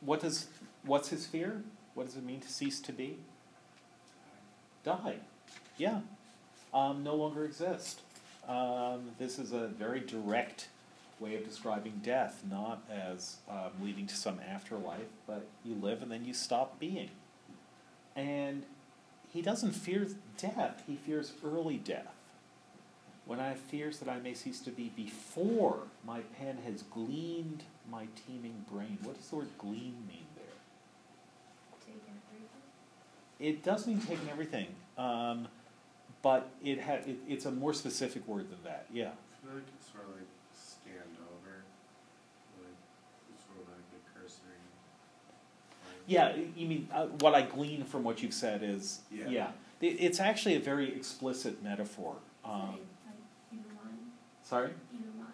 what 0.02 0.22
does 0.22 0.48
what's 0.86 1.10
his 1.10 1.26
fear? 1.26 1.62
What 1.94 2.06
does 2.06 2.16
it 2.16 2.24
mean 2.24 2.40
to 2.42 2.50
cease 2.50 2.80
to 2.82 2.94
be? 2.94 3.18
Die. 4.84 5.16
Yeah. 5.78 6.02
Um, 6.74 7.04
no 7.04 7.16
longer 7.16 7.46
exist. 7.46 8.02
Um, 8.48 9.12
this 9.18 9.40
is 9.40 9.52
a 9.52 9.68
very 9.68 10.02
direct 10.02 10.68
way 11.20 11.36
of 11.36 11.44
describing 11.46 12.02
death, 12.04 12.44
not 12.50 12.84
as 12.92 13.38
um, 13.50 13.72
leading 13.82 14.06
to 14.08 14.16
some 14.16 14.40
afterlife, 14.48 15.08
but 15.26 15.48
you 15.64 15.76
live 15.76 16.02
and 16.02 16.12
then 16.12 16.26
you 16.26 16.34
stop 16.34 16.80
being. 16.80 17.10
And 18.16 18.64
he 19.36 19.42
doesn't 19.42 19.74
fear 19.74 20.08
death, 20.38 20.82
he 20.88 20.96
fears 20.96 21.34
early 21.44 21.78
death. 21.78 22.08
When 23.26 23.40
I 23.40 23.50
have 23.50 23.60
fears 23.60 24.00
that 24.00 24.08
I 24.08 24.20
may 24.20 24.34
cease 24.34 24.62
to 24.62 24.70
be 24.72 24.90
before 24.96 25.80
my 26.06 26.22
pen 26.40 26.58
has 26.66 26.84
gleaned 26.84 27.64
my 27.92 28.08
teeming 28.26 28.64
brain. 28.72 28.98
What 29.04 29.18
does 29.18 29.28
the 29.30 29.36
word 29.36 29.50
glean 29.58 29.96
mean 30.08 30.26
there? 30.36 30.46
Taken 31.86 32.00
everything. 32.32 32.48
It 33.40 33.64
does 33.64 33.88
mean 33.88 34.00
taking 34.00 34.30
everything, 34.30 34.68
um, 34.98 35.48
but 36.22 36.50
it 36.64 36.80
ha- 36.82 37.04
it, 37.06 37.18
it's 37.28 37.46
a 37.46 37.52
more 37.52 37.74
specific 37.74 38.28
word 38.28 38.50
than 38.50 38.60
that. 38.64 38.86
Yeah. 38.94 39.10
I 39.10 39.46
feel 39.46 39.56
like 39.56 39.64
it's 39.76 39.92
sort 39.92 40.06
of 40.06 40.12
like 40.16 40.30
scanned 40.56 41.18
over, 41.20 41.66
like 42.64 42.78
it's 43.34 43.44
sort 43.44 43.60
of 43.60 43.68
like 43.74 43.90
a 43.92 44.02
cursory. 44.14 44.62
like- 45.90 45.95
Yeah, 46.08 46.36
you 46.56 46.68
mean 46.68 46.88
uh, 46.94 47.08
what 47.20 47.34
I 47.34 47.42
glean 47.44 47.84
from 47.84 48.04
what 48.04 48.22
you've 48.22 48.34
said 48.34 48.62
is 48.64 49.00
Yeah. 49.12 49.52
It, 49.82 49.98
it's 50.00 50.20
actually 50.20 50.56
a 50.56 50.60
very 50.60 50.94
explicit 50.96 51.62
metaphor. 51.64 52.16
Um, 52.44 52.80
like 53.06 53.16
either 53.54 53.76
one, 53.76 53.98
sorry. 54.44 54.70
either 54.94 55.12
one, 55.18 55.34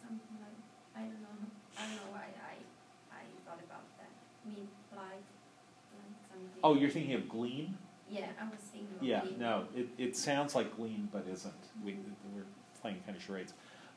something 0.00 0.18
like 0.40 0.58
I 0.96 1.00
don't 1.00 1.20
know. 1.22 1.48
I 1.78 1.82
don't 1.86 1.96
know 1.96 2.12
why 2.12 2.24
I 2.50 3.16
I 3.16 3.22
thought 3.46 3.60
about 3.64 3.84
that. 3.98 4.10
I 4.44 4.48
mean, 4.50 4.68
like 4.94 5.02
like. 5.12 6.60
Oh, 6.62 6.74
you're 6.74 6.90
thinking 6.90 7.14
of 7.14 7.28
glean? 7.28 7.76
Yeah, 8.10 8.26
I 8.40 8.44
was 8.44 8.60
thinking. 8.72 8.88
of 8.98 9.02
Yeah. 9.02 9.20
being- 9.22 9.38
No, 9.38 9.64
it, 9.76 9.88
it 9.98 10.16
sounds 10.16 10.54
like 10.54 10.76
glean, 10.76 11.08
but 11.12 11.26
isn't. 11.30 11.54
We 11.84 11.96
we're 12.34 12.42
playing 12.82 13.00
kind 13.06 13.16
of 13.16 13.22
charades. 13.22 13.52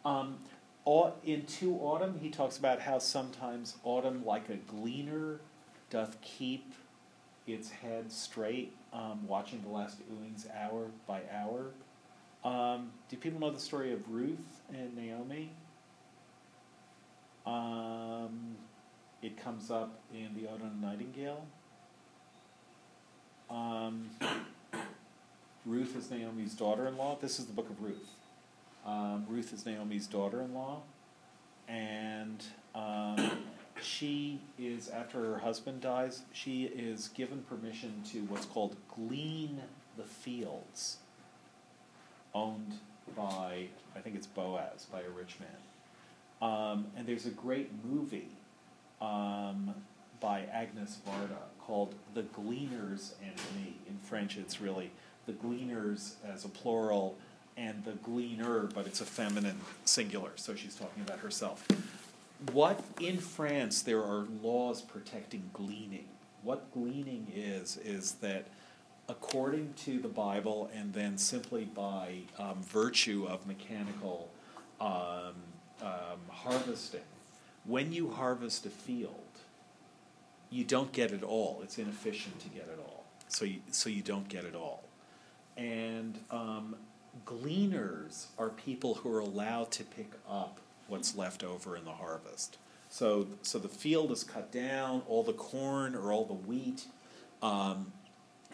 Um, 0.06 0.38
au- 0.86 1.14
in 1.24 1.46
To 1.46 1.76
Autumn, 1.80 2.20
he 2.22 2.30
talks 2.30 2.58
about 2.58 2.82
how 2.82 3.00
sometimes 3.00 3.76
autumn, 3.84 4.26
like 4.26 4.50
a 4.50 4.56
gleaner, 4.58 5.40
doth 5.92 6.20
keep 6.22 6.74
its 7.46 7.70
head 7.70 8.12
straight, 8.12 8.74
um, 8.94 9.28
watching 9.28 9.62
the 9.62 9.70
last 9.70 10.00
oohings 10.10 10.48
hour 10.56 10.88
by 11.06 11.22
hour. 11.32 11.68
Um, 12.44 12.92
do 13.10 13.18
people 13.18 13.40
know 13.40 13.52
the 13.52 13.60
story 13.60 13.94
of 13.94 14.10
Ruth 14.10 14.62
and 14.74 14.96
Naomi? 14.96 15.52
Um, 17.46 18.56
it 19.22 19.38
comes 19.38 19.70
up 19.70 20.00
in 20.12 20.30
the 20.34 20.48
Ode 20.50 20.62
on 20.62 20.80
a 20.82 20.86
Nightingale. 20.86 21.46
Um, 23.50 24.10
Ruth 25.66 25.96
is 25.96 26.10
Naomi's 26.10 26.54
daughter-in-law. 26.54 27.18
This 27.22 27.38
is 27.38 27.46
the 27.46 27.54
book 27.54 27.70
of 27.70 27.82
Ruth. 27.84 28.10
Um, 28.86 29.26
Ruth 29.30 29.54
is 29.54 29.66
Naomi's 29.66 30.08
daughter-in-law, 30.08 30.82
and 31.68 32.44
um, 32.74 33.32
she 33.84 34.40
is 34.60 34.90
after 34.90 35.20
her 35.20 35.40
husband 35.40 35.82
dies. 35.82 36.24
She 36.34 36.66
is 36.66 37.10
given 37.10 37.44
permission 37.44 38.04
to 38.12 38.20
what's 38.24 38.46
called 38.46 38.76
glean 38.96 39.62
the 39.98 40.04
fields, 40.04 40.98
owned 42.34 42.80
by 43.16 43.68
I 43.96 44.00
think 44.00 44.16
it's 44.16 44.28
Boaz 44.28 44.88
by 44.92 45.02
a 45.02 45.10
rich 45.10 45.36
man. 45.40 46.50
Um, 46.50 46.88
and 46.98 47.06
there's 47.06 47.26
a 47.26 47.32
great 47.32 47.70
movie 47.86 48.30
um, 49.00 49.74
by 50.20 50.42
Agnes 50.52 50.98
Varda 51.08 51.38
called 51.60 51.94
The 52.14 52.24
Gleaners 52.24 53.14
and 53.22 53.36
Me. 53.56 53.76
In 53.88 53.98
French, 54.04 54.38
it's 54.38 54.60
really 54.60 54.92
the 55.28 55.34
gleaners 55.34 56.16
as 56.28 56.46
a 56.46 56.50
plural 56.50 57.16
and 57.58 57.84
the 57.84 57.92
gleaner, 57.92 58.70
but 58.74 58.88
it's 58.88 59.02
a 59.02 59.06
feminine 59.06 59.60
singular, 59.86 60.32
so 60.36 60.56
she's 60.56 60.76
talking 60.76 61.04
about 61.04 61.20
herself. 61.20 61.68
What 62.52 62.84
in 63.00 63.18
France 63.18 63.82
there 63.84 64.02
are 64.02 64.26
laws 64.42 64.82
protecting 64.82 65.50
gleaning. 65.54 66.08
What 66.44 66.72
gleaning 66.74 67.32
is, 67.36 67.78
is 67.78 68.14
that 68.14 68.48
according 69.08 69.74
to 69.74 70.00
the 70.00 70.08
Bible 70.08 70.70
and 70.74 70.92
then 70.94 71.18
simply 71.18 71.66
by 71.66 72.22
um, 72.40 72.64
virtue 72.64 73.28
of 73.30 73.46
mechanical 73.46 74.30
um, 74.80 75.36
um, 75.84 76.20
harvesting, 76.30 77.02
when 77.66 77.92
you 77.92 78.10
harvest 78.10 78.66
a 78.66 78.70
field, 78.70 79.16
you 80.50 80.64
don't 80.64 80.92
get 80.92 81.12
it 81.12 81.24
all. 81.24 81.60
It's 81.64 81.78
inefficient 81.78 82.40
to 82.40 82.50
get 82.50 82.64
it 82.64 82.80
all. 82.80 83.04
So 83.28 83.46
you, 83.46 83.62
so 83.70 83.90
you 83.90 84.02
don't 84.02 84.28
get 84.28 84.46
it 84.46 84.56
all. 84.56 84.84
And 85.58 86.18
um, 86.32 86.76
gleaners 87.26 88.28
are 88.38 88.50
people 88.50 88.96
who 88.96 89.14
are 89.14 89.20
allowed 89.20 89.72
to 89.72 89.84
pick 89.84 90.12
up 90.30 90.60
what's 90.92 91.16
left 91.16 91.44
over 91.44 91.76
in 91.76 91.86
the 91.86 91.92
harvest. 91.92 92.58
So, 92.90 93.28
so 93.42 93.58
the 93.58 93.70
field 93.70 94.12
is 94.12 94.24
cut 94.24 94.52
down, 94.52 95.02
all 95.08 95.24
the 95.24 95.34
corn 95.34 95.96
or 95.96 96.12
all 96.12 96.26
the 96.26 96.34
wheat 96.34 96.86
um, 97.42 97.94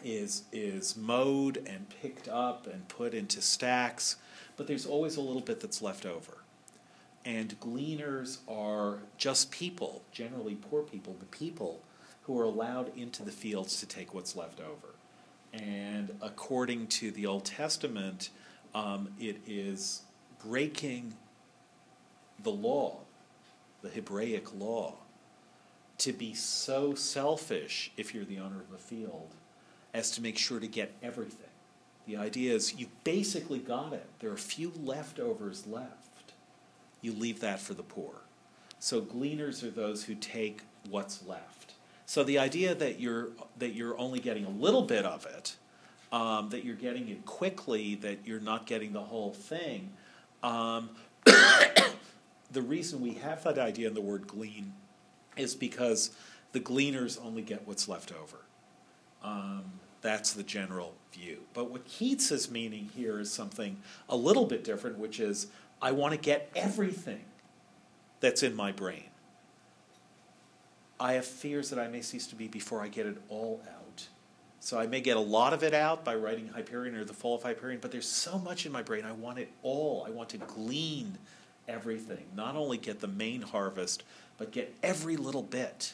is, 0.04 0.44
is 0.52 0.96
mowed 0.96 1.56
and 1.66 1.86
picked 2.00 2.28
up 2.28 2.66
and 2.66 2.86
put 2.88 3.14
into 3.14 3.42
stacks, 3.42 4.16
but 4.56 4.68
there's 4.68 4.86
always 4.86 5.16
a 5.16 5.20
little 5.20 5.42
bit 5.42 5.60
that's 5.60 5.82
left 5.82 6.06
over. 6.06 6.38
And 7.24 7.58
gleaners 7.60 8.38
are 8.48 9.00
just 9.16 9.50
people, 9.50 10.02
generally 10.12 10.54
poor 10.54 10.82
people, 10.82 11.16
but 11.18 11.30
people 11.32 11.80
who 12.22 12.38
are 12.38 12.44
allowed 12.44 12.96
into 12.96 13.24
the 13.24 13.32
fields 13.32 13.80
to 13.80 13.86
take 13.86 14.14
what's 14.14 14.36
left 14.36 14.60
over. 14.60 14.94
And 15.52 16.16
according 16.22 16.86
to 16.88 17.10
the 17.10 17.26
Old 17.26 17.44
Testament, 17.44 18.30
um, 18.74 19.08
it 19.18 19.38
is 19.46 20.02
breaking 20.44 21.14
the 22.42 22.50
law, 22.50 22.98
the 23.82 23.88
Hebraic 23.88 24.54
law, 24.54 24.94
to 25.98 26.12
be 26.12 26.34
so 26.34 26.94
selfish 26.94 27.90
if 27.96 28.14
you're 28.14 28.24
the 28.24 28.38
owner 28.38 28.60
of 28.60 28.72
a 28.74 28.78
field 28.78 29.34
as 29.92 30.10
to 30.12 30.22
make 30.22 30.38
sure 30.38 30.60
to 30.60 30.68
get 30.68 30.94
everything. 31.02 31.48
The 32.06 32.16
idea 32.16 32.54
is 32.54 32.74
you 32.76 32.86
basically 33.04 33.58
got 33.58 33.92
it. 33.92 34.06
There 34.20 34.30
are 34.30 34.34
a 34.34 34.38
few 34.38 34.72
leftovers 34.82 35.66
left. 35.66 36.32
You 37.02 37.12
leave 37.12 37.40
that 37.40 37.60
for 37.60 37.74
the 37.74 37.82
poor. 37.82 38.22
So 38.78 39.00
gleaners 39.00 39.62
are 39.62 39.70
those 39.70 40.04
who 40.04 40.14
take 40.14 40.62
what's 40.88 41.26
left. 41.26 41.74
So 42.06 42.24
the 42.24 42.38
idea 42.38 42.74
that 42.74 42.98
you're 43.00 43.28
that 43.58 43.74
you're 43.74 43.98
only 43.98 44.20
getting 44.20 44.46
a 44.46 44.50
little 44.50 44.82
bit 44.82 45.04
of 45.04 45.26
it, 45.26 45.56
um, 46.10 46.48
that 46.50 46.64
you're 46.64 46.76
getting 46.76 47.08
it 47.08 47.26
quickly, 47.26 47.96
that 47.96 48.20
you're 48.24 48.40
not 48.40 48.66
getting 48.66 48.92
the 48.92 49.02
whole 49.02 49.34
thing. 49.34 49.90
Um, 50.42 50.90
the 52.50 52.62
reason 52.62 53.00
we 53.00 53.14
have 53.14 53.44
that 53.44 53.58
idea 53.58 53.88
in 53.88 53.94
the 53.94 54.00
word 54.00 54.26
glean 54.26 54.72
is 55.36 55.54
because 55.54 56.10
the 56.52 56.60
gleaners 56.60 57.18
only 57.24 57.42
get 57.42 57.66
what's 57.66 57.88
left 57.88 58.12
over. 58.12 58.38
Um, 59.22 59.64
that's 60.00 60.32
the 60.32 60.42
general 60.42 60.94
view. 61.12 61.38
But 61.54 61.70
what 61.70 61.84
Keats 61.84 62.30
is 62.30 62.50
meaning 62.50 62.90
here 62.94 63.18
is 63.18 63.32
something 63.32 63.78
a 64.08 64.16
little 64.16 64.46
bit 64.46 64.64
different, 64.64 64.98
which 64.98 65.20
is 65.20 65.48
I 65.82 65.92
want 65.92 66.14
to 66.14 66.18
get 66.18 66.50
everything 66.54 67.24
that's 68.20 68.42
in 68.42 68.54
my 68.54 68.72
brain. 68.72 69.04
I 71.00 71.12
have 71.14 71.26
fears 71.26 71.70
that 71.70 71.78
I 71.78 71.88
may 71.88 72.00
cease 72.00 72.26
to 72.28 72.34
be 72.34 72.48
before 72.48 72.80
I 72.80 72.88
get 72.88 73.06
it 73.06 73.18
all 73.28 73.60
out. 73.68 74.08
So 74.60 74.78
I 74.78 74.86
may 74.86 75.00
get 75.00 75.16
a 75.16 75.20
lot 75.20 75.52
of 75.52 75.62
it 75.62 75.72
out 75.72 76.04
by 76.04 76.16
writing 76.16 76.48
Hyperion 76.48 76.96
or 76.96 77.04
The 77.04 77.12
Fall 77.12 77.36
of 77.36 77.44
Hyperion, 77.44 77.78
but 77.80 77.92
there's 77.92 78.08
so 78.08 78.38
much 78.38 78.66
in 78.66 78.72
my 78.72 78.82
brain. 78.82 79.04
I 79.04 79.12
want 79.12 79.38
it 79.38 79.50
all. 79.62 80.04
I 80.06 80.10
want 80.10 80.30
to 80.30 80.38
glean 80.38 81.16
everything. 81.68 82.24
Not 82.34 82.56
only 82.56 82.78
get 82.78 83.00
the 83.00 83.08
main 83.08 83.42
harvest, 83.42 84.02
but 84.38 84.50
get 84.52 84.74
every 84.82 85.16
little 85.16 85.42
bit 85.42 85.92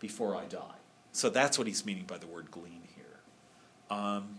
before 0.00 0.36
I 0.36 0.44
die. 0.44 0.74
So 1.12 1.30
that's 1.30 1.56
what 1.58 1.66
he's 1.66 1.86
meaning 1.86 2.04
by 2.06 2.18
the 2.18 2.26
word 2.26 2.50
glean 2.50 2.82
here. 2.94 3.96
Um, 3.96 4.38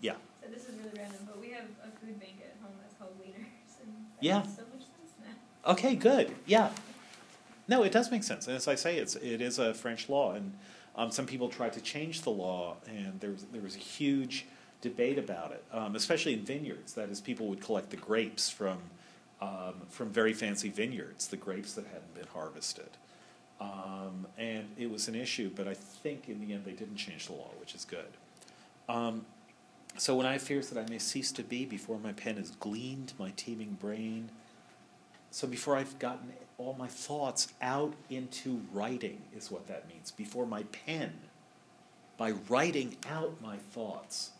yeah. 0.00 0.14
So 0.40 0.48
this 0.48 0.64
is 0.68 0.76
really 0.78 0.90
random, 0.96 1.18
but 1.26 1.40
we 1.40 1.50
have 1.50 1.64
a 1.82 1.90
food 2.00 2.20
bank 2.20 2.34
at 2.40 2.56
home 2.62 2.72
that's 2.80 2.94
called 2.94 3.10
Gleaners, 3.18 3.82
and 3.82 3.92
Yeah. 4.20 4.38
makes 4.40 4.50
so 4.56 4.62
much 4.72 4.82
sense 4.86 5.12
now. 5.24 5.72
Okay, 5.72 5.96
good. 5.96 6.34
Yeah. 6.46 6.70
No, 7.68 7.82
it 7.82 7.90
does 7.90 8.10
make 8.12 8.22
sense. 8.22 8.46
And 8.46 8.56
as 8.56 8.68
I 8.68 8.76
say, 8.76 8.98
it's 8.98 9.16
it 9.16 9.40
is 9.40 9.58
a 9.58 9.74
French 9.74 10.08
law, 10.08 10.32
and 10.34 10.52
um, 10.94 11.10
some 11.10 11.26
people 11.26 11.48
tried 11.48 11.72
to 11.72 11.80
change 11.80 12.22
the 12.22 12.30
law, 12.30 12.76
and 12.86 13.18
there 13.20 13.30
was 13.30 13.44
there 13.52 13.62
was 13.62 13.74
a 13.74 13.80
huge 13.80 14.46
debate 14.82 15.18
about 15.18 15.50
it, 15.50 15.64
um, 15.72 15.96
especially 15.96 16.34
in 16.34 16.44
vineyards. 16.44 16.92
That 16.92 17.08
is, 17.08 17.20
people 17.20 17.48
would 17.48 17.60
collect 17.60 17.90
the 17.90 17.96
grapes 17.96 18.48
from 18.48 18.78
um, 19.40 19.74
from 19.88 20.10
very 20.10 20.32
fancy 20.32 20.70
vineyards, 20.70 21.28
the 21.28 21.36
grapes 21.36 21.74
that 21.74 21.86
hadn't 21.86 22.14
been 22.14 22.26
harvested, 22.32 22.88
um, 23.60 24.26
and 24.38 24.66
it 24.78 24.90
was 24.90 25.08
an 25.08 25.14
issue. 25.14 25.50
But 25.54 25.68
I 25.68 25.74
think 25.74 26.28
in 26.28 26.40
the 26.40 26.52
end 26.52 26.64
they 26.64 26.72
didn't 26.72 26.96
change 26.96 27.26
the 27.26 27.34
law, 27.34 27.50
which 27.60 27.74
is 27.74 27.84
good. 27.84 28.12
Um, 28.88 29.26
so 29.98 30.14
when 30.14 30.26
I 30.26 30.38
fears 30.38 30.68
that 30.70 30.78
I 30.78 30.88
may 30.90 30.98
cease 30.98 31.32
to 31.32 31.42
be 31.42 31.64
before 31.64 31.98
my 31.98 32.12
pen 32.12 32.36
has 32.36 32.50
gleaned 32.50 33.14
my 33.18 33.32
teeming 33.36 33.76
brain. 33.80 34.30
So 35.30 35.46
before 35.46 35.76
I've 35.76 35.98
gotten 35.98 36.32
all 36.58 36.76
my 36.78 36.86
thoughts 36.86 37.48
out 37.62 37.94
into 38.10 38.62
writing, 38.72 39.22
is 39.34 39.50
what 39.50 39.66
that 39.68 39.88
means. 39.88 40.10
Before 40.10 40.46
my 40.46 40.64
pen, 40.64 41.12
by 42.16 42.32
writing 42.48 42.96
out 43.10 43.40
my 43.42 43.56
thoughts, 43.56 44.30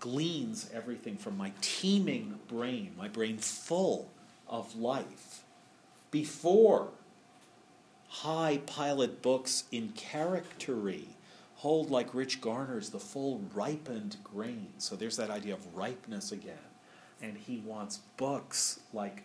gleans 0.00 0.70
everything 0.72 1.16
from 1.16 1.36
my 1.36 1.52
teeming 1.60 2.38
brain, 2.48 2.92
my 2.96 3.08
brain 3.08 3.38
full 3.38 4.10
of 4.48 4.76
life. 4.76 5.42
Before 6.10 6.88
high 8.08 8.60
pilot 8.66 9.20
books 9.22 9.64
in 9.70 9.90
charactery 9.90 11.08
hold 11.58 11.90
like 11.90 12.14
Rich 12.14 12.40
Garner's 12.40 12.90
the 12.90 13.00
full 13.00 13.40
ripened 13.52 14.16
grain. 14.22 14.68
So 14.78 14.94
there's 14.94 15.16
that 15.16 15.28
idea 15.28 15.54
of 15.54 15.76
ripeness 15.76 16.30
again. 16.30 16.54
And 17.20 17.36
he 17.36 17.58
wants 17.58 17.98
books 18.16 18.78
like 18.92 19.24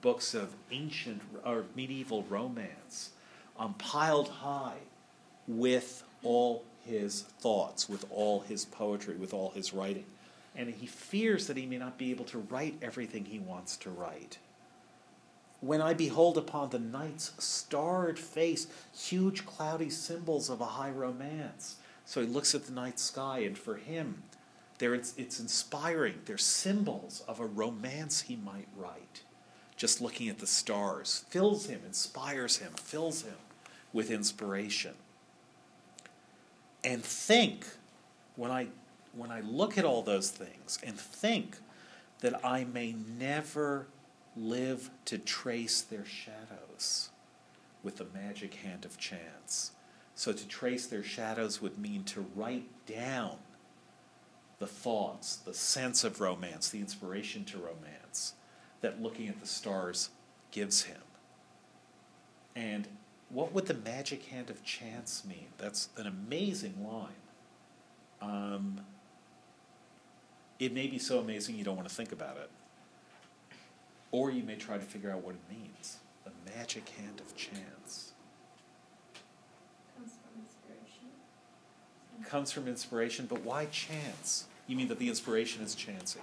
books 0.00 0.34
of 0.34 0.54
ancient 0.70 1.20
or 1.44 1.64
medieval 1.74 2.22
romance 2.28 3.10
um, 3.58 3.74
piled 3.74 4.28
high 4.28 4.76
with 5.48 6.04
all 6.22 6.64
his 6.84 7.22
thoughts, 7.22 7.88
with 7.88 8.04
all 8.08 8.40
his 8.40 8.64
poetry, 8.64 9.16
with 9.16 9.34
all 9.34 9.50
his 9.50 9.72
writing. 9.72 10.04
And 10.58 10.68
he 10.68 10.86
fears 10.86 11.46
that 11.46 11.56
he 11.56 11.64
may 11.64 11.78
not 11.78 11.96
be 11.96 12.10
able 12.10 12.26
to 12.26 12.38
write 12.38 12.76
everything 12.82 13.24
he 13.24 13.38
wants 13.38 13.76
to 13.78 13.90
write. 13.90 14.38
When 15.60 15.80
I 15.80 15.94
behold 15.94 16.36
upon 16.36 16.70
the 16.70 16.78
night's 16.78 17.32
starred 17.38 18.18
face 18.18 18.66
huge 18.92 19.46
cloudy 19.46 19.88
symbols 19.88 20.50
of 20.50 20.60
a 20.60 20.66
high 20.66 20.90
romance. 20.90 21.76
So 22.04 22.20
he 22.20 22.26
looks 22.26 22.54
at 22.54 22.66
the 22.66 22.72
night 22.72 22.98
sky, 22.98 23.40
and 23.40 23.56
for 23.56 23.76
him, 23.76 24.22
there 24.78 24.94
it's, 24.94 25.14
it's 25.16 25.40
inspiring. 25.40 26.20
They're 26.24 26.38
symbols 26.38 27.22
of 27.26 27.40
a 27.40 27.46
romance 27.46 28.22
he 28.22 28.36
might 28.36 28.68
write. 28.76 29.22
Just 29.76 30.00
looking 30.00 30.28
at 30.28 30.38
the 30.38 30.46
stars 30.46 31.24
fills 31.28 31.66
him, 31.66 31.80
inspires 31.86 32.56
him, 32.56 32.72
fills 32.72 33.22
him 33.22 33.36
with 33.92 34.10
inspiration. 34.10 34.94
And 36.82 37.04
think, 37.04 37.66
when 38.36 38.50
I, 38.50 38.68
when 39.18 39.30
I 39.30 39.40
look 39.40 39.76
at 39.76 39.84
all 39.84 40.02
those 40.02 40.30
things, 40.30 40.78
and 40.84 40.98
think 40.98 41.58
that 42.20 42.44
I 42.44 42.64
may 42.64 42.94
never 43.18 43.88
live 44.36 44.90
to 45.06 45.18
trace 45.18 45.80
their 45.80 46.04
shadows 46.04 47.10
with 47.82 47.96
the 47.96 48.06
magic 48.14 48.54
hand 48.54 48.84
of 48.84 48.98
chance. 48.98 49.72
So 50.14 50.32
to 50.32 50.48
trace 50.48 50.86
their 50.86 51.02
shadows 51.02 51.62
would 51.62 51.78
mean 51.78 52.04
to 52.04 52.26
write 52.34 52.68
down 52.86 53.36
the 54.58 54.66
thoughts, 54.66 55.36
the 55.36 55.54
sense 55.54 56.02
of 56.02 56.20
romance, 56.20 56.68
the 56.68 56.80
inspiration 56.80 57.44
to 57.46 57.58
romance 57.58 58.34
that 58.80 59.00
looking 59.00 59.28
at 59.28 59.40
the 59.40 59.46
stars 59.46 60.10
gives 60.50 60.82
him. 60.82 61.00
And 62.56 62.88
what 63.28 63.52
would 63.52 63.66
the 63.66 63.74
magic 63.74 64.24
hand 64.26 64.50
of 64.50 64.64
chance 64.64 65.24
mean? 65.24 65.48
That's 65.58 65.90
an 65.96 66.06
amazing 66.06 66.84
line. 66.84 67.12
Um, 68.20 68.80
it 70.58 70.72
may 70.72 70.86
be 70.86 70.98
so 70.98 71.18
amazing 71.18 71.56
you 71.56 71.64
don't 71.64 71.76
want 71.76 71.88
to 71.88 71.94
think 71.94 72.12
about 72.12 72.36
it. 72.36 72.50
Or 74.10 74.30
you 74.30 74.42
may 74.42 74.56
try 74.56 74.76
to 74.76 74.84
figure 74.84 75.10
out 75.10 75.22
what 75.22 75.34
it 75.34 75.54
means. 75.54 75.98
The 76.24 76.32
magic 76.56 76.88
hand 76.90 77.20
of 77.20 77.36
chance 77.36 78.12
Comes 79.96 80.12
from 80.12 80.42
inspiration. 80.42 81.08
comes 82.24 82.52
from 82.52 82.68
inspiration, 82.68 83.26
but 83.26 83.42
why 83.44 83.66
chance? 83.66 84.46
You 84.66 84.76
mean 84.76 84.88
that 84.88 84.98
the 84.98 85.08
inspiration 85.08 85.62
is 85.62 85.74
chancy? 85.74 86.20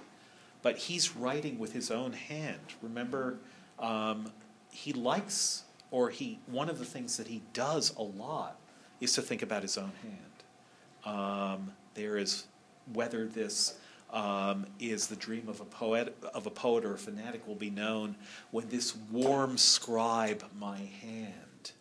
But 0.62 0.76
he's 0.78 1.16
writing 1.16 1.58
with 1.58 1.72
his 1.72 1.90
own 1.90 2.12
hand. 2.12 2.60
Remember, 2.82 3.38
um, 3.78 4.32
he 4.70 4.92
likes, 4.92 5.64
or 5.90 6.10
he 6.10 6.38
one 6.46 6.68
of 6.68 6.78
the 6.78 6.84
things 6.84 7.16
that 7.16 7.28
he 7.28 7.42
does 7.52 7.94
a 7.96 8.02
lot 8.02 8.56
is 9.00 9.12
to 9.14 9.22
think 9.22 9.42
about 9.42 9.62
his 9.62 9.78
own 9.78 9.92
hand. 10.02 11.16
Um, 11.18 11.72
there 11.94 12.16
is 12.16 12.44
whether 12.92 13.26
this 13.26 13.78
um, 14.12 14.66
is 14.78 15.08
the 15.08 15.16
dream 15.16 15.48
of 15.48 15.60
a 15.60 15.64
poet 15.64 16.16
of 16.34 16.46
a 16.46 16.50
poet 16.50 16.84
or 16.84 16.94
a 16.94 16.98
fanatic 16.98 17.46
will 17.46 17.54
be 17.54 17.70
known 17.70 18.16
when 18.50 18.68
this 18.68 18.96
warm 19.10 19.58
scribe 19.58 20.44
my 20.58 20.78
hand 20.78 21.72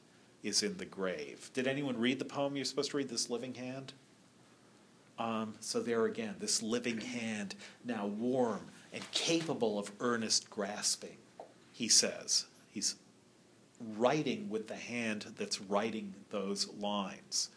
is 0.43 0.63
in 0.63 0.77
the 0.77 0.85
grave. 0.85 1.49
Did 1.53 1.67
anyone 1.67 1.97
read 1.97 2.19
the 2.19 2.25
poem 2.25 2.55
you're 2.55 2.65
supposed 2.65 2.91
to 2.91 2.97
read? 2.97 3.09
This 3.09 3.29
living 3.29 3.55
hand. 3.55 3.93
Um, 5.17 5.55
so 5.59 5.81
there 5.81 6.05
again, 6.05 6.35
this 6.39 6.61
living 6.61 6.99
hand, 6.99 7.55
now 7.85 8.05
warm 8.05 8.61
and 8.91 9.09
capable 9.11 9.79
of 9.79 9.91
earnest 9.99 10.49
grasping, 10.49 11.17
he 11.71 11.87
says. 11.87 12.45
He's 12.71 12.95
writing 13.97 14.49
with 14.49 14.67
the 14.67 14.75
hand 14.75 15.25
that's 15.37 15.61
writing 15.61 16.13
those 16.31 16.67
lines. 16.79 17.49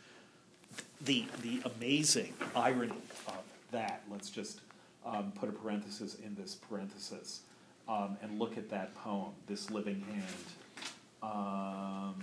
The, 1.00 1.26
the 1.42 1.62
amazing 1.76 2.34
irony 2.54 2.92
of 3.26 3.42
that, 3.70 4.02
let's 4.10 4.30
just 4.30 4.60
um, 5.04 5.32
put 5.34 5.48
a 5.48 5.52
parenthesis 5.52 6.16
in 6.16 6.34
this 6.34 6.54
parenthesis 6.54 7.40
um, 7.88 8.16
and 8.22 8.38
look 8.38 8.58
at 8.58 8.68
that 8.70 8.94
poem, 8.94 9.32
this 9.46 9.70
living 9.70 10.00
hand 10.12 10.24
um, 11.22 12.14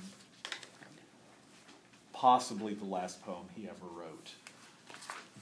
possibly 2.14 2.74
the 2.74 2.86
last 2.86 3.24
poem 3.24 3.46
he 3.56 3.68
ever 3.68 3.86
wrote. 3.96 4.32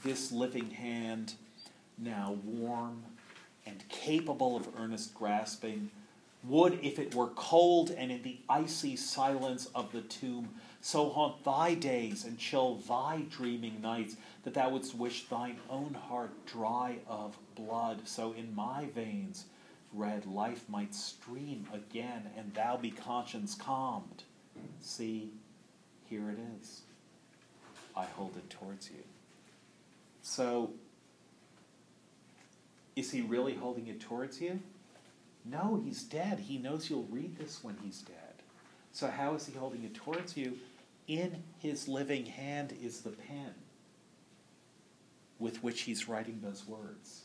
This 0.02 0.32
living 0.32 0.70
hand, 0.70 1.34
now 1.98 2.36
warm 2.44 3.02
and 3.66 3.88
capable 3.88 4.56
of 4.56 4.68
earnest 4.78 5.14
grasping, 5.14 5.90
would, 6.42 6.78
if 6.82 6.98
it 6.98 7.14
were 7.14 7.28
cold 7.28 7.90
and 7.90 8.10
in 8.12 8.22
the 8.22 8.38
icy 8.48 8.96
silence 8.96 9.66
of 9.74 9.90
the 9.92 10.02
tomb, 10.02 10.50
so 10.84 11.08
haunt 11.08 11.42
thy 11.44 11.72
days 11.72 12.26
and 12.26 12.38
chill 12.38 12.74
thy 12.86 13.22
dreaming 13.30 13.80
nights, 13.80 14.16
that 14.42 14.52
thou 14.52 14.68
wouldst 14.68 14.94
wish 14.94 15.24
thine 15.24 15.56
own 15.70 15.94
heart 15.94 16.44
dry 16.44 16.98
of 17.08 17.38
blood, 17.54 18.06
so 18.06 18.34
in 18.34 18.54
my 18.54 18.84
veins 18.94 19.46
red 19.94 20.26
life 20.26 20.68
might 20.68 20.94
stream 20.94 21.66
again, 21.72 22.28
and 22.36 22.52
thou 22.52 22.76
be 22.76 22.90
conscience 22.90 23.54
calmed. 23.54 24.24
See, 24.82 25.30
here 26.10 26.28
it 26.28 26.36
is. 26.60 26.82
I 27.96 28.04
hold 28.04 28.36
it 28.36 28.50
towards 28.50 28.90
you. 28.90 29.04
So, 30.20 30.70
is 32.94 33.10
he 33.10 33.22
really 33.22 33.54
holding 33.54 33.86
it 33.86 34.00
towards 34.00 34.38
you? 34.38 34.60
No, 35.46 35.80
he's 35.82 36.02
dead. 36.02 36.40
He 36.40 36.58
knows 36.58 36.90
you'll 36.90 37.08
read 37.10 37.38
this 37.38 37.64
when 37.64 37.78
he's 37.82 38.02
dead. 38.02 38.18
So, 38.92 39.08
how 39.08 39.34
is 39.34 39.46
he 39.46 39.58
holding 39.58 39.82
it 39.82 39.94
towards 39.94 40.36
you? 40.36 40.58
In 41.06 41.42
his 41.58 41.88
living 41.88 42.26
hand 42.26 42.72
is 42.82 43.00
the 43.00 43.10
pen 43.10 43.54
with 45.38 45.62
which 45.62 45.82
he's 45.82 46.08
writing 46.08 46.40
those 46.42 46.66
words. 46.66 47.24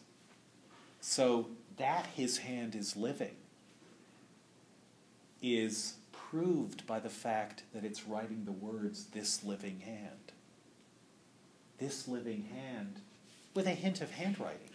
So, 1.00 1.48
that 1.78 2.08
his 2.08 2.40
hand 2.40 2.76
is 2.76 2.98
living 2.98 3.36
is 5.42 5.96
proved 6.12 6.86
by 6.86 7.00
the 7.00 7.10
fact 7.10 7.64
that 7.74 7.86
it's 7.86 8.06
writing 8.06 8.44
the 8.44 8.52
words, 8.52 9.06
this 9.06 9.44
living 9.44 9.80
hand. 9.80 10.34
This 11.78 12.08
living 12.08 12.50
hand, 12.54 13.00
with 13.54 13.66
a 13.66 13.72
hint 13.72 14.02
of 14.02 14.12
handwriting. 14.12 14.70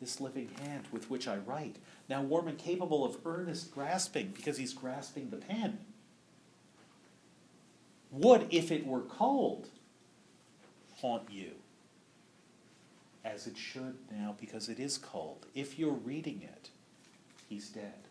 This 0.00 0.20
living 0.20 0.48
hand 0.64 0.84
with 0.90 1.10
which 1.10 1.28
I 1.28 1.36
write. 1.36 1.76
Now 2.08 2.22
warm 2.22 2.48
and 2.48 2.56
capable 2.56 3.04
of 3.04 3.18
earnest 3.26 3.70
grasping, 3.70 4.32
because 4.34 4.56
he's 4.56 4.72
grasping 4.72 5.28
the 5.28 5.36
pen. 5.36 5.80
Would, 8.12 8.46
if 8.50 8.70
it 8.72 8.86
were 8.86 9.02
cold, 9.02 9.68
haunt 10.96 11.30
you 11.30 11.52
as 13.24 13.46
it 13.46 13.56
should 13.56 13.96
now 14.10 14.34
because 14.40 14.68
it 14.68 14.80
is 14.80 14.98
cold. 14.98 15.46
If 15.54 15.78
you're 15.78 15.92
reading 15.92 16.42
it, 16.42 16.70
he's 17.48 17.68
dead. 17.68 18.08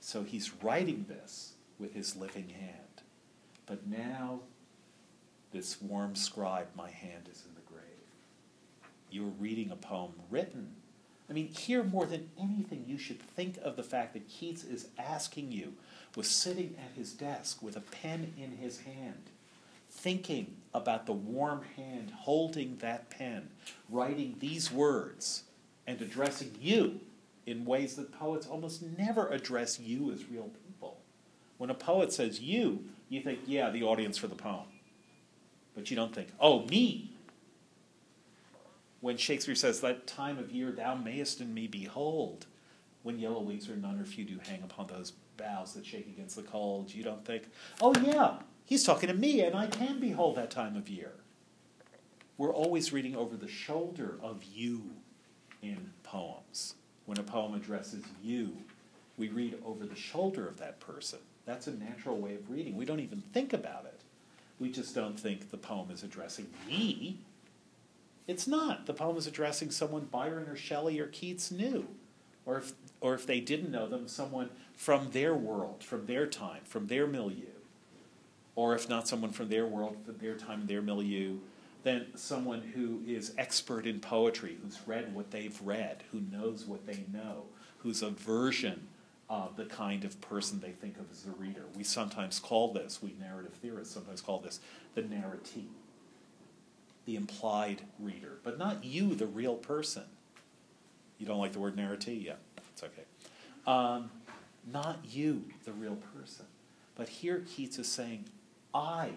So 0.00 0.22
he's 0.22 0.52
writing 0.62 1.06
this 1.08 1.54
with 1.78 1.94
his 1.94 2.16
living 2.16 2.50
hand. 2.50 3.02
But 3.66 3.86
now, 3.86 4.40
this 5.52 5.80
warm 5.80 6.14
scribe, 6.14 6.68
my 6.76 6.90
hand 6.90 7.28
is 7.30 7.44
in 7.48 7.54
the 7.54 7.72
grave. 7.72 7.82
You're 9.10 9.32
reading 9.38 9.70
a 9.70 9.76
poem 9.76 10.12
written. 10.30 10.74
I 11.28 11.32
mean, 11.32 11.48
here 11.48 11.82
more 11.82 12.06
than 12.06 12.28
anything, 12.38 12.84
you 12.86 12.98
should 12.98 13.20
think 13.20 13.56
of 13.62 13.76
the 13.76 13.82
fact 13.82 14.12
that 14.12 14.28
Keats 14.28 14.62
is 14.62 14.88
asking 14.98 15.52
you, 15.52 15.72
was 16.16 16.28
sitting 16.28 16.76
at 16.78 16.96
his 16.96 17.12
desk 17.12 17.62
with 17.62 17.76
a 17.76 17.80
pen 17.80 18.34
in 18.38 18.58
his 18.58 18.80
hand 18.80 19.30
thinking 19.94 20.56
about 20.74 21.06
the 21.06 21.12
warm 21.12 21.62
hand 21.76 22.12
holding 22.22 22.76
that 22.78 23.08
pen, 23.10 23.48
writing 23.88 24.36
these 24.40 24.70
words, 24.70 25.44
and 25.86 26.00
addressing 26.00 26.52
you 26.60 27.00
in 27.46 27.64
ways 27.64 27.94
that 27.94 28.12
poets 28.12 28.46
almost 28.46 28.82
never 28.98 29.28
address 29.28 29.78
you 29.78 30.10
as 30.12 30.28
real 30.28 30.50
people. 30.66 30.98
When 31.58 31.70
a 31.70 31.74
poet 31.74 32.12
says 32.12 32.40
you, 32.40 32.84
you 33.08 33.20
think, 33.20 33.40
yeah, 33.46 33.70
the 33.70 33.84
audience 33.84 34.18
for 34.18 34.26
the 34.26 34.34
poem. 34.34 34.66
But 35.74 35.90
you 35.90 35.96
don't 35.96 36.14
think, 36.14 36.28
oh, 36.40 36.64
me. 36.66 37.10
When 39.04 39.18
Shakespeare 39.18 39.54
says, 39.54 39.82
that 39.82 40.06
time 40.06 40.38
of 40.38 40.50
year 40.50 40.72
thou 40.72 40.94
mayest 40.94 41.42
in 41.42 41.52
me 41.52 41.66
behold, 41.66 42.46
when 43.02 43.18
yellow 43.18 43.42
leaves 43.42 43.68
are 43.68 43.76
none 43.76 44.00
or 44.00 44.06
few 44.06 44.24
do 44.24 44.38
hang 44.42 44.62
upon 44.62 44.86
those 44.86 45.12
boughs 45.36 45.74
that 45.74 45.84
shake 45.84 46.06
against 46.06 46.36
the 46.36 46.42
cold, 46.42 46.94
you 46.94 47.04
don't 47.04 47.22
think, 47.22 47.42
oh, 47.82 47.94
yeah, 48.02 48.36
He's 48.64 48.82
talking 48.82 49.08
to 49.08 49.14
me, 49.14 49.42
and 49.42 49.54
I 49.54 49.66
can 49.66 50.00
behold 50.00 50.36
that 50.36 50.50
time 50.50 50.74
of 50.74 50.88
year. 50.88 51.12
We're 52.38 52.54
always 52.54 52.94
reading 52.94 53.14
over 53.14 53.36
the 53.36 53.46
shoulder 53.46 54.18
of 54.22 54.42
you 54.42 54.92
in 55.60 55.90
poems. 56.02 56.76
When 57.04 57.18
a 57.18 57.22
poem 57.22 57.52
addresses 57.52 58.04
you, 58.22 58.56
we 59.18 59.28
read 59.28 59.58
over 59.66 59.84
the 59.84 59.94
shoulder 59.94 60.48
of 60.48 60.56
that 60.60 60.80
person. 60.80 61.18
That's 61.44 61.66
a 61.66 61.72
natural 61.72 62.16
way 62.16 62.36
of 62.36 62.48
reading. 62.48 62.74
We 62.74 62.86
don't 62.86 63.00
even 63.00 63.22
think 63.34 63.52
about 63.52 63.84
it. 63.84 64.00
We 64.58 64.70
just 64.70 64.94
don't 64.94 65.20
think 65.20 65.50
the 65.50 65.58
poem 65.58 65.90
is 65.90 66.04
addressing 66.04 66.46
me. 66.66 67.18
It's 68.26 68.46
not. 68.46 68.86
The 68.86 68.94
poem 68.94 69.16
is 69.16 69.26
addressing 69.26 69.70
someone 69.70 70.06
Byron 70.06 70.48
or 70.48 70.56
Shelley 70.56 70.98
or 70.98 71.06
Keats 71.06 71.50
knew. 71.50 71.88
Or 72.46 72.58
if, 72.58 72.72
or 73.00 73.14
if 73.14 73.26
they 73.26 73.40
didn't 73.40 73.70
know 73.70 73.88
them, 73.88 74.08
someone 74.08 74.50
from 74.74 75.10
their 75.12 75.34
world, 75.34 75.82
from 75.82 76.06
their 76.06 76.26
time, 76.26 76.60
from 76.64 76.88
their 76.88 77.06
milieu 77.06 77.54
or 78.56 78.74
if 78.74 78.88
not 78.88 79.08
someone 79.08 79.32
from 79.32 79.48
their 79.48 79.66
world, 79.66 79.96
from 80.04 80.18
their 80.18 80.34
time, 80.34 80.66
their 80.66 80.82
milieu, 80.82 81.38
then 81.82 82.06
someone 82.14 82.60
who 82.74 83.02
is 83.06 83.34
expert 83.36 83.86
in 83.86 84.00
poetry, 84.00 84.56
who's 84.62 84.80
read 84.86 85.14
what 85.14 85.30
they've 85.30 85.60
read, 85.62 86.02
who 86.12 86.20
knows 86.32 86.64
what 86.64 86.86
they 86.86 87.04
know, 87.12 87.44
who's 87.78 88.02
a 88.02 88.10
version 88.10 88.86
of 89.28 89.56
the 89.56 89.64
kind 89.64 90.04
of 90.04 90.20
person 90.20 90.60
they 90.60 90.70
think 90.70 90.96
of 90.98 91.10
as 91.10 91.26
a 91.26 91.30
reader. 91.40 91.64
We 91.76 91.84
sometimes 91.84 92.38
call 92.38 92.72
this, 92.72 93.02
we 93.02 93.14
narrative 93.18 93.52
theorists 93.60 93.92
sometimes 93.92 94.20
call 94.20 94.38
this 94.38 94.60
the 94.94 95.02
narratee, 95.02 95.66
the 97.06 97.16
implied 97.16 97.82
reader, 97.98 98.38
but 98.42 98.58
not 98.58 98.84
you, 98.84 99.14
the 99.14 99.26
real 99.26 99.56
person. 99.56 100.04
You 101.18 101.26
don't 101.26 101.38
like 101.38 101.52
the 101.52 101.60
word 101.60 101.76
narratee? 101.76 102.24
Yeah, 102.24 102.34
it's 102.72 102.82
okay. 102.82 103.04
Um, 103.66 104.10
not 104.70 104.98
you, 105.10 105.44
the 105.64 105.72
real 105.72 105.98
person. 106.16 106.46
But 106.96 107.08
here 107.08 107.44
Keats 107.46 107.78
is 107.78 107.90
saying, 107.90 108.26
I 108.72 109.10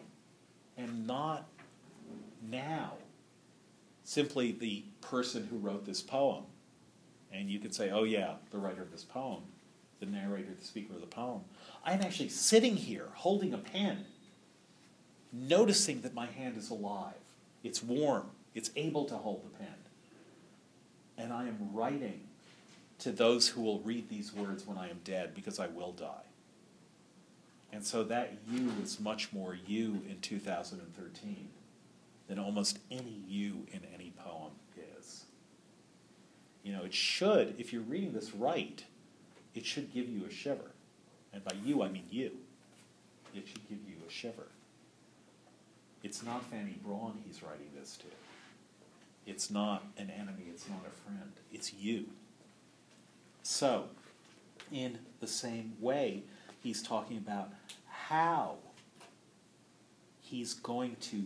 am 0.78 1.06
not 1.06 1.48
now 2.50 2.94
simply 4.04 4.52
the 4.52 4.84
person 5.02 5.48
who 5.50 5.58
wrote 5.58 5.86
this 5.86 6.02
poem. 6.02 6.44
And 7.32 7.50
you 7.50 7.60
could 7.60 7.74
say, 7.74 7.90
oh, 7.90 8.04
yeah, 8.04 8.36
the 8.52 8.58
writer 8.58 8.82
of 8.82 8.92
this 8.92 9.04
poem, 9.04 9.44
the 10.00 10.06
narrator, 10.06 10.54
the 10.58 10.66
speaker 10.66 10.94
of 10.94 11.02
the 11.02 11.08
poem. 11.08 11.42
I'm 11.84 12.02
actually 12.02 12.30
sitting 12.30 12.78
here 12.78 13.10
holding 13.16 13.54
a 13.54 13.58
pen, 13.58 14.06
noticing 15.34 16.02
that 16.02 16.14
my 16.14 16.28
hand 16.28 16.58
is 16.58 16.70
alive. 16.70 17.14
It's 17.68 17.84
warm, 17.84 18.28
it's 18.56 18.72
able 18.78 19.04
to 19.04 19.16
hold 19.16 19.44
the 19.44 19.50
pen. 19.58 19.76
And 21.18 21.34
I 21.34 21.50
am 21.50 21.58
writing 21.74 22.22
to 23.00 23.12
those 23.12 23.50
who 23.50 23.62
will 23.62 23.82
read 23.82 24.08
these 24.08 24.32
words 24.32 24.66
when 24.66 24.78
I 24.78 24.90
am 24.90 25.02
dead 25.04 25.36
because 25.36 25.60
I 25.60 25.68
will 25.68 25.92
die. 25.92 26.28
And 27.74 27.86
so 27.86 28.06
that 28.06 28.38
you 28.50 28.72
is 28.82 29.02
much 29.02 29.34
more 29.34 29.58
you 29.68 30.02
in 30.10 30.22
2013 30.22 31.50
than 32.30 32.40
almost 32.40 32.80
any 32.90 33.22
you 33.28 33.68
in 33.74 33.82
any 33.94 34.14
poem 34.18 34.54
is. 34.98 35.26
You 36.64 36.72
know, 36.72 36.86
it 36.86 36.94
should, 36.94 37.54
if 37.58 37.74
you're 37.74 37.82
reading 37.82 38.14
this 38.14 38.34
right, 38.34 38.82
it 39.56 39.66
should 39.66 39.94
give 39.94 40.08
you 40.08 40.24
a 40.26 40.32
shiver. 40.32 40.72
And 41.34 41.44
by 41.44 41.56
you, 41.66 41.84
I 41.84 41.90
mean 41.90 42.06
you. 42.10 42.32
It 43.36 43.46
should 43.46 43.68
give 43.68 43.80
you 43.86 43.98
a 44.08 44.10
shiver. 44.10 44.48
It's 46.04 46.24
not 46.24 46.46
Fanny 46.46 46.78
Brawne 46.84 47.18
he's 47.26 47.42
writing 47.44 47.68
this 47.78 47.98
to. 47.98 48.06
It's 49.26 49.52
not 49.52 49.84
an 49.98 50.10
enemy, 50.10 50.46
it's 50.50 50.70
not 50.70 50.82
a 50.88 50.92
friend, 50.92 51.32
it's 51.52 51.74
you. 51.74 52.06
So, 53.44 53.86
in 54.72 55.00
the 55.20 55.28
same 55.28 55.74
way, 55.80 56.24
he's 56.62 56.82
talking 56.82 57.18
about 57.18 57.50
how 57.88 58.56
he's 60.22 60.54
going 60.54 60.96
to 61.02 61.24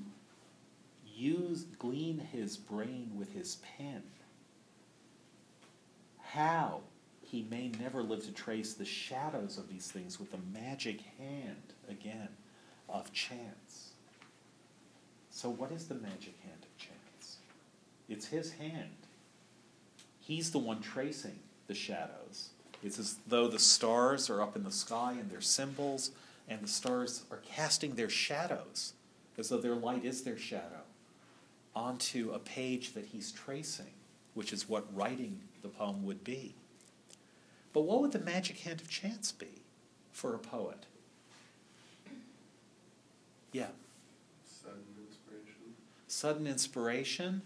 use 1.16 1.66
glean 1.78 2.20
his 2.32 2.58
brain 2.58 3.12
with 3.16 3.34
his 3.34 3.58
pen 3.78 4.02
how 6.34 6.80
he 7.22 7.46
may 7.50 7.70
never 7.80 8.02
live 8.02 8.24
to 8.24 8.32
trace 8.32 8.74
the 8.74 8.86
shadows 8.86 9.58
of 9.58 9.70
these 9.70 9.92
things 9.92 10.20
with 10.20 10.32
the 10.32 10.40
magic 10.54 11.02
hand 11.18 11.74
again 11.90 12.30
of 12.88 13.12
chance 13.12 13.91
so 15.42 15.50
what 15.50 15.72
is 15.72 15.88
the 15.88 15.96
magic 15.96 16.36
hand 16.44 16.62
of 16.62 16.78
chance 16.78 17.38
it's 18.10 18.28
his 18.28 18.52
hand 18.54 18.90
he's 20.20 20.52
the 20.52 20.60
one 20.60 20.82
tracing 20.82 21.40
the 21.68 21.74
shadows 21.74 22.50
it's 22.84 22.98
as 22.98 23.18
though 23.28 23.48
the 23.48 23.60
stars 23.60 24.30
are 24.30 24.42
up 24.42 24.56
in 24.56 24.64
the 24.64 24.72
sky 24.72 25.16
and 25.20 25.30
they're 25.30 25.42
symbols, 25.42 26.12
and 26.48 26.62
the 26.62 26.68
stars 26.68 27.24
are 27.32 27.42
casting 27.46 27.96
their 27.96 28.10
shadows, 28.10 28.94
as 29.38 29.50
though 29.50 29.58
their 29.58 29.76
light 29.76 30.04
is 30.04 30.24
their 30.24 30.38
shadow, 30.38 30.82
onto 31.76 32.32
a 32.32 32.40
page 32.40 32.94
that 32.94 33.06
he's 33.06 33.32
tracing, 33.32 33.94
which 34.34 34.52
is 34.52 34.68
what 34.68 34.96
writing 34.96 35.42
the 35.62 35.68
poem 35.68 36.04
would 36.04 36.24
be. 36.24 36.56
But 37.74 37.82
what 37.82 38.02
would 38.02 38.12
the 38.12 38.20
magic 38.20 38.60
hand 38.60 38.82
of 38.82 38.90
chance 38.90 39.32
be 39.32 39.62
for 40.12 40.34
a 40.34 40.40
poet? 40.40 40.86
Yeah. 43.52 43.68
Sudden 46.22 46.46
inspiration. 46.46 47.42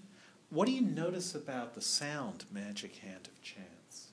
What 0.49 0.65
do 0.65 0.73
you 0.73 0.81
notice 0.81 1.33
about 1.33 1.75
the 1.75 1.81
sound 1.81 2.43
Magic 2.51 2.97
Hand 2.97 3.29
of 3.29 3.41
Chance? 3.41 4.09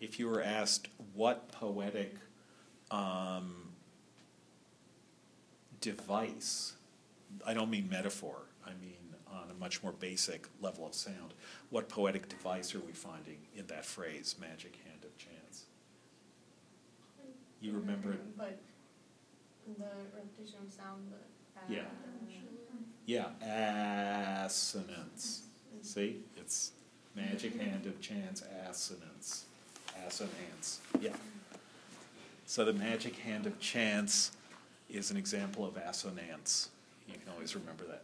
If 0.00 0.20
you 0.20 0.28
were 0.28 0.40
asked 0.40 0.86
what 1.12 1.50
poetic 1.50 2.14
um, 2.92 3.72
device, 5.80 6.74
I 7.44 7.54
don't 7.54 7.70
mean 7.70 7.88
metaphor, 7.90 8.36
I 8.64 8.70
mean 8.80 9.16
on 9.32 9.50
a 9.50 9.54
much 9.58 9.82
more 9.82 9.90
basic 9.90 10.46
level 10.62 10.86
of 10.86 10.94
sound, 10.94 11.34
what 11.70 11.88
poetic 11.88 12.28
device 12.28 12.72
are 12.72 12.78
we 12.78 12.92
finding 12.92 13.38
in 13.56 13.66
that 13.66 13.84
phrase, 13.84 14.36
magic 14.40 14.78
hand? 14.84 14.89
You 17.60 17.72
remember 17.72 18.12
it? 18.12 18.38
But 18.38 18.58
the 19.78 19.84
repetition 20.14 20.60
of 20.66 20.72
sound, 20.72 21.10
the. 21.10 21.72
Yeah. 21.72 21.82
Yeah, 23.06 24.44
assonance. 24.44 25.42
See, 25.82 26.18
it's 26.36 26.72
magic 27.16 27.60
hand 27.60 27.86
of 27.86 28.00
chance, 28.00 28.42
assonance, 28.68 29.46
assonance. 30.06 30.80
Yeah. 31.00 31.10
So 32.46 32.64
the 32.64 32.72
magic 32.72 33.16
hand 33.16 33.46
of 33.46 33.58
chance 33.58 34.32
is 34.88 35.10
an 35.10 35.16
example 35.16 35.66
of 35.66 35.76
assonance. 35.76 36.68
You 37.08 37.14
can 37.14 37.32
always 37.32 37.54
remember 37.56 37.84
that. 37.84 38.02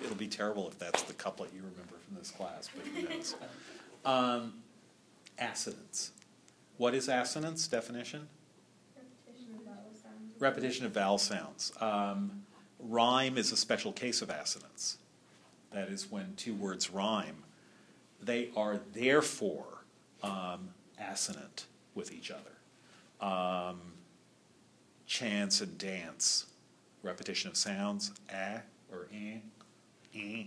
It'll 0.04 0.16
be 0.16 0.28
terrible 0.28 0.68
if 0.68 0.78
that's 0.78 1.02
the 1.02 1.14
couplet 1.14 1.50
you 1.54 1.62
remember 1.62 1.94
from 2.06 2.16
this 2.16 2.30
class, 2.30 2.68
but 2.74 2.86
who 2.86 3.08
knows? 3.08 3.34
Um, 4.04 4.54
assonance. 5.38 6.12
What 6.76 6.94
is 6.94 7.08
assonance? 7.08 7.68
Definition? 7.68 8.28
Repetition 8.96 9.54
of 9.54 9.64
vowel 9.64 9.92
sounds. 10.02 10.40
Repetition 10.40 10.86
of 10.86 10.92
vowel 10.92 11.18
sounds. 11.18 11.72
Um, 11.80 12.44
rhyme 12.80 13.38
is 13.38 13.52
a 13.52 13.56
special 13.56 13.92
case 13.92 14.22
of 14.22 14.30
assonance. 14.30 14.98
That 15.72 15.88
is 15.88 16.10
when 16.10 16.34
two 16.36 16.54
words 16.54 16.90
rhyme. 16.90 17.44
They 18.20 18.50
are 18.56 18.80
therefore 18.92 19.84
um, 20.22 20.70
assonant 20.98 21.66
with 21.94 22.12
each 22.12 22.30
other. 22.30 22.50
Um, 23.20 23.80
chance 25.06 25.60
and 25.60 25.78
dance, 25.78 26.46
repetition 27.02 27.50
of 27.50 27.56
sounds, 27.56 28.12
ah 28.32 28.60
or 28.90 29.08
eh, 29.12 29.38
eh. 30.14 30.44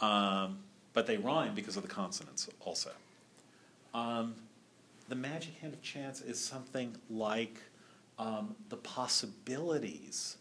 Um, 0.00 0.58
but 0.92 1.06
they 1.06 1.16
rhyme 1.16 1.54
because 1.54 1.76
of 1.76 1.82
the 1.82 1.88
consonants 1.88 2.48
also. 2.60 2.90
Um, 3.94 4.34
the 5.08 5.14
magic 5.14 5.54
hand 5.60 5.72
of 5.72 5.82
chance 5.82 6.20
is 6.20 6.38
something 6.38 6.96
like 7.08 7.58
um, 8.18 8.54
the 8.68 8.76
possibilities 8.76 10.36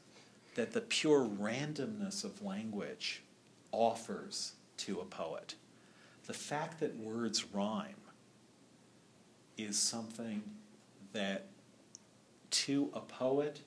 that 0.55 0.74
the 0.74 0.82
pure 0.82 1.22
randomness 1.22 2.24
of 2.24 2.43
language 2.43 3.24
offers 3.72 4.53
to 4.78 4.99
a 4.99 5.05
poet. 5.05 5.55
The 6.26 6.34
fact 6.34 6.80
that 6.82 6.97
words 6.97 7.45
rhyme 7.53 7.95
is 9.57 9.80
something 9.80 10.43
that 11.13 11.45
to 12.49 12.89
a 12.93 12.99
poet 12.99 13.61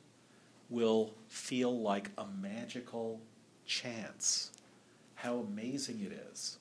will 0.69 1.15
feel 1.29 1.81
like 1.81 2.11
a 2.19 2.27
magical 2.41 3.21
chance. 3.67 4.51
How 5.15 5.37
amazing 5.39 6.01
it 6.01 6.13
is 6.31 6.59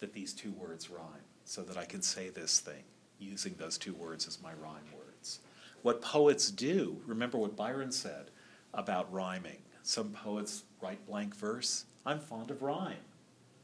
that 0.00 0.12
these 0.12 0.32
two 0.32 0.52
words 0.52 0.88
rhyme, 0.88 1.26
so 1.44 1.62
that 1.62 1.76
I 1.76 1.84
can 1.84 2.02
say 2.02 2.28
this 2.28 2.60
thing 2.60 2.84
using 3.18 3.54
those 3.58 3.78
two 3.78 3.94
words 3.94 4.26
as 4.26 4.42
my 4.42 4.52
rhyme 4.52 4.86
words. 4.96 5.40
What 5.82 6.02
poets 6.02 6.50
do, 6.50 7.00
remember 7.06 7.38
what 7.38 7.56
Byron 7.56 7.92
said 7.92 8.30
about 8.74 9.12
rhyming. 9.12 9.58
Some 9.82 10.10
poets 10.10 10.64
write 10.82 11.06
blank 11.06 11.34
verse. 11.34 11.84
I'm 12.04 12.20
fond 12.20 12.50
of 12.50 12.62
rhyme. 12.62 12.96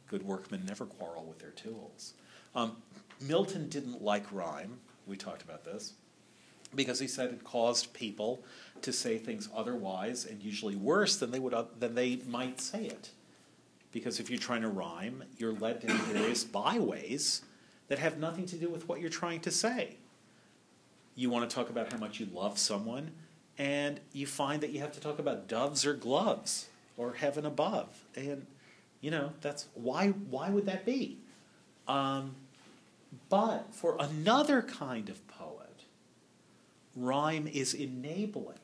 Good 0.08 0.22
workmen 0.22 0.64
never 0.66 0.86
quarrel 0.86 1.24
with 1.24 1.38
their 1.38 1.50
tools. 1.50 2.14
Um, 2.54 2.76
Milton 3.20 3.68
didn't 3.68 4.02
like 4.02 4.30
rhyme. 4.32 4.78
We 5.06 5.16
talked 5.16 5.42
about 5.42 5.64
this 5.64 5.94
because 6.74 6.98
he 6.98 7.06
said 7.06 7.30
it 7.30 7.44
caused 7.44 7.92
people 7.92 8.42
to 8.82 8.92
say 8.92 9.18
things 9.18 9.48
otherwise 9.54 10.24
and 10.24 10.42
usually 10.42 10.76
worse 10.76 11.16
than 11.16 11.30
they 11.30 11.38
would 11.38 11.54
than 11.78 11.94
they 11.94 12.20
might 12.28 12.60
say 12.60 12.86
it. 12.86 13.10
Because 13.92 14.18
if 14.18 14.28
you're 14.28 14.38
trying 14.38 14.62
to 14.62 14.68
rhyme, 14.68 15.22
you're 15.38 15.52
led 15.52 15.86
down 15.86 15.96
various 15.98 16.42
byways 16.42 17.42
that 17.88 17.98
have 17.98 18.18
nothing 18.18 18.46
to 18.46 18.56
do 18.56 18.68
with 18.68 18.88
what 18.88 19.00
you're 19.00 19.10
trying 19.10 19.40
to 19.40 19.50
say. 19.50 19.96
You 21.14 21.30
want 21.30 21.48
to 21.48 21.54
talk 21.54 21.70
about 21.70 21.92
how 21.92 21.98
much 21.98 22.18
you 22.18 22.26
love 22.32 22.58
someone, 22.58 23.12
and 23.56 24.00
you 24.12 24.26
find 24.26 24.60
that 24.62 24.70
you 24.70 24.80
have 24.80 24.92
to 24.92 25.00
talk 25.00 25.18
about 25.18 25.46
doves 25.46 25.86
or 25.86 25.94
gloves 25.94 26.68
or 26.96 27.14
heaven 27.14 27.46
above. 27.46 28.04
And 28.16 28.46
you 29.00 29.10
know, 29.10 29.32
that's 29.40 29.66
why 29.74 30.08
why 30.08 30.50
would 30.50 30.66
that 30.66 30.84
be? 30.84 31.18
Um, 31.86 32.34
but 33.28 33.74
for 33.74 33.96
another 34.00 34.62
kind 34.62 35.08
of 35.08 35.26
poet, 35.28 35.84
rhyme 36.96 37.46
is 37.46 37.74
enabling 37.74 38.58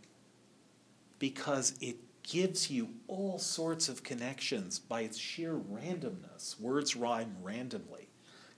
because 1.19 1.75
it 1.81 1.97
gives 2.23 2.71
you 2.71 2.89
all 3.09 3.39
sorts 3.39 3.89
of 3.89 4.03
connections 4.03 4.79
by 4.79 5.03
its 5.03 5.19
sheer 5.19 5.55
randomness. 5.55 6.59
Words 6.61 6.97
rhyme 6.97 7.37
randomly. 7.43 8.10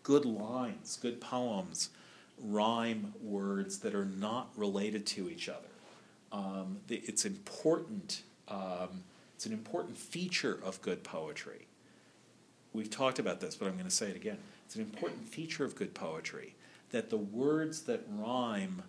Good 0.03 0.25
lines, 0.25 0.99
good 1.01 1.21
poems 1.21 1.91
rhyme 2.43 3.15
words 3.23 3.79
that 3.79 3.95
are 3.95 4.05
not 4.05 4.51
related 4.57 5.07
to 5.07 5.29
each 5.29 5.49
other. 5.49 5.69
Um, 6.33 6.79
it's 6.89 7.25
important. 7.25 8.23
Um, 8.49 9.05
it's 9.37 9.47
an 9.47 9.53
important 9.53 9.97
feature 9.97 10.59
of 10.65 10.81
good 10.83 11.05
poetry. 11.05 11.67
We've 12.73 12.91
talked 12.91 13.19
about 13.19 13.41
this, 13.41 13.55
but 13.55 13.67
I'm 13.67 13.75
going 13.75 13.85
to 13.85 13.91
say 13.91 14.09
it 14.09 14.17
again. 14.17 14.39
It's 14.67 14.77
an 14.77 14.83
important 14.83 15.29
feature 15.29 15.65
of 15.65 15.77
good 15.77 15.95
poetry 15.95 16.55
that 16.91 17.11
the 17.11 17.19
words 17.19 17.83
that 17.83 18.03
rhyme 18.09 18.83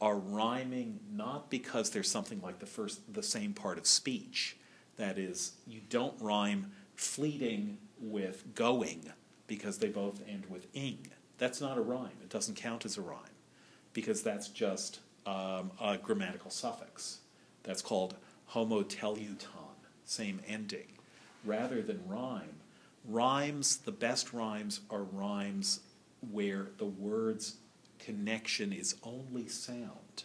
are 0.00 0.16
rhyming 0.16 1.00
not 1.12 1.50
because 1.50 1.90
there's 1.90 2.10
something 2.10 2.40
like 2.40 2.60
the 2.60 2.66
first 2.66 3.12
the 3.12 3.22
same 3.22 3.52
part 3.52 3.78
of 3.78 3.86
speech. 3.86 4.56
That 4.96 5.18
is, 5.18 5.52
you 5.66 5.80
don't 5.88 6.14
rhyme 6.20 6.72
fleeting 6.94 7.78
with 8.00 8.54
going 8.54 9.12
because 9.48 9.78
they 9.78 9.88
both 9.88 10.22
end 10.28 10.46
with 10.48 10.68
ing. 10.74 11.08
That's 11.38 11.60
not 11.60 11.76
a 11.76 11.80
rhyme. 11.80 12.18
It 12.22 12.28
doesn't 12.28 12.54
count 12.54 12.84
as 12.84 12.96
a 12.96 13.02
rhyme 13.02 13.18
because 13.92 14.22
that's 14.22 14.48
just 14.48 15.00
um, 15.26 15.72
a 15.80 15.98
grammatical 15.98 16.50
suffix. 16.50 17.18
That's 17.64 17.82
called 17.82 18.14
homeoteleuton, 18.52 19.38
same 20.04 20.40
ending. 20.46 20.86
Rather 21.44 21.82
than 21.82 22.00
rhyme, 22.06 22.60
rhymes, 23.04 23.78
the 23.78 23.92
best 23.92 24.32
rhymes 24.32 24.80
are 24.90 25.02
rhymes 25.02 25.80
where 26.30 26.68
the 26.78 26.84
words 26.84 27.56
connection 27.98 28.72
is 28.72 28.96
only 29.02 29.48
sound 29.48 30.24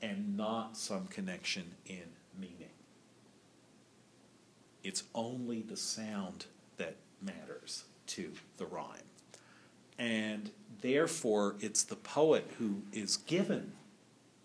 and 0.00 0.36
not 0.36 0.76
some 0.76 1.06
connection 1.06 1.72
in 1.86 2.04
meaning. 2.38 2.70
It's 4.84 5.04
only 5.14 5.62
the 5.62 5.76
sound 5.76 6.46
that 6.76 6.96
matters 7.20 7.84
to 8.08 8.32
the 8.56 8.66
rhyme. 8.66 8.86
And 9.98 10.50
therefore, 10.82 11.56
it's 11.60 11.82
the 11.82 11.96
poet 11.96 12.50
who 12.58 12.82
is 12.92 13.16
given 13.16 13.72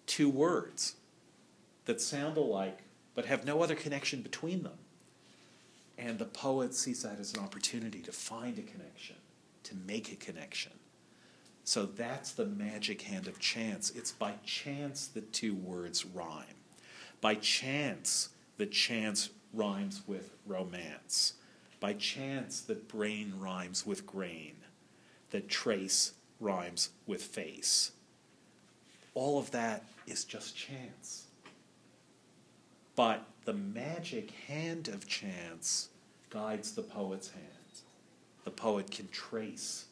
two 0.05 0.29
words 0.29 0.95
that 1.85 2.01
sound 2.01 2.37
alike 2.37 2.79
but 3.13 3.25
have 3.25 3.45
no 3.45 3.61
other 3.61 3.75
connection 3.75 4.21
between 4.21 4.63
them. 4.63 4.77
And 5.97 6.17
the 6.17 6.25
poet 6.25 6.73
sees 6.73 7.03
that 7.03 7.19
as 7.19 7.33
an 7.33 7.41
opportunity 7.41 7.99
to 7.99 8.11
find 8.11 8.57
a 8.57 8.61
connection, 8.61 9.17
to 9.63 9.75
make 9.75 10.11
a 10.11 10.15
connection. 10.15 10.71
So 11.63 11.85
that's 11.85 12.31
the 12.31 12.45
magic 12.45 13.03
hand 13.03 13.27
of 13.27 13.39
chance. 13.39 13.91
It's 13.91 14.11
by 14.11 14.33
chance 14.45 15.07
that 15.07 15.31
two 15.31 15.53
words 15.53 16.05
rhyme. 16.05 16.45
By 17.19 17.35
chance 17.35 18.29
the 18.57 18.65
chance 18.65 19.29
rhymes 19.53 20.01
with 20.07 20.31
romance. 20.45 21.33
By 21.81 21.93
chance 21.93 22.61
that 22.61 22.87
brain 22.87 23.33
rhymes 23.37 23.85
with 23.85 24.05
grain. 24.05 24.55
That 25.31 25.49
trace 25.49 26.13
rhymes 26.39 26.91
with 27.05 27.23
face. 27.23 27.91
All 29.13 29.37
of 29.37 29.51
that 29.51 29.83
is 30.07 30.23
just 30.23 30.55
chance. 30.55 31.25
But 32.95 33.25
the 33.45 33.53
magic 33.53 34.31
hand 34.47 34.87
of 34.87 35.07
chance 35.07 35.89
guides 36.29 36.73
the 36.73 36.83
poet's 36.83 37.31
hand. 37.31 37.45
The 38.43 38.51
poet 38.51 38.91
can 38.91 39.07
trace 39.09 39.85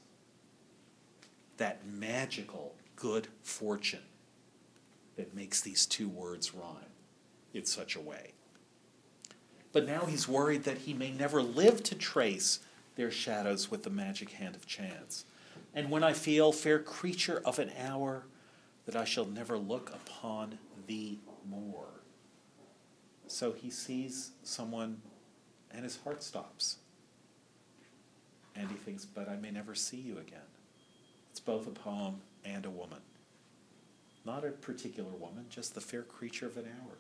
that 1.58 1.86
magical 1.86 2.76
good 2.96 3.28
fortune 3.42 4.00
that 5.16 5.36
makes 5.36 5.62
these 5.62 5.86
two 5.86 6.08
words 6.08 6.54
rhyme 6.54 6.94
in 7.54 7.66
such 7.66 7.96
a 7.96 8.00
way. 8.00 8.34
But 9.72 9.86
now 9.86 10.06
he's 10.06 10.28
worried 10.28 10.64
that 10.64 10.80
he 10.80 10.94
may 10.94 11.12
never 11.12 11.42
live 11.42 11.84
to 11.84 11.96
trace 11.96 12.60
their 12.96 13.12
shadows 13.12 13.70
with 13.70 13.84
the 13.84 13.90
magic 13.90 14.32
hand 14.32 14.56
of 14.56 14.66
chance. 14.66 15.26
And 15.74 15.90
when 15.92 16.04
I 16.04 16.14
feel, 16.14 16.52
fair 16.52 16.80
creature 16.80 17.42
of 17.46 17.60
an 17.60 17.72
hour, 17.80 18.26
that 18.86 18.96
I 18.96 19.06
shall 19.06 19.26
never 19.26 19.58
look 19.58 19.92
upon 19.92 20.58
thee 20.88 21.20
more. 21.48 21.86
So 23.28 23.52
he 23.52 23.70
sees 23.70 24.32
someone 24.44 25.02
and 25.72 25.84
his 25.84 25.98
heart 26.04 26.24
stops. 26.24 26.78
And 28.56 28.68
he 28.70 28.76
thinks, 28.76 29.06
but 29.06 29.30
I 29.30 29.36
may 29.36 29.52
never 29.52 29.76
see 29.76 29.98
you 29.98 30.18
again. 30.18 30.40
It's 31.30 31.40
both 31.40 31.68
a 31.68 31.72
poem 31.72 32.22
and 32.44 32.66
a 32.66 32.70
woman. 32.72 33.00
Not 34.26 34.44
a 34.44 34.50
particular 34.50 35.12
woman, 35.12 35.46
just 35.50 35.76
the 35.76 35.82
fair 35.82 36.02
creature 36.02 36.48
of 36.48 36.58
an 36.58 36.66
hour. 36.66 36.98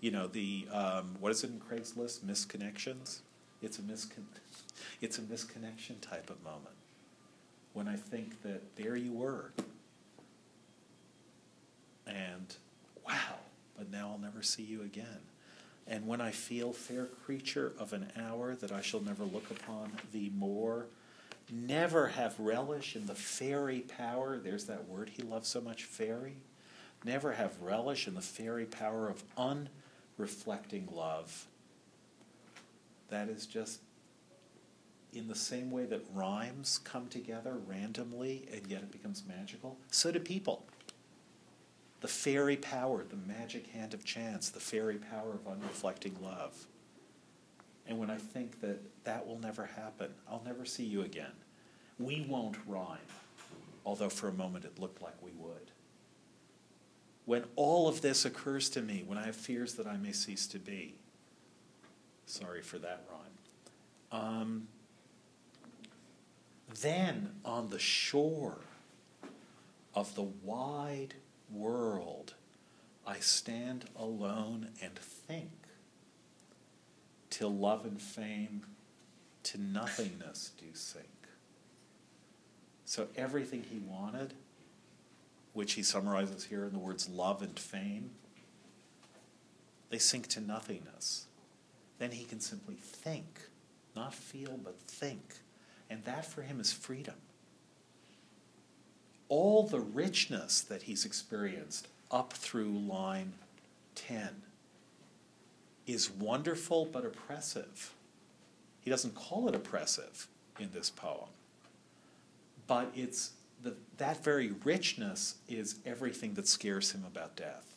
You 0.00 0.12
know, 0.12 0.26
the, 0.28 0.66
um, 0.72 1.16
what 1.18 1.32
is 1.32 1.42
it 1.42 1.50
in 1.50 1.60
Craigslist? 1.60 2.20
Misconnections? 2.20 3.20
It's 3.62 3.78
a, 3.78 3.82
miscon- 3.82 4.24
it's 5.00 5.18
a 5.18 5.22
misconnection 5.22 6.00
type 6.00 6.30
of 6.30 6.42
moment. 6.44 6.76
When 7.72 7.88
I 7.88 7.96
think 7.96 8.42
that 8.42 8.76
there 8.76 8.96
you 8.96 9.12
were, 9.12 9.52
and 12.06 12.54
wow, 13.06 13.36
but 13.76 13.90
now 13.90 14.10
I'll 14.10 14.18
never 14.18 14.42
see 14.42 14.62
you 14.62 14.82
again. 14.82 15.20
And 15.86 16.06
when 16.06 16.20
I 16.20 16.30
feel, 16.30 16.72
fair 16.72 17.06
creature 17.06 17.72
of 17.78 17.92
an 17.92 18.12
hour, 18.16 18.54
that 18.56 18.72
I 18.72 18.82
shall 18.82 19.00
never 19.00 19.24
look 19.24 19.50
upon 19.50 19.92
thee 20.12 20.30
more, 20.36 20.86
never 21.50 22.08
have 22.08 22.38
relish 22.38 22.94
in 22.94 23.06
the 23.06 23.14
fairy 23.14 23.80
power, 23.80 24.38
there's 24.38 24.66
that 24.66 24.86
word 24.88 25.10
he 25.16 25.22
loves 25.22 25.48
so 25.48 25.60
much, 25.60 25.84
fairy, 25.84 26.36
never 27.04 27.32
have 27.32 27.60
relish 27.60 28.06
in 28.06 28.14
the 28.14 28.20
fairy 28.20 28.66
power 28.66 29.08
of 29.08 29.22
unreflecting 30.18 30.92
love. 30.94 31.46
That 33.10 33.28
is 33.28 33.46
just 33.46 33.80
in 35.12 35.28
the 35.28 35.34
same 35.34 35.70
way 35.70 35.86
that 35.86 36.04
rhymes 36.12 36.80
come 36.84 37.08
together 37.08 37.54
randomly 37.66 38.46
and 38.52 38.66
yet 38.66 38.82
it 38.82 38.92
becomes 38.92 39.24
magical, 39.26 39.78
so 39.90 40.12
do 40.12 40.20
people 40.20 40.64
the 42.00 42.08
fairy 42.08 42.56
power, 42.56 43.02
the 43.02 43.16
magic 43.16 43.66
hand 43.68 43.92
of 43.92 44.04
chance, 44.04 44.50
the 44.50 44.60
fairy 44.60 44.98
power 44.98 45.32
of 45.32 45.44
unreflecting 45.46 46.22
love. 46.22 46.66
And 47.88 47.98
when 47.98 48.08
I 48.08 48.18
think 48.18 48.60
that 48.60 48.78
that 49.02 49.26
will 49.26 49.40
never 49.40 49.64
happen, 49.66 50.10
I'll 50.30 50.42
never 50.44 50.64
see 50.64 50.84
you 50.84 51.02
again. 51.02 51.32
We 51.98 52.24
won't 52.28 52.56
rhyme, 52.68 52.98
although 53.84 54.10
for 54.10 54.28
a 54.28 54.32
moment 54.32 54.64
it 54.64 54.78
looked 54.78 55.02
like 55.02 55.20
we 55.20 55.32
would. 55.38 55.67
When 57.28 57.44
all 57.56 57.88
of 57.88 58.00
this 58.00 58.24
occurs 58.24 58.70
to 58.70 58.80
me, 58.80 59.04
when 59.06 59.18
I 59.18 59.26
have 59.26 59.36
fears 59.36 59.74
that 59.74 59.86
I 59.86 59.98
may 59.98 60.12
cease 60.12 60.46
to 60.46 60.58
be, 60.58 60.94
sorry 62.24 62.62
for 62.62 62.78
that 62.78 63.04
Ron. 63.12 64.22
Um, 64.22 64.68
then 66.80 67.34
on 67.44 67.68
the 67.68 67.78
shore 67.78 68.60
of 69.94 70.14
the 70.14 70.22
wide 70.22 71.16
world, 71.52 72.32
I 73.06 73.18
stand 73.18 73.84
alone 73.94 74.68
and 74.80 74.98
think, 74.98 75.50
till 77.28 77.54
love 77.54 77.84
and 77.84 78.00
fame 78.00 78.64
to 79.42 79.60
nothingness 79.60 80.52
do 80.56 80.64
sink. 80.72 81.04
So 82.86 83.08
everything 83.18 83.66
he 83.70 83.80
wanted, 83.80 84.32
which 85.58 85.74
he 85.74 85.82
summarizes 85.82 86.44
here 86.44 86.64
in 86.64 86.72
the 86.72 86.78
words 86.78 87.08
love 87.08 87.42
and 87.42 87.58
fame, 87.58 88.10
they 89.90 89.98
sink 89.98 90.26
to 90.28 90.40
nothingness. 90.40 91.26
Then 91.98 92.12
he 92.12 92.24
can 92.24 92.40
simply 92.40 92.76
think, 92.76 93.40
not 93.96 94.14
feel, 94.14 94.58
but 94.62 94.78
think. 94.86 95.34
And 95.90 96.04
that 96.04 96.24
for 96.24 96.42
him 96.42 96.60
is 96.60 96.72
freedom 96.72 97.14
all 99.28 99.62
the 99.62 99.80
richness 99.80 100.60
that 100.62 100.82
he's 100.82 101.04
experienced 101.04 101.88
up 102.10 102.32
through 102.32 102.70
line 102.70 103.32
10 103.94 104.28
is 105.86 106.10
wonderful 106.10 106.86
but 106.86 107.04
oppressive. 107.04 107.92
He 108.80 108.90
doesn't 108.90 109.14
call 109.14 109.48
it 109.48 109.54
oppressive 109.54 110.26
in 110.58 110.70
this 110.72 110.90
poem, 110.90 111.28
but 112.66 112.90
it's 112.94 113.32
the, 113.62 113.74
that 113.96 114.22
very 114.22 114.52
richness 114.64 115.36
is 115.48 115.80
everything 115.84 116.34
that 116.34 116.46
scares 116.46 116.92
him 116.92 117.04
about 117.06 117.36
death 117.36 117.74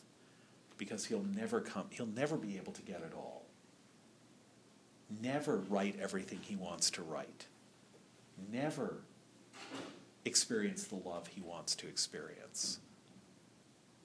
because 0.78 1.06
he'll 1.06 1.24
never 1.34 1.60
come 1.60 1.86
he'll 1.90 2.06
never 2.06 2.36
be 2.36 2.56
able 2.56 2.72
to 2.72 2.82
get 2.82 3.00
it 3.00 3.12
all 3.16 3.44
never 5.20 5.58
write 5.58 5.96
everything 6.00 6.38
he 6.42 6.56
wants 6.56 6.90
to 6.90 7.02
write 7.02 7.46
never 8.50 9.02
experience 10.24 10.84
the 10.84 10.96
love 10.96 11.28
he 11.28 11.40
wants 11.40 11.74
to 11.76 11.88
experience. 11.88 12.78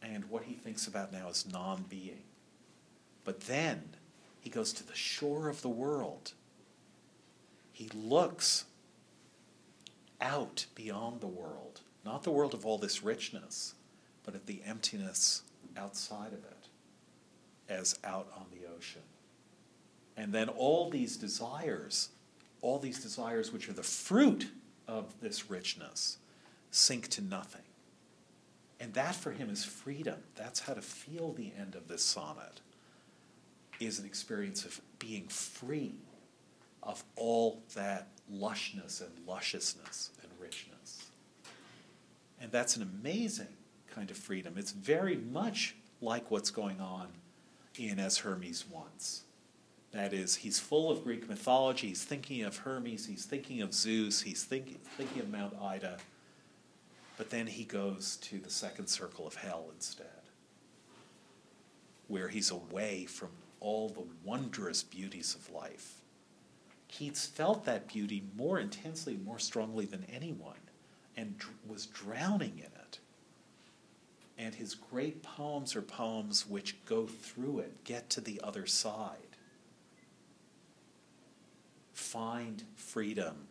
And 0.02 0.26
what 0.30 0.44
he 0.44 0.54
thinks 0.54 0.88
about 0.88 1.12
now 1.12 1.30
is 1.30 1.46
non 1.52 1.86
being. 1.90 2.24
But 3.24 3.42
then 3.42 3.84
he 4.40 4.50
goes 4.50 4.72
to 4.74 4.88
the 4.88 4.96
shore 4.96 5.50
of 5.50 5.62
the 5.62 5.70
world. 5.70 6.34
He 7.72 7.90
looks 7.94 8.66
out 10.22 10.66
beyond 10.76 11.22
the 11.22 11.28
world, 11.28 11.82
not 12.06 12.24
the 12.24 12.32
world 12.32 12.54
of 12.54 12.66
all 12.66 12.78
this 12.78 13.04
richness, 13.04 13.76
but 14.24 14.36
at 14.36 14.46
the 14.46 14.62
emptiness 14.66 15.44
outside 15.78 16.34
of 16.34 16.40
it, 16.40 16.68
as 17.70 17.98
out 18.04 18.28
on 18.36 18.46
the 18.52 18.68
ocean. 18.76 19.02
And 20.16 20.34
then 20.34 20.50
all 20.50 20.90
these 20.90 21.18
desires, 21.18 22.10
all 22.62 22.80
these 22.80 23.02
desires 23.02 23.54
which 23.54 23.70
are 23.70 23.74
the 23.74 23.84
fruit 23.84 24.50
of 24.88 25.20
this 25.22 25.50
richness 25.50 26.18
sink 26.72 27.08
to 27.10 27.22
nothing. 27.22 27.62
And 28.80 28.94
that 28.94 29.16
for 29.16 29.32
him 29.32 29.50
is 29.50 29.64
freedom. 29.64 30.18
That's 30.36 30.62
how 30.62 30.74
to 30.74 30.82
feel 30.82 31.34
the 31.34 31.52
end 31.58 31.76
of 31.76 31.88
this 31.88 32.04
sonnet, 32.04 32.62
is 33.80 34.00
an 34.00 34.06
experience 34.06 34.66
of 34.66 34.82
being 35.00 35.28
free 35.28 35.96
of 36.84 37.04
all 37.16 37.62
that 37.76 38.08
lushness 38.32 39.02
and 39.02 39.12
lusciousness 39.28 40.12
and 40.22 40.32
richness. 40.40 41.06
And 42.40 42.52
that's 42.52 42.76
an 42.76 42.84
amazing 42.84 43.48
kind 43.94 44.12
of 44.12 44.18
freedom. 44.18 44.56
It's 44.58 44.72
very 44.72 45.16
much 45.16 45.76
like 46.02 46.30
what's 46.30 46.52
going 46.52 46.80
on 46.80 47.08
in 47.78 48.00
As 48.00 48.20
Hermes 48.20 48.66
Once. 48.70 49.24
That 49.92 50.14
is, 50.14 50.36
he's 50.36 50.60
full 50.60 50.92
of 50.92 51.04
Greek 51.04 51.28
mythology. 51.30 51.88
He's 51.88 52.04
thinking 52.04 52.44
of 52.44 52.58
Hermes. 52.58 53.06
He's 53.08 53.26
thinking 53.26 53.62
of 53.62 53.74
Zeus. 53.74 54.22
He's 54.22 54.44
think, 54.44 54.84
thinking 54.84 55.22
of 55.22 55.32
Mount 55.32 55.56
Ida. 55.60 55.98
But 57.18 57.30
then 57.30 57.48
he 57.48 57.64
goes 57.64 58.18
to 58.18 58.38
the 58.38 58.50
second 58.50 58.88
circle 58.88 59.26
of 59.26 59.36
hell 59.36 59.66
instead, 59.74 60.06
where 62.08 62.28
he's 62.28 62.52
away 62.52 63.06
from 63.06 63.30
all 63.60 63.90
the 63.90 64.04
wondrous 64.24 64.84
beauties 64.84 65.36
of 65.36 65.52
life. 65.52 65.96
Keats 66.98 67.26
felt 67.28 67.66
that 67.66 67.88
beauty 67.88 68.24
more 68.36 68.60
intensely, 68.60 69.18
more 69.18 69.40
strongly 69.40 69.86
than 69.86 70.06
anyone, 70.12 70.58
and 71.16 71.38
dr- 71.38 71.54
was 71.68 71.86
drowning 71.86 72.58
in 72.58 72.66
it. 72.66 73.00
And 74.38 74.56
his 74.56 74.76
great 74.76 75.24
poems 75.24 75.76
are 75.76 75.82
poems 75.82 76.48
which 76.48 76.84
go 76.86 77.06
through 77.06 77.60
it, 77.60 77.84
get 77.84 78.10
to 78.12 78.22
the 78.22 78.40
other 78.44 78.66
side 78.66 79.28
find 81.98 82.64
freedom 82.76 83.48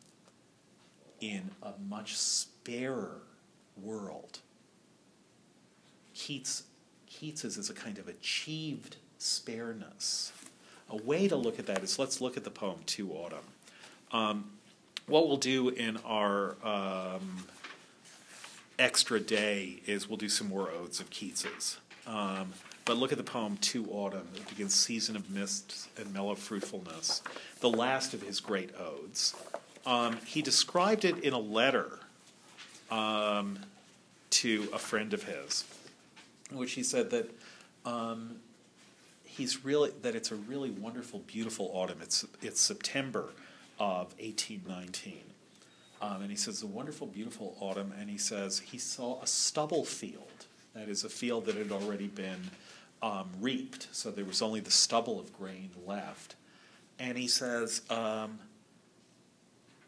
in 1.20 1.50
a 1.62 1.72
much 1.88 2.14
sparer 2.14 3.18
world. 3.82 4.38
Keats, 6.14 6.62
Keats's 7.06 7.58
is 7.58 7.68
a 7.68 7.74
kind 7.74 7.98
of 7.98 8.08
achieved 8.08 8.96
spareness. 9.18 10.32
A 10.90 10.96
way 10.96 11.26
to 11.28 11.36
look 11.36 11.58
at 11.58 11.66
that 11.66 11.82
is 11.82 11.98
let's 11.98 12.20
look 12.20 12.36
at 12.36 12.44
the 12.44 12.50
poem 12.50 12.78
To 12.86 13.12
Autumn. 13.12 13.38
Um, 14.12 14.50
what 15.06 15.28
we'll 15.28 15.36
do 15.36 15.68
in 15.68 15.96
our 15.98 16.56
um, 16.62 17.44
extra 18.78 19.20
day 19.20 19.80
is 19.86 20.08
we'll 20.08 20.16
do 20.16 20.28
some 20.28 20.48
more 20.48 20.70
odes 20.70 21.00
of 21.00 21.10
Keats's. 21.10 21.78
Um, 22.06 22.52
but 22.84 22.96
look 22.96 23.10
at 23.10 23.18
the 23.18 23.24
poem 23.24 23.56
To 23.56 23.86
Autumn. 23.90 24.28
It 24.36 24.48
begins 24.48 24.74
Season 24.74 25.16
of 25.16 25.28
Mists 25.28 25.88
and 25.96 26.12
Mellow 26.12 26.36
Fruitfulness, 26.36 27.22
the 27.60 27.70
last 27.70 28.14
of 28.14 28.22
his 28.22 28.38
great 28.38 28.70
odes. 28.78 29.34
Um, 29.84 30.18
he 30.24 30.40
described 30.40 31.04
it 31.04 31.18
in 31.18 31.32
a 31.32 31.38
letter 31.38 31.98
um, 32.90 33.58
to 34.30 34.68
a 34.72 34.78
friend 34.78 35.12
of 35.14 35.24
his, 35.24 35.64
in 36.50 36.58
which 36.58 36.72
he 36.72 36.82
said 36.82 37.10
that 37.10 37.30
um, 37.84 38.36
he's 39.36 39.64
really 39.64 39.90
that 40.02 40.14
it's 40.14 40.30
a 40.30 40.36
really 40.36 40.70
wonderful, 40.70 41.20
beautiful 41.20 41.70
autumn. 41.72 41.98
It's 42.02 42.24
it's 42.42 42.60
September 42.60 43.30
of 43.78 44.14
1819. 44.18 45.20
Um, 46.00 46.22
and 46.22 46.30
he 46.30 46.36
says, 46.36 46.62
a 46.62 46.66
wonderful, 46.66 47.06
beautiful 47.06 47.56
autumn. 47.58 47.92
And 47.98 48.10
he 48.10 48.18
says 48.18 48.58
he 48.58 48.78
saw 48.78 49.22
a 49.22 49.26
stubble 49.26 49.84
field. 49.84 50.46
That 50.74 50.88
is 50.88 51.04
a 51.04 51.08
field 51.08 51.46
that 51.46 51.56
had 51.56 51.72
already 51.72 52.06
been 52.06 52.50
um, 53.02 53.30
reaped, 53.40 53.88
so 53.92 54.10
there 54.10 54.24
was 54.24 54.42
only 54.42 54.60
the 54.60 54.70
stubble 54.70 55.18
of 55.18 55.32
grain 55.32 55.70
left. 55.86 56.34
And 56.98 57.16
he 57.16 57.28
says, 57.28 57.82
um, 57.88 58.38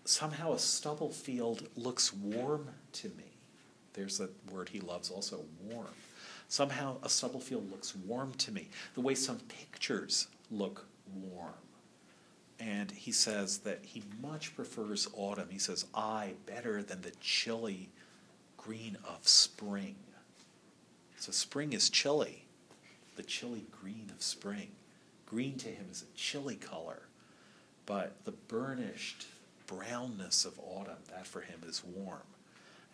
somehow 0.05 0.53
a 0.53 0.59
stubble 0.59 1.11
field 1.11 1.69
looks 1.77 2.13
warm 2.13 2.69
to 2.93 3.09
me. 3.09 3.25
There's 3.93 4.21
a 4.21 4.29
word 4.51 4.71
he 4.71 4.81
loves 4.81 5.11
also, 5.11 5.45
warm. 5.63 5.87
Somehow 6.49 6.97
a 7.03 7.09
stubble 7.09 7.41
field 7.41 7.71
looks 7.71 7.95
warm 7.95 8.33
to 8.35 8.51
me. 8.51 8.71
The 8.95 9.03
way 9.03 9.15
some 9.15 9.39
pictures 9.49 10.29
look 10.51 10.87
warm. 11.15 11.53
And 12.59 12.91
he 12.91 13.13
says 13.13 13.59
that 13.59 13.81
he 13.83 14.03
much 14.21 14.57
prefers 14.57 15.09
autumn. 15.15 15.49
He 15.51 15.59
says, 15.59 15.87
I 15.95 16.33
better 16.47 16.83
than 16.83 17.03
the 17.03 17.13
chilly 17.21 17.91
green 18.57 18.97
of 19.07 19.29
spring. 19.29 19.97
So 21.17 21.33
spring 21.33 21.73
is 21.73 21.91
chilly, 21.91 22.45
the 23.17 23.23
chilly 23.23 23.67
green 23.71 24.11
of 24.15 24.23
spring. 24.23 24.71
Green 25.27 25.57
to 25.59 25.69
him 25.69 25.87
is 25.91 26.03
a 26.03 26.17
chilly 26.17 26.57
color, 26.57 27.03
but 27.87 28.25
the 28.25 28.33
burnished 28.33 29.27
brownness 29.67 30.45
of 30.45 30.59
autumn, 30.59 30.97
that 31.11 31.27
for 31.27 31.43
him 31.43 31.61
is 31.67 31.85
warm. 31.85 32.23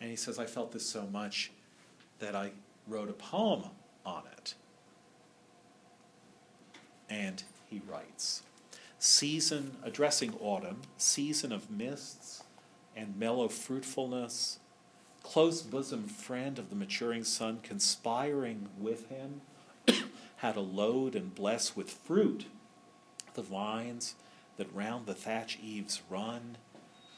And 0.01 0.09
he 0.09 0.15
says, 0.15 0.37
I 0.37 0.45
felt 0.45 0.71
this 0.73 0.85
so 0.85 1.07
much 1.07 1.51
that 2.19 2.35
I 2.35 2.51
wrote 2.87 3.09
a 3.09 3.13
poem 3.13 3.63
on 4.05 4.23
it. 4.37 4.55
And 7.09 7.43
he 7.67 7.81
writes 7.87 8.43
Season, 8.99 9.77
addressing 9.83 10.35
autumn, 10.39 10.81
season 10.97 11.51
of 11.51 11.69
mists 11.69 12.43
and 12.95 13.19
mellow 13.19 13.47
fruitfulness, 13.47 14.59
close 15.21 15.61
bosom 15.61 16.05
friend 16.07 16.57
of 16.57 16.69
the 16.69 16.75
maturing 16.75 17.23
sun, 17.23 17.59
conspiring 17.61 18.69
with 18.79 19.09
him, 19.09 19.41
how 20.37 20.51
to 20.51 20.61
load 20.61 21.15
and 21.15 21.35
bless 21.35 21.75
with 21.75 21.91
fruit 21.91 22.45
the 23.33 23.41
vines 23.41 24.15
that 24.57 24.73
round 24.73 25.05
the 25.05 25.13
thatch 25.13 25.59
eaves 25.61 26.01
run, 26.09 26.57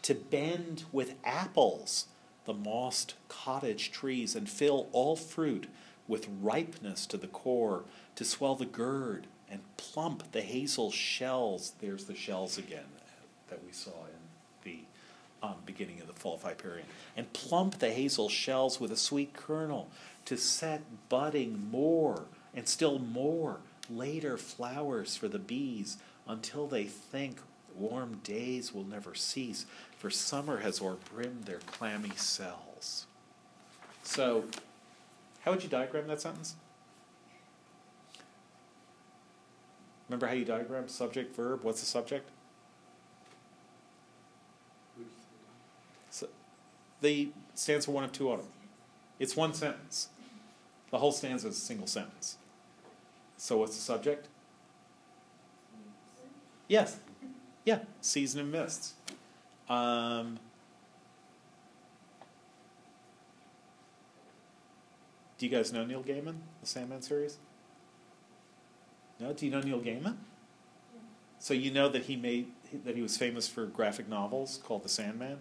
to 0.02 0.16
bend 0.16 0.84
with 0.92 1.16
apples 1.24 2.08
the 2.48 2.54
mossed 2.54 3.14
cottage 3.28 3.92
trees, 3.92 4.36
and 4.36 4.50
fill 4.50 4.88
all 4.94 5.16
fruit 5.16 5.68
with 6.08 6.28
ripeness 6.42 7.06
to 7.06 7.18
the 7.18 7.28
core, 7.28 7.84
to 8.16 8.26
swell 8.26 8.56
the 8.56 8.66
gird 8.66 9.28
and 9.52 9.62
plump 9.78 10.32
the 10.32 10.42
hazel 10.42 10.90
shells. 10.90 11.74
There's 11.80 12.06
the 12.06 12.16
shells 12.16 12.58
again 12.58 12.86
that 13.50 13.64
we 13.64 13.72
saw 13.72 13.92
in 13.92 14.64
the 14.64 14.80
um, 15.46 15.56
beginning 15.66 16.02
of 16.02 16.08
the 16.08 16.14
fall 16.14 16.40
Hyperion. 16.44 16.88
And 17.16 17.32
plump 17.34 17.80
the 17.80 17.92
hazel 17.92 18.30
shells 18.30 18.80
with 18.80 18.92
a 18.92 18.98
sweet 18.98 19.34
kernel, 19.34 19.90
to 20.26 20.38
set 20.38 20.82
budding 21.10 21.70
more 21.70 22.24
and 22.56 22.68
still 22.68 23.00
more 23.00 23.58
later 23.90 24.38
flowers 24.38 25.16
for 25.16 25.28
the 25.28 25.40
bees 25.40 25.98
until 26.28 26.68
they 26.68 26.86
think 26.86 27.40
warm 27.78 28.20
days 28.24 28.74
will 28.74 28.84
never 28.84 29.14
cease 29.16 29.66
for 29.98 30.10
summer 30.10 30.60
has 30.60 30.80
o'erbrimmed 30.80 31.46
their 31.46 31.60
clammy 31.60 32.12
cells. 32.16 33.06
So, 34.04 34.46
how 35.42 35.52
would 35.52 35.64
you 35.64 35.70
diagram 35.70 36.08
that 36.08 36.22
sentence? 36.22 36.56
Remember 40.08 40.28
how 40.28 40.34
you 40.34 40.46
diagram 40.46 40.88
subject, 40.88 41.36
verb? 41.36 41.64
What's 41.64 41.82
the 41.82 41.86
subject? 41.86 42.30
So, 46.10 46.28
the 47.02 47.32
for 47.56 47.92
one 47.92 48.04
of 48.04 48.12
two 48.12 48.32
autumn. 48.32 48.48
It's 49.20 49.36
one 49.36 49.54
sentence. 49.54 50.10
The 50.92 51.00
whole 51.00 51.12
stanza 51.12 51.50
is 51.50 51.58
a 51.58 51.60
single 51.60 51.88
sentence. 51.88 52.38
So, 53.36 53.58
what's 53.58 53.76
the 53.76 53.82
subject? 53.82 54.28
Yes. 56.68 56.98
Yeah, 57.68 57.80
season 58.00 58.40
of 58.40 58.48
mists. 58.48 58.94
Um, 59.68 60.40
do 65.38 65.46
you 65.46 65.52
guys 65.52 65.74
know 65.74 65.84
Neil 65.84 66.02
Gaiman, 66.02 66.36
the 66.62 66.66
Sandman 66.66 67.02
series? 67.02 67.40
No, 69.20 69.34
do 69.34 69.46
you 69.46 69.52
know 69.52 69.60
Neil 69.60 69.82
Gaiman? 69.82 70.16
So 71.40 71.54
you 71.54 71.70
know 71.70 71.90
that 71.90 72.04
he 72.04 72.16
made 72.16 72.54
that 72.86 72.96
he 72.96 73.02
was 73.02 73.18
famous 73.18 73.50
for 73.50 73.66
graphic 73.66 74.08
novels 74.08 74.62
called 74.64 74.84
The 74.84 74.90
Sandman. 74.90 75.40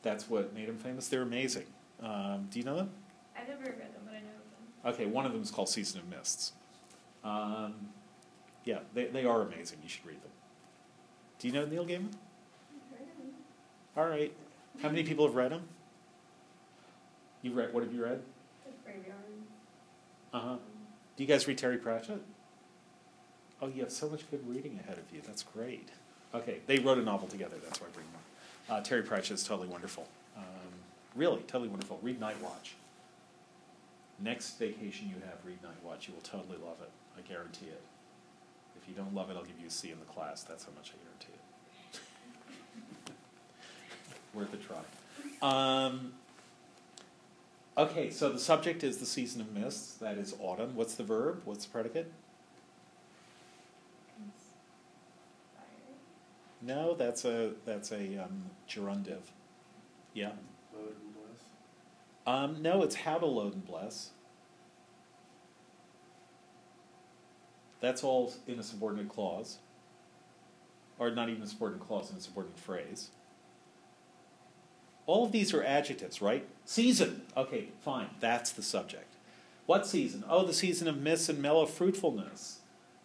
That's 0.00 0.30
what 0.30 0.54
made 0.54 0.70
him 0.70 0.78
famous. 0.78 1.08
They're 1.08 1.20
amazing. 1.20 1.66
Um, 2.02 2.48
do 2.50 2.58
you 2.58 2.64
know 2.64 2.76
them? 2.76 2.90
I've 3.38 3.46
never 3.48 3.64
read 3.64 3.80
them, 3.80 4.00
but 4.06 4.14
I 4.14 4.20
know 4.20 4.28
them. 4.82 4.94
Okay, 4.94 5.04
one 5.04 5.26
of 5.26 5.32
them 5.34 5.42
is 5.42 5.50
called 5.50 5.68
Season 5.68 6.00
of 6.00 6.08
Mists. 6.08 6.52
Um, 7.22 7.74
yeah, 8.64 8.78
they, 8.94 9.08
they 9.08 9.26
are 9.26 9.42
amazing. 9.42 9.80
You 9.82 9.90
should 9.90 10.06
read 10.06 10.22
them. 10.22 10.30
Do 11.38 11.48
you 11.48 11.54
know 11.54 11.64
Neil 11.66 11.84
Gaiman? 11.84 12.12
All 13.96 14.06
right. 14.06 14.32
How 14.82 14.88
many 14.88 15.02
people 15.02 15.26
have 15.26 15.34
read 15.34 15.52
him? 15.52 15.62
You 17.42 17.52
read? 17.52 17.72
What 17.72 17.82
have 17.82 17.92
you 17.92 18.04
read? 18.04 18.20
Uh 20.32 20.40
huh. 20.40 20.56
Do 21.16 21.22
you 21.22 21.28
guys 21.28 21.46
read 21.48 21.58
Terry 21.58 21.78
Pratchett? 21.78 22.20
Oh, 23.60 23.66
you 23.68 23.82
have 23.82 23.90
so 23.90 24.08
much 24.08 24.28
good 24.30 24.48
reading 24.48 24.78
ahead 24.84 24.98
of 24.98 25.04
you. 25.12 25.20
That's 25.26 25.42
great. 25.42 25.88
Okay, 26.34 26.58
they 26.66 26.78
wrote 26.78 26.98
a 26.98 27.02
novel 27.02 27.26
together. 27.26 27.56
That's 27.64 27.80
why 27.80 27.88
I 27.88 27.90
bring 27.90 28.06
them 28.06 28.14
up. 28.16 28.78
Uh, 28.78 28.80
Terry 28.82 29.02
Pratchett 29.02 29.32
is 29.32 29.44
totally 29.44 29.68
wonderful. 29.68 30.06
Um, 30.36 30.44
really, 31.16 31.40
totally 31.46 31.68
wonderful. 31.68 31.98
Read 32.02 32.20
Night 32.20 32.40
Watch. 32.42 32.74
Next 34.20 34.58
vacation 34.58 35.08
you 35.08 35.16
have, 35.26 35.38
read 35.44 35.62
Night 35.62 35.82
Watch. 35.82 36.06
You 36.08 36.14
will 36.14 36.20
totally 36.22 36.58
love 36.58 36.76
it. 36.82 36.90
I 37.16 37.20
guarantee 37.26 37.66
it. 37.66 37.80
If 38.88 38.96
you 38.96 39.02
don't 39.02 39.14
love 39.14 39.28
it, 39.30 39.36
I'll 39.36 39.44
give 39.44 39.60
you 39.60 39.66
a 39.66 39.70
C 39.70 39.90
in 39.90 39.98
the 39.98 40.06
class. 40.06 40.44
That's 40.44 40.64
how 40.64 40.70
much 40.74 40.92
I 40.94 40.96
guarantee 41.04 41.32
it. 43.04 43.12
Worth 44.34 44.54
a 44.54 44.56
try. 44.56 44.78
Um, 45.42 46.14
okay, 47.76 48.10
so 48.10 48.30
the 48.30 48.38
subject 48.38 48.82
is 48.82 48.96
the 48.96 49.04
season 49.04 49.42
of 49.42 49.52
mists. 49.52 49.94
That 49.96 50.16
is 50.16 50.34
autumn. 50.40 50.74
What's 50.74 50.94
the 50.94 51.04
verb? 51.04 51.42
What's 51.44 51.66
the 51.66 51.70
predicate? 51.70 52.10
No, 56.62 56.94
that's 56.94 57.26
a 57.26 57.52
that's 57.66 57.92
a 57.92 58.24
um, 58.24 58.44
gerundive. 58.68 59.28
Yeah. 60.14 60.30
Load 60.74 60.94
and 61.04 61.14
bless. 61.14 61.42
Um, 62.26 62.62
no, 62.62 62.82
it's 62.82 62.96
how 62.96 63.18
to 63.18 63.26
load 63.26 63.52
and 63.52 63.66
bless. 63.66 64.10
That's 67.80 68.02
all 68.02 68.32
in 68.46 68.58
a 68.58 68.62
subordinate 68.62 69.08
clause, 69.08 69.58
or 70.98 71.10
not 71.10 71.28
even 71.28 71.42
a 71.42 71.46
subordinate 71.46 71.86
clause 71.86 72.10
in 72.10 72.16
a 72.16 72.20
subordinate 72.20 72.58
phrase. 72.58 73.10
All 75.06 75.24
of 75.24 75.32
these 75.32 75.54
are 75.54 75.62
adjectives, 75.62 76.20
right? 76.20 76.46
Season. 76.64 77.22
Okay, 77.36 77.68
fine. 77.80 78.08
That's 78.20 78.50
the 78.50 78.62
subject. 78.62 79.14
What 79.64 79.86
season? 79.86 80.24
Oh, 80.28 80.44
the 80.44 80.52
season 80.52 80.88
of 80.88 80.98
mists 80.98 81.28
and 81.28 81.40
mellow 81.40 81.66
fruitfulness. 81.66 82.60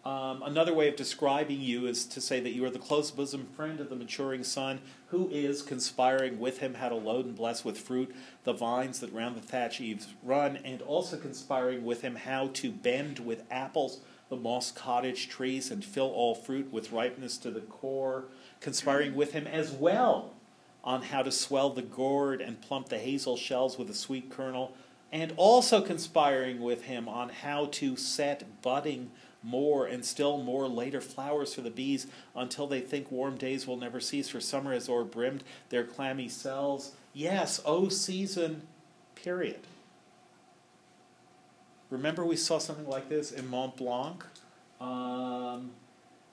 Um, 0.05 0.43
another 0.43 0.74
way 0.74 0.89
of 0.89 0.97
describing 0.97 1.61
you 1.61 1.86
is 1.86 2.05
to 2.07 2.19
say 2.19 2.41
that 2.41 2.51
you 2.51 2.65
are 2.65 2.69
the 2.69 2.78
close 2.78 3.09
bosom 3.09 3.47
friend 3.55 3.80
of 3.80 3.89
the 3.89 3.95
maturing 3.95 4.43
sun, 4.43 4.82
who 5.07 5.30
is 5.30 5.61
conspiring 5.61 6.39
with 6.39 6.57
him 6.57 6.74
how 6.74 6.89
to 6.89 6.95
load 6.95 7.26
and 7.26 7.36
bless 7.36 7.63
with 7.63 7.80
fruit 7.80 8.13
the 8.43 8.51
vines 8.51 8.99
that 8.99 9.13
round 9.13 9.38
the 9.38 9.41
thatch 9.41 9.80
eaves 9.80 10.13
run, 10.21 10.57
and 10.57 10.82
also 10.82 11.15
conspiring 11.17 11.86
with 11.86 12.01
him 12.01 12.15
how 12.15 12.47
to 12.47 12.69
bend 12.69 13.19
with 13.19 13.43
apples 13.49 14.01
the 14.34 14.41
moss 14.41 14.71
cottage 14.71 15.29
trees 15.29 15.69
and 15.69 15.86
fill 15.86 16.09
all 16.09 16.34
fruit 16.34 16.73
with 16.73 16.91
ripeness 16.91 17.38
to 17.38 17.51
the 17.51 17.61
core, 17.61 18.25
conspiring 18.59 19.13
with 19.13 19.34
him 19.34 19.45
as 19.45 19.71
well 19.71 20.34
on 20.84 21.03
how 21.03 21.21
to 21.21 21.31
swell 21.31 21.69
the 21.69 21.84
gourd 21.84 22.41
and 22.41 22.59
plump 22.59 22.89
the 22.89 22.97
hazel 22.97 23.38
shells 23.38 23.77
with 23.77 23.89
a 23.91 23.93
sweet 23.93 24.31
kernel, 24.31 24.75
and 25.11 25.31
also 25.38 25.81
conspiring 25.81 26.59
with 26.59 26.86
him 26.86 27.07
on 27.07 27.29
how 27.29 27.67
to 27.67 27.95
set 27.95 28.61
budding 28.63 29.11
more 29.43 29.86
and 29.86 30.03
still 30.03 30.39
more 30.41 30.67
later 30.67 30.99
flowers 30.99 31.53
for 31.53 31.61
the 31.61 31.69
bees 31.69 32.07
until 32.36 32.65
they 32.65 32.81
think 32.81 33.11
warm 33.11 33.38
days 33.38 33.67
will 33.67 33.77
never 33.77 33.99
cease, 33.99 34.29
for 34.29 34.41
summer 34.41 34.73
has 34.73 34.89
o'erbrimmed 34.89 35.41
their 35.69 35.84
clammy 35.84 36.27
cells. 36.27 36.93
Yes, 37.13 37.61
O 37.65 37.88
season, 37.88 38.63
period. 39.13 39.59
Remember, 41.93 42.25
we 42.25 42.35
saw 42.35 42.57
something 42.57 42.87
like 42.87 43.07
this 43.07 43.31
in 43.31 43.47
Mont 43.47 43.77
Blanc? 43.77 44.25
Um, 44.81 45.71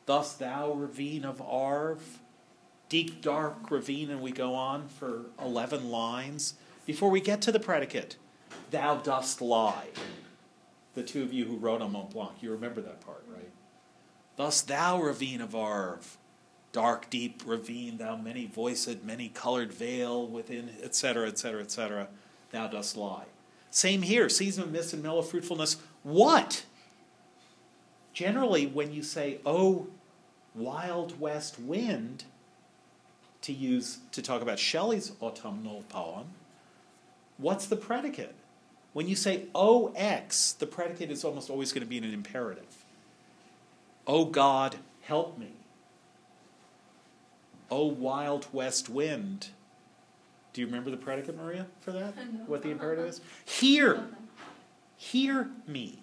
Thus, 0.07 0.33
thou 0.33 0.73
ravine 0.73 1.25
of 1.25 1.41
Arve, 1.43 2.19
deep 2.89 3.21
dark 3.21 3.71
ravine, 3.71 4.11
and 4.11 4.23
we 4.23 4.33
go 4.33 4.55
on 4.55 4.89
for 4.89 5.27
11 5.41 5.91
lines 5.91 6.55
before 6.87 7.11
we 7.11 7.21
get 7.21 7.43
to 7.43 7.53
the 7.53 7.61
predicate. 7.61 8.17
Thou 8.71 8.97
dost 8.97 9.43
lie 9.43 9.89
the 10.95 11.03
two 11.03 11.23
of 11.23 11.33
you 11.33 11.45
who 11.45 11.57
wrote 11.57 11.83
on 11.83 11.93
Mont 11.93 12.11
Blanc, 12.11 12.33
you 12.41 12.51
remember 12.51 12.81
that 12.81 13.01
part, 13.03 13.23
right? 13.29 13.51
Thus 14.37 14.63
thou, 14.63 15.01
ravine 15.01 15.43
of 15.43 15.55
Arve, 15.55 16.17
dark, 16.73 17.11
deep 17.11 17.43
ravine, 17.45 17.99
thou 17.99 18.17
many 18.17 18.47
voiced, 18.47 19.05
many 19.05 19.29
colored 19.29 19.73
vale 19.73 20.27
within, 20.27 20.71
etc., 20.83 21.29
etc., 21.29 21.61
etc., 21.61 22.09
thou 22.51 22.67
dost 22.67 22.97
lie. 22.97 23.27
Same 23.71 24.03
here, 24.03 24.29
season 24.29 24.65
of 24.65 24.73
mist 24.73 24.93
and 24.93 25.03
mellow 25.03 25.23
fruitfulness. 25.23 25.77
What? 26.03 26.65
Generally, 28.13 28.67
when 28.67 28.93
you 28.93 29.03
say, 29.03 29.39
oh, 29.47 29.87
wild 30.55 31.21
west 31.21 31.59
wind, 31.59 32.25
to 33.43 33.53
use 33.53 33.99
to 34.13 34.23
talk 34.23 34.43
about 34.43 34.59
Shelley's 34.59 35.13
autumnal 35.23 35.85
poem, 35.89 36.27
what's 37.39 37.67
the 37.67 37.77
predicate? 37.77 38.35
When 38.93 39.09
you 39.09 39.17
say 39.17 39.47
oh, 39.55 39.95
OX, 39.97 40.53
the 40.53 40.67
predicate 40.67 41.11
is 41.11 41.25
almost 41.25 41.49
always 41.49 41.73
going 41.73 41.83
to 41.83 41.89
be 41.89 41.97
in 41.97 42.05
an 42.05 42.13
imperative. 42.13 42.85
Oh 44.07 44.25
God, 44.25 44.77
help 45.03 45.39
me. 45.39 45.53
Oh 47.71 47.87
wild 47.87 48.47
west 48.53 48.89
wind. 48.89 49.49
Do 50.53 50.61
you 50.61 50.67
remember 50.67 50.91
the 50.91 50.97
predicate, 50.97 51.37
Maria, 51.37 51.67
for 51.81 51.93
that? 51.93 52.17
No. 52.17 52.45
What 52.47 52.63
the 52.63 52.71
imperative 52.71 53.07
is? 53.07 53.21
Hear, 53.45 54.05
hear 54.97 55.49
me. 55.67 56.03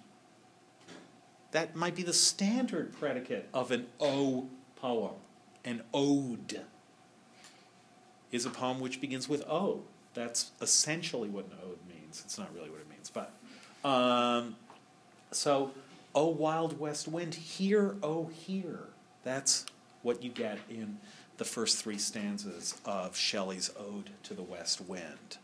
That 1.51 1.75
might 1.75 1.95
be 1.95 2.03
the 2.03 2.13
standard 2.13 2.93
predicate 2.93 3.49
of 3.53 3.71
an 3.71 3.87
O 3.99 4.47
poem. 4.75 5.15
An 5.65 5.81
ode 5.93 6.61
is 8.31 8.45
a 8.45 8.49
poem 8.49 8.79
which 8.79 9.01
begins 9.01 9.27
with 9.27 9.43
O. 9.49 9.81
That's 10.13 10.51
essentially 10.61 11.29
what 11.29 11.45
an 11.45 11.57
ode 11.63 11.79
means. 11.87 12.21
It's 12.23 12.37
not 12.37 12.53
really 12.53 12.69
what 12.69 12.79
it 12.79 12.89
means, 12.89 13.11
but 13.11 13.33
um, 13.87 14.55
so 15.31 15.71
O 16.15 16.27
wild 16.27 16.79
west 16.79 17.07
wind, 17.07 17.35
hear, 17.35 17.95
oh 18.01 18.27
hear. 18.27 18.79
That's 19.23 19.65
what 20.01 20.23
you 20.23 20.29
get 20.29 20.57
in 20.69 20.97
the 21.37 21.45
first 21.45 21.77
three 21.77 21.97
stanzas 21.97 22.75
of 22.85 23.15
Shelley's 23.15 23.71
Ode 23.79 24.09
to 24.23 24.33
the 24.33 24.41
West 24.41 24.81
Wind. 24.81 25.37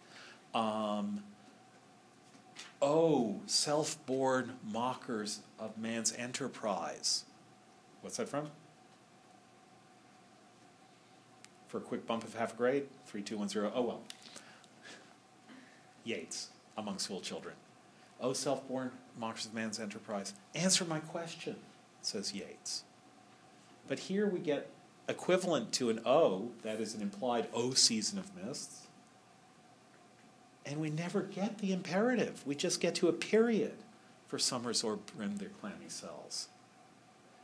Um, 0.53 1.23
oh, 2.81 3.41
self 3.45 4.03
born 4.05 4.53
mockers 4.63 5.39
of 5.59 5.77
man's 5.77 6.11
enterprise. 6.13 7.25
What's 8.01 8.17
that 8.17 8.27
from? 8.27 8.49
For 11.67 11.77
a 11.77 11.81
quick 11.81 12.05
bump 12.05 12.23
of 12.23 12.35
half 12.35 12.53
a 12.53 12.57
grade? 12.57 12.85
3210. 13.07 13.71
Oh, 13.75 13.87
well. 13.87 14.01
Yeats, 16.03 16.49
among 16.77 16.99
school 16.99 17.21
children. 17.21 17.55
Oh, 18.19 18.33
self 18.33 18.67
born 18.67 18.91
mockers 19.17 19.45
of 19.45 19.53
man's 19.53 19.79
enterprise. 19.79 20.33
Answer 20.55 20.85
my 20.85 20.99
question, 20.99 21.55
says 22.01 22.33
Yeats. 22.33 22.83
But 23.87 23.99
here 23.99 24.27
we 24.27 24.39
get 24.39 24.69
equivalent 25.07 25.71
to 25.73 25.89
an 25.89 25.99
O, 26.05 26.51
that 26.63 26.79
is 26.79 26.95
an 26.95 27.01
implied 27.01 27.47
O 27.53 27.73
season 27.73 28.19
of 28.19 28.31
mists. 28.35 28.87
And 30.65 30.79
we 30.79 30.89
never 30.89 31.21
get 31.21 31.57
the 31.57 31.73
imperative. 31.73 32.41
We 32.45 32.55
just 32.55 32.79
get 32.79 32.95
to 32.95 33.09
a 33.09 33.13
period 33.13 33.73
for 34.27 34.39
summers 34.39 34.83
or 34.83 34.95
brim 34.95 35.37
their 35.37 35.49
clammy 35.49 35.89
cells. 35.89 36.47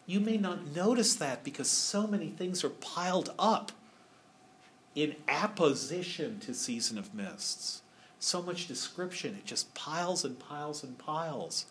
You 0.05 0.19
may 0.19 0.37
not 0.37 0.73
notice 0.75 1.15
that 1.15 1.43
because 1.43 1.69
so 1.69 2.07
many 2.07 2.29
things 2.29 2.63
are 2.63 2.69
piled 2.69 3.33
up 3.37 3.71
in 4.95 5.15
apposition 5.27 6.39
to 6.39 6.53
season 6.53 6.97
of 6.97 7.13
mists. 7.13 7.81
So 8.19 8.41
much 8.41 8.67
description, 8.67 9.35
it 9.35 9.45
just 9.45 9.73
piles 9.73 10.25
and 10.25 10.39
piles 10.39 10.83
and 10.83 10.97
piles. 10.97 11.65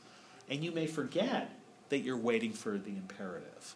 And 0.48 0.62
you 0.62 0.70
may 0.70 0.86
forget 0.86 1.50
that 1.88 1.98
you're 1.98 2.16
waiting 2.16 2.52
for 2.52 2.78
the 2.78 2.90
imperative. 2.90 3.74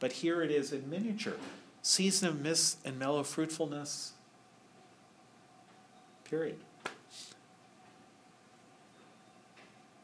But 0.00 0.12
here 0.12 0.42
it 0.42 0.50
is 0.50 0.72
in 0.72 0.88
miniature. 0.88 1.36
Season 1.82 2.28
of 2.28 2.40
mist 2.40 2.78
and 2.84 2.98
mellow 2.98 3.22
fruitfulness. 3.22 4.12
Period. 6.24 6.58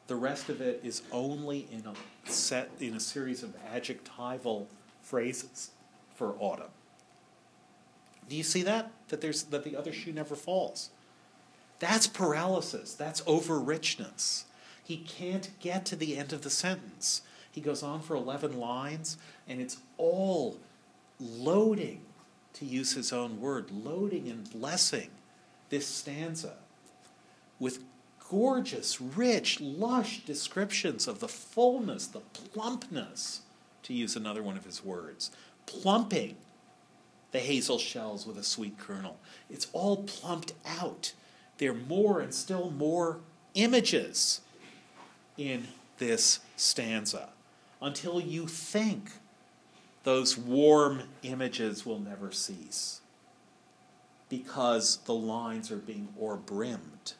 The 0.06 0.16
rest 0.16 0.48
of 0.48 0.60
it 0.60 0.80
is 0.82 1.02
only 1.12 1.66
in 1.70 1.84
a 1.86 2.30
set 2.30 2.70
in 2.80 2.94
a 2.94 3.00
series 3.00 3.42
of 3.42 3.54
adjectival 3.72 4.68
phrases 5.00 5.70
for 6.14 6.34
autumn. 6.38 6.70
Do 8.28 8.36
you 8.36 8.42
see 8.42 8.62
that? 8.62 8.90
That 9.08 9.20
there's 9.20 9.44
that 9.44 9.64
the 9.64 9.76
other 9.76 9.92
shoe 9.92 10.12
never 10.12 10.34
falls. 10.34 10.90
That's 11.78 12.06
paralysis. 12.06 12.94
That's 12.94 13.22
over 13.26 13.58
richness. 13.58 14.44
He 14.82 14.98
can't 14.98 15.50
get 15.60 15.84
to 15.86 15.96
the 15.96 16.16
end 16.16 16.32
of 16.32 16.42
the 16.42 16.50
sentence. 16.50 17.22
He 17.50 17.60
goes 17.60 17.82
on 17.82 18.00
for 18.00 18.16
11 18.16 18.58
lines, 18.58 19.16
and 19.48 19.60
it's 19.60 19.78
all 19.96 20.58
loading, 21.20 22.00
to 22.54 22.64
use 22.64 22.92
his 22.92 23.12
own 23.12 23.40
word, 23.40 23.70
loading 23.70 24.28
and 24.28 24.50
blessing 24.52 25.08
this 25.70 25.86
stanza 25.86 26.54
with 27.58 27.82
gorgeous, 28.30 29.00
rich, 29.00 29.60
lush 29.60 30.24
descriptions 30.24 31.06
of 31.08 31.20
the 31.20 31.28
fullness, 31.28 32.06
the 32.06 32.20
plumpness, 32.20 33.40
to 33.82 33.92
use 33.92 34.16
another 34.16 34.42
one 34.42 34.56
of 34.56 34.64
his 34.64 34.84
words, 34.84 35.30
plumping 35.66 36.36
the 37.32 37.40
hazel 37.40 37.78
shells 37.78 38.26
with 38.26 38.38
a 38.38 38.44
sweet 38.44 38.78
kernel. 38.78 39.18
It's 39.50 39.68
all 39.72 40.04
plumped 40.04 40.54
out. 40.64 41.12
There 41.58 41.72
are 41.72 41.74
more 41.74 42.20
and 42.20 42.32
still 42.32 42.70
more 42.70 43.18
images 43.54 44.40
in 45.36 45.68
this 45.98 46.40
stanza 46.56 47.30
until 47.82 48.20
you 48.20 48.46
think 48.46 49.10
those 50.04 50.38
warm 50.38 51.02
images 51.22 51.84
will 51.84 51.98
never 51.98 52.30
cease 52.30 53.00
because 54.28 54.98
the 55.04 55.14
lines 55.14 55.70
are 55.70 55.76
being 55.76 56.08
o'erbrimmed 56.20 57.14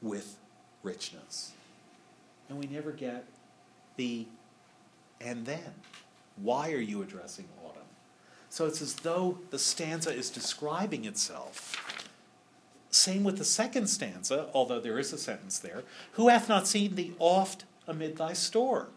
with 0.00 0.36
richness. 0.82 1.52
And 2.48 2.58
we 2.58 2.66
never 2.66 2.92
get 2.92 3.24
the 3.96 4.26
and 5.20 5.44
then. 5.44 5.74
Why 6.36 6.70
are 6.72 6.80
you 6.80 7.02
addressing 7.02 7.46
autumn? 7.64 7.82
So 8.48 8.66
it's 8.66 8.80
as 8.80 8.94
though 8.94 9.38
the 9.50 9.58
stanza 9.58 10.12
is 10.12 10.30
describing 10.30 11.04
itself. 11.04 12.06
Same 12.90 13.24
with 13.24 13.36
the 13.36 13.44
second 13.44 13.88
stanza, 13.88 14.48
although 14.54 14.80
there 14.80 14.98
is 14.98 15.12
a 15.12 15.18
sentence 15.18 15.58
there. 15.58 15.82
Who 16.12 16.28
hath 16.28 16.48
not 16.48 16.66
seen 16.66 16.94
thee 16.94 17.14
oft 17.18 17.64
amid 17.86 18.16
thy 18.16 18.32
store? 18.32 18.88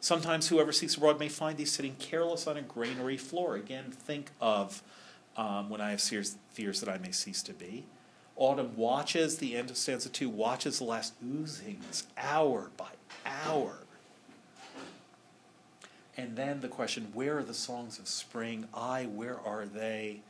Sometimes 0.00 0.48
whoever 0.48 0.72
seeks 0.72 0.96
abroad 0.96 1.20
may 1.20 1.28
find 1.28 1.58
thee 1.58 1.66
sitting 1.66 1.94
careless 1.98 2.46
on 2.46 2.56
a 2.56 2.62
granary 2.62 3.18
floor. 3.18 3.56
Again, 3.56 3.90
think 3.90 4.30
of 4.40 4.82
um, 5.36 5.68
when 5.68 5.80
I 5.80 5.90
have 5.90 6.00
fears, 6.00 6.36
fears 6.48 6.80
that 6.80 6.88
Ay 6.88 6.98
may 6.98 7.12
cease 7.12 7.42
to 7.44 7.52
be. 7.52 7.84
Autumn 8.34 8.74
watches 8.76 9.36
the 9.36 9.54
end 9.54 9.68
of 9.68 9.76
stanza 9.76 10.08
two, 10.08 10.30
watches 10.30 10.78
the 10.78 10.84
last 10.84 11.12
oozings 11.22 12.04
hour 12.16 12.70
by 12.78 12.88
hour. 13.26 13.80
And 16.16 16.36
then 16.36 16.60
the 16.60 16.68
question, 16.68 17.08
where 17.12 17.38
are 17.38 17.42
the 17.42 17.54
songs 17.54 17.98
of 17.98 18.08
spring? 18.08 18.66
I, 18.72 19.04
where 19.04 19.38
are 19.38 19.66
they? 19.66 20.22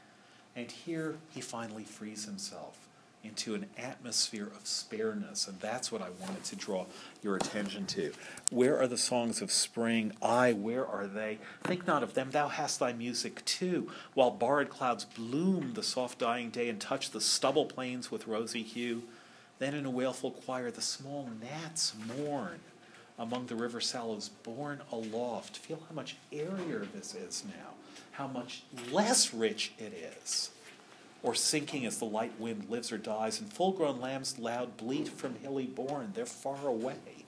And 0.57 0.71
here 0.71 1.19
he 1.31 1.41
finally 1.41 1.85
frees 1.85 2.25
himself 2.25 2.90
into 3.23 3.55
an 3.55 3.67
atmosphere 3.77 4.47
of 4.47 4.67
spareness, 4.67 5.47
and 5.47 5.61
that's 5.61 5.93
what 5.93 6.01
Ay 6.01 6.09
wanted 6.21 6.45
to 6.45 6.57
draw 6.57 6.87
your 7.23 7.37
attention 7.37 7.87
to. 7.87 8.13
Where 8.51 8.81
are 8.81 8.87
the 8.87 8.97
songs 8.97 9.43
of 9.43 9.53
spring? 9.53 10.13
I, 10.23 10.53
where 10.53 10.87
are 10.87 11.07
they? 11.07 11.39
Think 11.65 11.87
not 11.87 12.03
of 12.03 12.15
them, 12.15 12.31
thou 12.31 12.49
hast 12.49 12.81
thy 12.81 12.93
music 12.93 13.45
too, 13.45 13.91
while 14.15 14.31
borrowed 14.31 14.71
clouds 14.71 15.05
bloom 15.05 15.75
the 15.75 15.83
soft 15.83 16.19
dying 16.19 16.51
day 16.51 16.69
and 16.69 16.81
touch 16.81 17.11
the 17.11 17.21
stubble 17.21 17.67
plains 17.67 18.11
with 18.11 18.27
rosy 18.27 18.63
hue. 18.63 19.03
Then 19.59 19.75
in 19.75 19.85
a 19.85 19.91
wailful 19.91 20.31
choir 20.31 20.71
the 20.71 20.81
small 20.81 21.29
gnats 21.41 21.95
mourn 22.17 22.61
among 23.19 23.47
the 23.47 23.55
river 23.55 23.81
sallows 23.81 24.31
borne 24.43 24.81
aloft. 24.91 25.59
Feel 25.59 25.83
how 25.89 25.95
much 25.95 26.17
airier 26.33 26.87
this 26.95 27.15
is 27.15 27.45
now, 27.47 27.75
how 28.13 28.27
much 28.27 28.63
less 28.91 29.35
rich 29.35 29.73
it 29.79 29.93
is 29.93 30.51
or 31.23 31.35
sinking 31.35 31.85
as 31.85 31.99
the 31.99 32.05
light 32.05 32.39
wind 32.39 32.69
lives 32.69 32.93
or 32.93 32.99
dies, 32.99 33.41
and 33.41 33.53
full 33.53 33.73
grown 33.73 34.01
lambs 34.01 34.39
loud 34.39 34.77
bleat 34.77 35.09
from 35.09 35.35
hilly 35.37 35.67
bourne, 35.67 36.13
they're 36.15 36.27
far 36.27 36.67
away. 36.67 37.27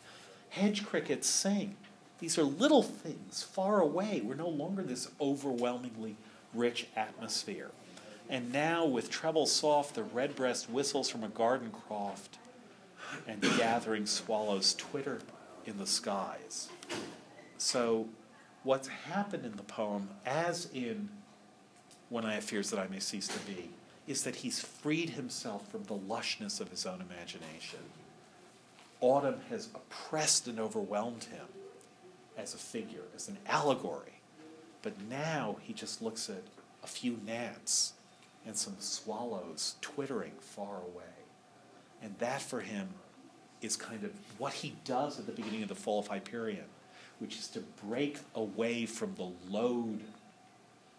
Hedge 0.50 0.84
crickets 0.84 1.28
sing. 1.28 1.76
These 2.18 2.38
are 2.38 2.44
little 2.44 2.82
things 2.82 3.42
far 3.42 3.80
away. 3.80 4.20
We're 4.22 4.34
no 4.34 4.48
longer 4.48 4.82
this 4.82 5.10
overwhelmingly 5.20 6.16
rich 6.54 6.86
atmosphere. 6.94 7.70
And 8.28 8.52
now, 8.52 8.86
with 8.86 9.10
treble 9.10 9.46
soft, 9.46 9.94
the 9.94 10.04
redbreast 10.04 10.70
whistles 10.70 11.10
from 11.10 11.24
a 11.24 11.28
garden 11.28 11.70
croft, 11.70 12.38
and 13.26 13.42
gathering 13.58 14.06
swallows 14.06 14.74
twitter 14.74 15.20
in 15.66 15.78
the 15.78 15.86
skies. 15.86 16.68
So, 17.58 18.08
what's 18.62 18.88
happened 18.88 19.44
in 19.44 19.56
the 19.56 19.62
poem, 19.62 20.08
as 20.24 20.68
in 20.72 21.08
When 22.08 22.24
I 22.24 22.34
Have 22.34 22.44
Fears 22.44 22.70
That 22.70 22.78
I 22.78 22.88
May 22.88 23.00
Cease 23.00 23.28
to 23.28 23.38
Be, 23.40 23.70
is 24.12 24.24
that 24.24 24.36
he's 24.36 24.60
freed 24.60 25.08
himself 25.10 25.66
from 25.70 25.82
the 25.84 25.94
lushness 25.94 26.60
of 26.60 26.68
his 26.68 26.84
own 26.84 27.00
imagination. 27.00 27.78
Autumn 29.00 29.40
has 29.48 29.68
oppressed 29.74 30.46
and 30.46 30.60
overwhelmed 30.60 31.24
him 31.24 31.46
as 32.36 32.52
a 32.52 32.58
figure, 32.58 33.04
as 33.16 33.28
an 33.28 33.38
allegory. 33.46 34.20
But 34.82 35.00
now 35.08 35.56
he 35.62 35.72
just 35.72 36.02
looks 36.02 36.28
at 36.28 36.42
a 36.84 36.86
few 36.86 37.18
gnats 37.26 37.94
and 38.46 38.54
some 38.54 38.76
swallows 38.80 39.76
twittering 39.80 40.32
far 40.40 40.76
away. 40.76 41.16
And 42.02 42.14
that 42.18 42.42
for 42.42 42.60
him 42.60 42.90
is 43.62 43.76
kind 43.76 44.04
of 44.04 44.10
what 44.36 44.52
he 44.52 44.74
does 44.84 45.18
at 45.18 45.24
the 45.24 45.32
beginning 45.32 45.62
of 45.62 45.70
the 45.70 45.74
Fall 45.74 46.00
of 46.00 46.08
Hyperion, 46.08 46.66
which 47.18 47.38
is 47.38 47.48
to 47.48 47.60
break 47.88 48.18
away 48.34 48.84
from 48.84 49.14
the 49.14 49.30
load 49.50 50.00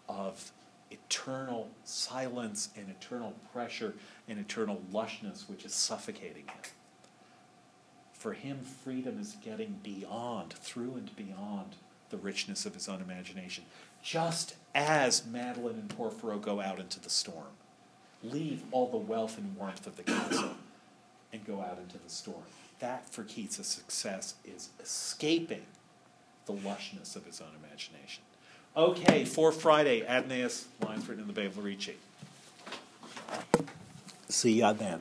of 0.08 0.50
eternal 0.94 1.70
silence 1.84 2.70
and 2.76 2.88
eternal 2.88 3.34
pressure 3.52 3.94
and 4.28 4.38
eternal 4.38 4.80
lushness 4.92 5.48
which 5.48 5.64
is 5.64 5.74
suffocating 5.74 6.46
him. 6.46 6.62
For 8.12 8.32
him, 8.32 8.60
freedom 8.62 9.18
is 9.20 9.36
getting 9.44 9.80
beyond, 9.82 10.54
through 10.54 10.94
and 10.94 11.14
beyond 11.14 11.76
the 12.10 12.16
richness 12.16 12.64
of 12.64 12.74
his 12.74 12.88
own 12.88 13.02
imagination. 13.02 13.64
Just 14.02 14.54
as 14.74 15.26
Madeline 15.26 15.74
and 15.74 15.88
Porphyro 15.90 16.38
go 16.38 16.60
out 16.60 16.78
into 16.78 17.00
the 17.00 17.10
storm, 17.10 17.52
leave 18.22 18.62
all 18.70 18.88
the 18.88 18.96
wealth 18.96 19.36
and 19.36 19.56
warmth 19.56 19.86
of 19.86 19.96
the 19.96 20.02
castle 20.02 20.54
and 21.32 21.44
go 21.44 21.60
out 21.60 21.78
into 21.78 21.98
the 21.98 22.08
storm. 22.08 22.44
That, 22.78 23.08
for 23.08 23.24
Keats, 23.24 23.58
a 23.58 23.64
success 23.64 24.34
is 24.44 24.70
escaping 24.80 25.66
the 26.46 26.52
lushness 26.52 27.16
of 27.16 27.26
his 27.26 27.40
own 27.40 27.50
imagination. 27.62 28.22
Okay, 28.76 29.24
for 29.24 29.52
Friday, 29.52 30.04
lines 30.84 31.08
written 31.08 31.22
in 31.22 31.28
the 31.28 31.32
Bay 31.32 31.46
of 31.46 31.54
Lerici. 31.54 31.94
See 34.28 34.58
ya 34.58 34.72
then. 34.72 35.00